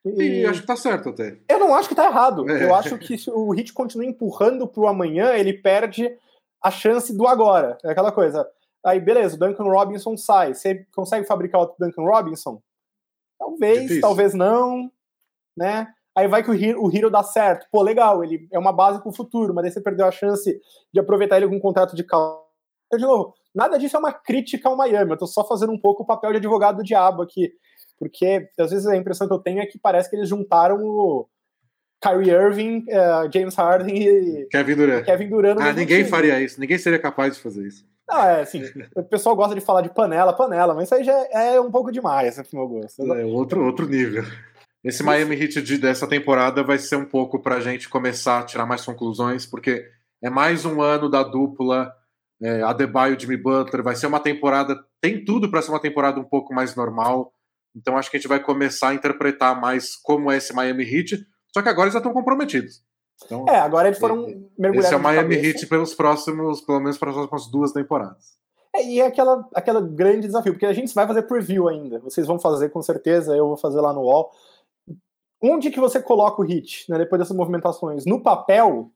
E, 0.05 0.41
e 0.41 0.47
acho 0.47 0.61
que 0.61 0.67
tá 0.67 0.77
certo 0.77 1.09
até. 1.09 1.39
Eu 1.49 1.59
não 1.59 1.75
acho 1.75 1.89
que 1.89 1.95
tá 1.95 2.07
errado. 2.07 2.49
É. 2.49 2.65
Eu 2.65 2.75
acho 2.75 2.97
que 2.99 3.19
se 3.19 3.31
o 3.31 3.51
Hit 3.51 3.73
continua 3.73 4.07
empurrando 4.07 4.69
pro 4.69 4.87
amanhã, 4.87 5.33
ele 5.33 5.53
perde 5.53 6.17
a 6.63 6.71
chance 6.71 7.17
do 7.17 7.27
agora. 7.27 7.77
É 7.85 7.91
aquela 7.91 8.13
coisa. 8.13 8.49
Aí, 8.85 9.01
beleza, 9.01 9.35
o 9.35 9.39
Duncan 9.39 9.65
Robinson 9.65 10.17
sai. 10.17 10.55
Você 10.55 10.87
consegue 10.95 11.27
fabricar 11.27 11.61
o 11.61 11.75
Duncan 11.79 12.03
Robinson? 12.03 12.63
Talvez, 13.37 13.83
Difícil. 13.83 14.01
talvez 14.01 14.33
não, 14.33 14.91
né? 15.57 15.93
Aí 16.17 16.27
vai 16.27 16.43
que 16.43 16.51
o 16.51 16.55
Hero, 16.55 16.83
o 16.83 16.91
Hero 16.97 17.11
dá 17.11 17.23
certo. 17.23 17.67
Pô, 17.71 17.83
legal, 17.83 18.25
ele 18.25 18.49
é 18.51 18.59
uma 18.59 18.73
base 18.73 19.03
pro 19.03 19.13
futuro, 19.13 19.55
mas 19.55 19.67
aí 19.67 19.71
você 19.71 19.83
perdeu 19.83 20.07
a 20.07 20.11
chance 20.11 20.59
de 20.93 20.99
aproveitar 20.99 21.37
ele 21.37 21.47
com 21.47 21.57
um 21.57 21.61
contrato 21.61 21.95
de 21.95 22.03
calma. 22.03 22.41
De 22.93 23.05
novo, 23.05 23.35
nada 23.55 23.79
disso 23.79 23.97
é 23.97 23.99
uma 23.99 24.13
crítica 24.13 24.69
ao 24.69 24.77
Miami, 24.77 25.11
eu 25.11 25.19
tô 25.19 25.27
só 25.27 25.45
fazendo 25.45 25.73
um 25.73 25.79
pouco 25.79 26.05
o 26.05 26.07
papel 26.07 26.31
de 26.31 26.39
advogado 26.39 26.79
do 26.79 26.85
diabo 26.85 27.21
aqui. 27.21 27.53
Porque, 27.99 28.49
às 28.59 28.71
vezes, 28.71 28.87
a 28.87 28.97
impressão 28.97 29.27
que 29.27 29.35
eu 29.35 29.39
tenho 29.39 29.61
é 29.61 29.67
que 29.67 29.79
parece 29.79 30.09
que 30.09 30.17
eles 30.17 30.29
juntaram 30.29 30.83
o 30.83 31.29
Kyrie 32.01 32.31
Irving, 32.31 32.85
uh, 32.89 33.31
James 33.33 33.55
Harden 33.55 33.97
e 33.97 34.47
Kevin 34.47 34.75
Durant. 34.75 35.05
Kevin 35.05 35.29
Durant 35.29 35.61
ah, 35.61 35.73
ninguém 35.73 35.99
time. 35.99 36.11
faria 36.11 36.41
isso, 36.41 36.61
ninguém 36.61 36.79
seria 36.79 36.99
capaz 36.99 37.35
de 37.35 37.43
fazer 37.43 37.67
isso. 37.67 37.85
Não, 38.09 38.23
é 38.23 38.43
assim, 38.43 38.63
o 38.95 39.03
pessoal 39.03 39.35
gosta 39.35 39.55
de 39.55 39.61
falar 39.61 39.81
de 39.81 39.93
panela, 39.93 40.33
panela, 40.33 40.75
mas 40.75 40.85
isso 40.85 40.95
aí 40.95 41.05
já 41.05 41.27
é 41.33 41.61
um 41.61 41.71
pouco 41.71 41.91
demais, 41.91 42.37
pro 42.37 42.59
meu 42.59 42.69
gosto. 42.69 43.03
É 43.13 43.25
outro, 43.25 43.65
outro 43.65 43.89
nível. 43.89 44.23
Esse 44.85 45.03
Miami 45.03 45.35
Heat 45.35 45.63
de, 45.63 45.79
dessa 45.79 46.07
temporada 46.07 46.63
vai 46.63 46.79
ser 46.79 46.97
um 46.97 47.05
pouco 47.05 47.41
para 47.41 47.57
a 47.57 47.61
gente 47.61 47.89
começar 47.89 48.41
a 48.41 48.45
tirar 48.45 48.67
mais 48.67 48.85
conclusões, 48.85 49.45
porque 49.45 49.85
é 50.23 50.31
mais 50.31 50.65
um 50.65 50.81
ano 50.81 51.09
da 51.09 51.23
dupla 51.23 51.93
é, 52.41 52.63
Adebayo 52.63 53.19
Jimmy 53.19 53.37
Butler. 53.37 53.83
Vai 53.83 53.97
ser 53.97 54.07
uma 54.07 54.21
temporada 54.21 54.77
tem 55.01 55.25
tudo 55.25 55.51
para 55.51 55.63
ser 55.63 55.71
uma 55.71 55.81
temporada 55.81 56.19
um 56.21 56.25
pouco 56.25 56.55
mais 56.55 56.75
normal. 56.75 57.33
Então 57.75 57.97
acho 57.97 58.11
que 58.11 58.17
a 58.17 58.21
gente 58.21 58.29
vai 58.29 58.41
começar 58.41 58.89
a 58.89 58.95
interpretar 58.95 59.61
mais 59.61 59.97
como 59.97 60.31
é 60.31 60.37
esse 60.37 60.53
Miami 60.53 60.85
Heat. 60.85 61.27
Só 61.53 61.63
que 61.63 61.69
agora 61.69 61.87
eles 61.87 61.93
já 61.93 61.99
estão 61.99 62.13
comprometidos. 62.13 62.83
Então, 63.25 63.47
é, 63.49 63.59
agora 63.59 63.89
eles 63.89 63.99
foram 63.99 64.27
mergulhados. 64.59 64.87
Esse 64.87 64.95
é 64.95 64.97
o 64.97 65.03
Miami 65.03 65.37
Heat 65.37 65.67
pelos 65.67 65.95
próximos, 65.95 66.61
pelo 66.61 66.81
menos 66.81 66.99
para 66.99 67.11
as 67.11 67.17
próximas 67.17 67.51
duas 67.51 67.73
temporadas. 67.73 68.37
É, 68.75 68.85
e 68.85 69.01
é 69.01 69.07
aquela, 69.07 69.49
aquela 69.55 69.81
grande 69.81 70.27
desafio, 70.27 70.53
porque 70.53 70.67
a 70.67 70.73
gente 70.73 70.95
vai 70.95 71.07
fazer 71.07 71.23
preview 71.23 71.69
ainda. 71.69 71.99
Vocês 72.01 72.27
vão 72.27 72.39
fazer 72.39 72.69
com 72.69 72.83
certeza, 72.83 73.35
eu 73.35 73.47
vou 73.47 73.57
fazer 73.57 73.81
lá 73.81 73.93
no 73.93 74.03
wall. 74.03 74.31
Onde 75.43 75.71
que 75.71 75.81
você 75.81 76.01
coloca 76.01 76.41
o 76.41 76.45
hit, 76.45 76.91
né, 76.91 76.99
depois 76.99 77.21
dessas 77.21 77.37
movimentações? 77.37 78.07
No 78.07 78.23
papel, 78.23 78.91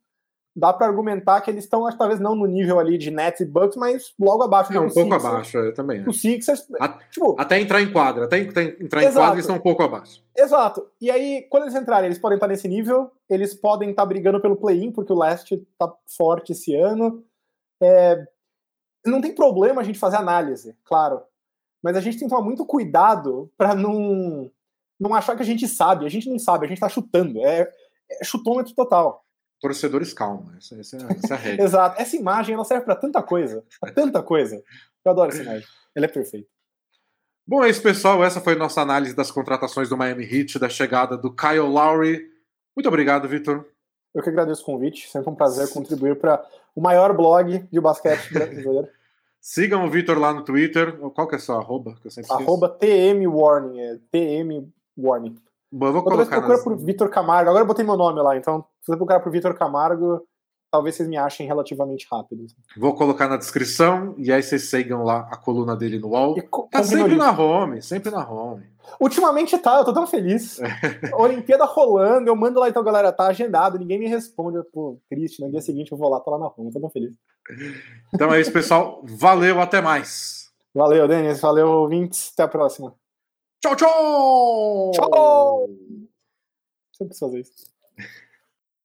dá 0.55 0.73
para 0.73 0.87
argumentar 0.87 1.41
que 1.41 1.51
eles 1.51 1.65
estão, 1.65 1.89
talvez 1.97 2.19
não 2.19 2.35
no 2.35 2.47
nível 2.47 2.79
ali 2.79 2.99
de 2.99 3.11
Nets 3.11 3.41
e 3.41 3.45
Bucks, 3.45 3.77
mas 3.77 4.13
logo 4.19 4.43
abaixo. 4.43 4.73
É, 4.73 4.81
um 4.81 4.89
pouco 4.89 5.01
Sixers, 5.01 5.25
abaixo, 5.25 5.59
eu 5.59 5.75
também. 5.75 6.09
O 6.09 6.13
Sixers, 6.13 6.67
a, 6.81 6.89
tipo, 6.89 7.37
até 7.39 7.61
entrar 7.61 7.81
em 7.81 7.93
quadra, 7.93 8.25
até 8.25 8.39
entrar 8.39 8.63
em 8.65 9.07
exato, 9.07 9.15
quadra 9.15 9.35
eles 9.35 9.45
estão 9.45 9.57
um 9.57 9.61
pouco 9.61 9.83
abaixo. 9.83 10.23
Exato. 10.37 10.87
E 11.01 11.11
aí, 11.11 11.47
quando 11.51 11.65
eles 11.65 11.75
entrarem, 11.75 12.07
eles 12.07 12.19
podem 12.19 12.37
estar 12.37 12.49
nesse 12.49 12.69
nível, 12.69 13.11
eles 13.29 13.55
podem 13.55 13.91
estar 13.91 14.07
brigando 14.07 14.41
pelo 14.41 14.57
play-in, 14.57 14.91
porque 14.93 15.13
o 15.13 15.19
Leste 15.19 15.67
tá 15.79 15.93
forte 16.17 16.53
esse 16.53 16.75
ano. 16.75 17.23
É, 17.83 18.25
não 19.07 19.21
tem 19.21 19.35
problema 19.35 19.81
a 19.81 19.85
gente 19.85 19.99
fazer 19.99 20.17
análise, 20.17 20.77
claro. 20.85 21.23
Mas 21.83 21.97
a 21.97 22.01
gente 22.01 22.19
tem 22.19 22.29
que 22.29 22.35
tomar 22.35 22.45
muito 22.45 22.67
cuidado 22.67 23.51
para 23.57 23.75
não, 23.75 24.51
não 25.01 25.15
achar 25.15 25.35
que 25.35 25.43
a 25.43 25.47
gente 25.47 25.67
sabe. 25.67 26.05
A 26.05 26.11
gente 26.11 26.29
não 26.29 26.39
sabe, 26.39 26.67
a 26.67 26.69
gente 26.69 26.81
tá 26.81 26.89
chutando. 26.89 27.41
É, 27.45 27.69
é 28.11 28.25
chutômetro 28.25 28.75
total. 28.75 29.25
Torcedores 29.61 30.13
calma, 30.13 30.55
essa, 30.57 30.79
essa, 30.79 30.97
essa 30.97 31.35
é 31.35 31.37
a 31.37 31.37
regra. 31.41 31.65
Exato. 31.65 32.01
Essa 32.01 32.17
imagem 32.17 32.55
ela 32.55 32.65
serve 32.65 32.85
para 32.85 32.97
tanta 32.97 33.23
coisa. 33.23 33.65
Pra 33.81 33.93
tanta 33.93 34.23
coisa. 34.23 34.63
Eu 35.05 35.13
adoro 35.13 35.33
essa 35.33 35.43
imagem. 35.43 35.67
Ela 35.95 36.07
é 36.07 36.09
perfeita. 36.09 36.49
Bom, 37.47 37.65
é 37.65 37.69
isso, 37.69 37.83
pessoal. 37.83 38.23
Essa 38.23 38.41
foi 38.41 38.53
a 38.53 38.59
nossa 38.59 38.81
análise 38.81 39.15
das 39.15 39.31
contratações 39.31 39.89
do 39.89 39.97
Miami 39.97 40.25
Heat, 40.25 40.59
da 40.59 40.69
chegada 40.69 41.17
do 41.17 41.35
Kyle 41.35 41.59
Lowry. 41.61 42.31
Muito 42.77 42.87
obrigado, 42.87 43.27
Vitor. 43.29 43.67
Eu 44.15 44.23
que 44.23 44.29
agradeço 44.29 44.63
o 44.63 44.67
convite. 44.67 45.11
Sempre 45.11 45.31
um 45.31 45.35
prazer 45.35 45.69
contribuir 45.71 46.17
para 46.17 46.45
o 46.75 46.81
maior 46.81 47.15
blog 47.17 47.67
de 47.71 47.81
basquete 47.81 48.33
brasileiro. 48.33 48.89
Sigam 49.41 49.85
o 49.85 49.91
Vitor 49.91 50.19
lá 50.19 50.33
no 50.33 50.45
Twitter. 50.45 50.97
Qual 50.99 51.27
que 51.27 51.35
é 51.35 51.39
a 51.39 51.41
sua 51.41 51.57
arroba? 51.57 51.97
Que 52.01 52.07
eu 52.07 52.11
sempre 52.11 52.31
arroba 52.33 52.69
TM 52.69 53.27
Warning. 53.27 53.81
É 53.81 53.99
TM 54.11 54.71
Warning. 55.01 55.37
Bom, 55.73 55.87
eu 55.87 55.93
vou 55.93 56.03
Outra 56.03 56.17
colocar. 56.17 56.37
procura 56.37 56.57
nas... 56.57 56.65
por 56.65 56.77
Vitor 56.77 57.09
Camargo. 57.09 57.51
Agora 57.51 57.63
eu 57.63 57.69
botei 57.69 57.85
meu 57.85 57.97
nome 57.97 58.21
lá, 58.21 58.37
então 58.37 58.65
se 58.81 58.87
você 58.87 58.97
procurar 58.97 59.21
por 59.21 59.31
Vitor 59.31 59.55
Camargo, 59.55 60.21
talvez 60.71 60.95
vocês 60.97 61.09
me 61.09 61.17
achem 61.17 61.47
relativamente 61.47 62.07
rápido. 62.11 62.47
Vou 62.77 62.95
colocar 62.95 63.29
na 63.29 63.37
descrição 63.37 64.15
e 64.19 64.33
aí 64.33 64.43
vocês 64.43 64.69
sigam 64.69 65.05
lá 65.05 65.29
a 65.31 65.37
coluna 65.37 65.77
dele 65.77 65.99
no 65.99 66.09
UOL. 66.09 66.37
tá 66.71 66.83
sempre 66.83 67.17
na 67.17 67.31
home, 67.31 67.83
sempre 67.83 68.11
na 68.11 68.29
home. 68.29 68.65
Ultimamente 69.01 69.57
tá, 69.59 69.79
eu 69.79 69.85
tô 69.85 69.93
tão 69.93 70.07
feliz. 70.07 70.59
É. 71.03 71.15
Olimpíada 71.15 71.65
rolando, 71.65 72.29
eu 72.29 72.37
mando 72.37 72.59
lá 72.61 72.69
então, 72.69 72.83
galera, 72.83 73.13
tá 73.13 73.27
agendado, 73.27 73.79
ninguém 73.79 73.99
me 73.99 74.07
responde. 74.07 74.59
Eu, 74.59 74.65
pô, 74.65 74.99
triste, 75.09 75.43
no 75.43 75.51
dia 75.51 75.61
seguinte 75.61 75.93
eu 75.93 75.99
vou 75.99 76.09
lá, 76.09 76.21
tô 76.21 76.31
lá 76.31 76.39
na 76.39 76.47
home, 76.47 76.73
tô 76.73 76.81
tão 76.81 76.91
feliz. 76.91 77.13
Então 78.15 78.33
é 78.33 78.41
isso, 78.41 78.53
pessoal. 78.53 79.03
Valeu, 79.05 79.61
até 79.61 79.81
mais. 79.81 80.51
Valeu, 80.75 81.09
Denis. 81.09 81.41
Valeu, 81.41 81.69
ouvintes. 81.69 82.31
Até 82.33 82.45
a 82.45 82.49
próxima. 82.49 82.95
Tchau, 83.63 83.77
tchau! 83.77 84.91
Tchau! 84.95 85.69
Sempre 86.93 87.15
fazer 87.15 87.41
isso. 87.41 87.67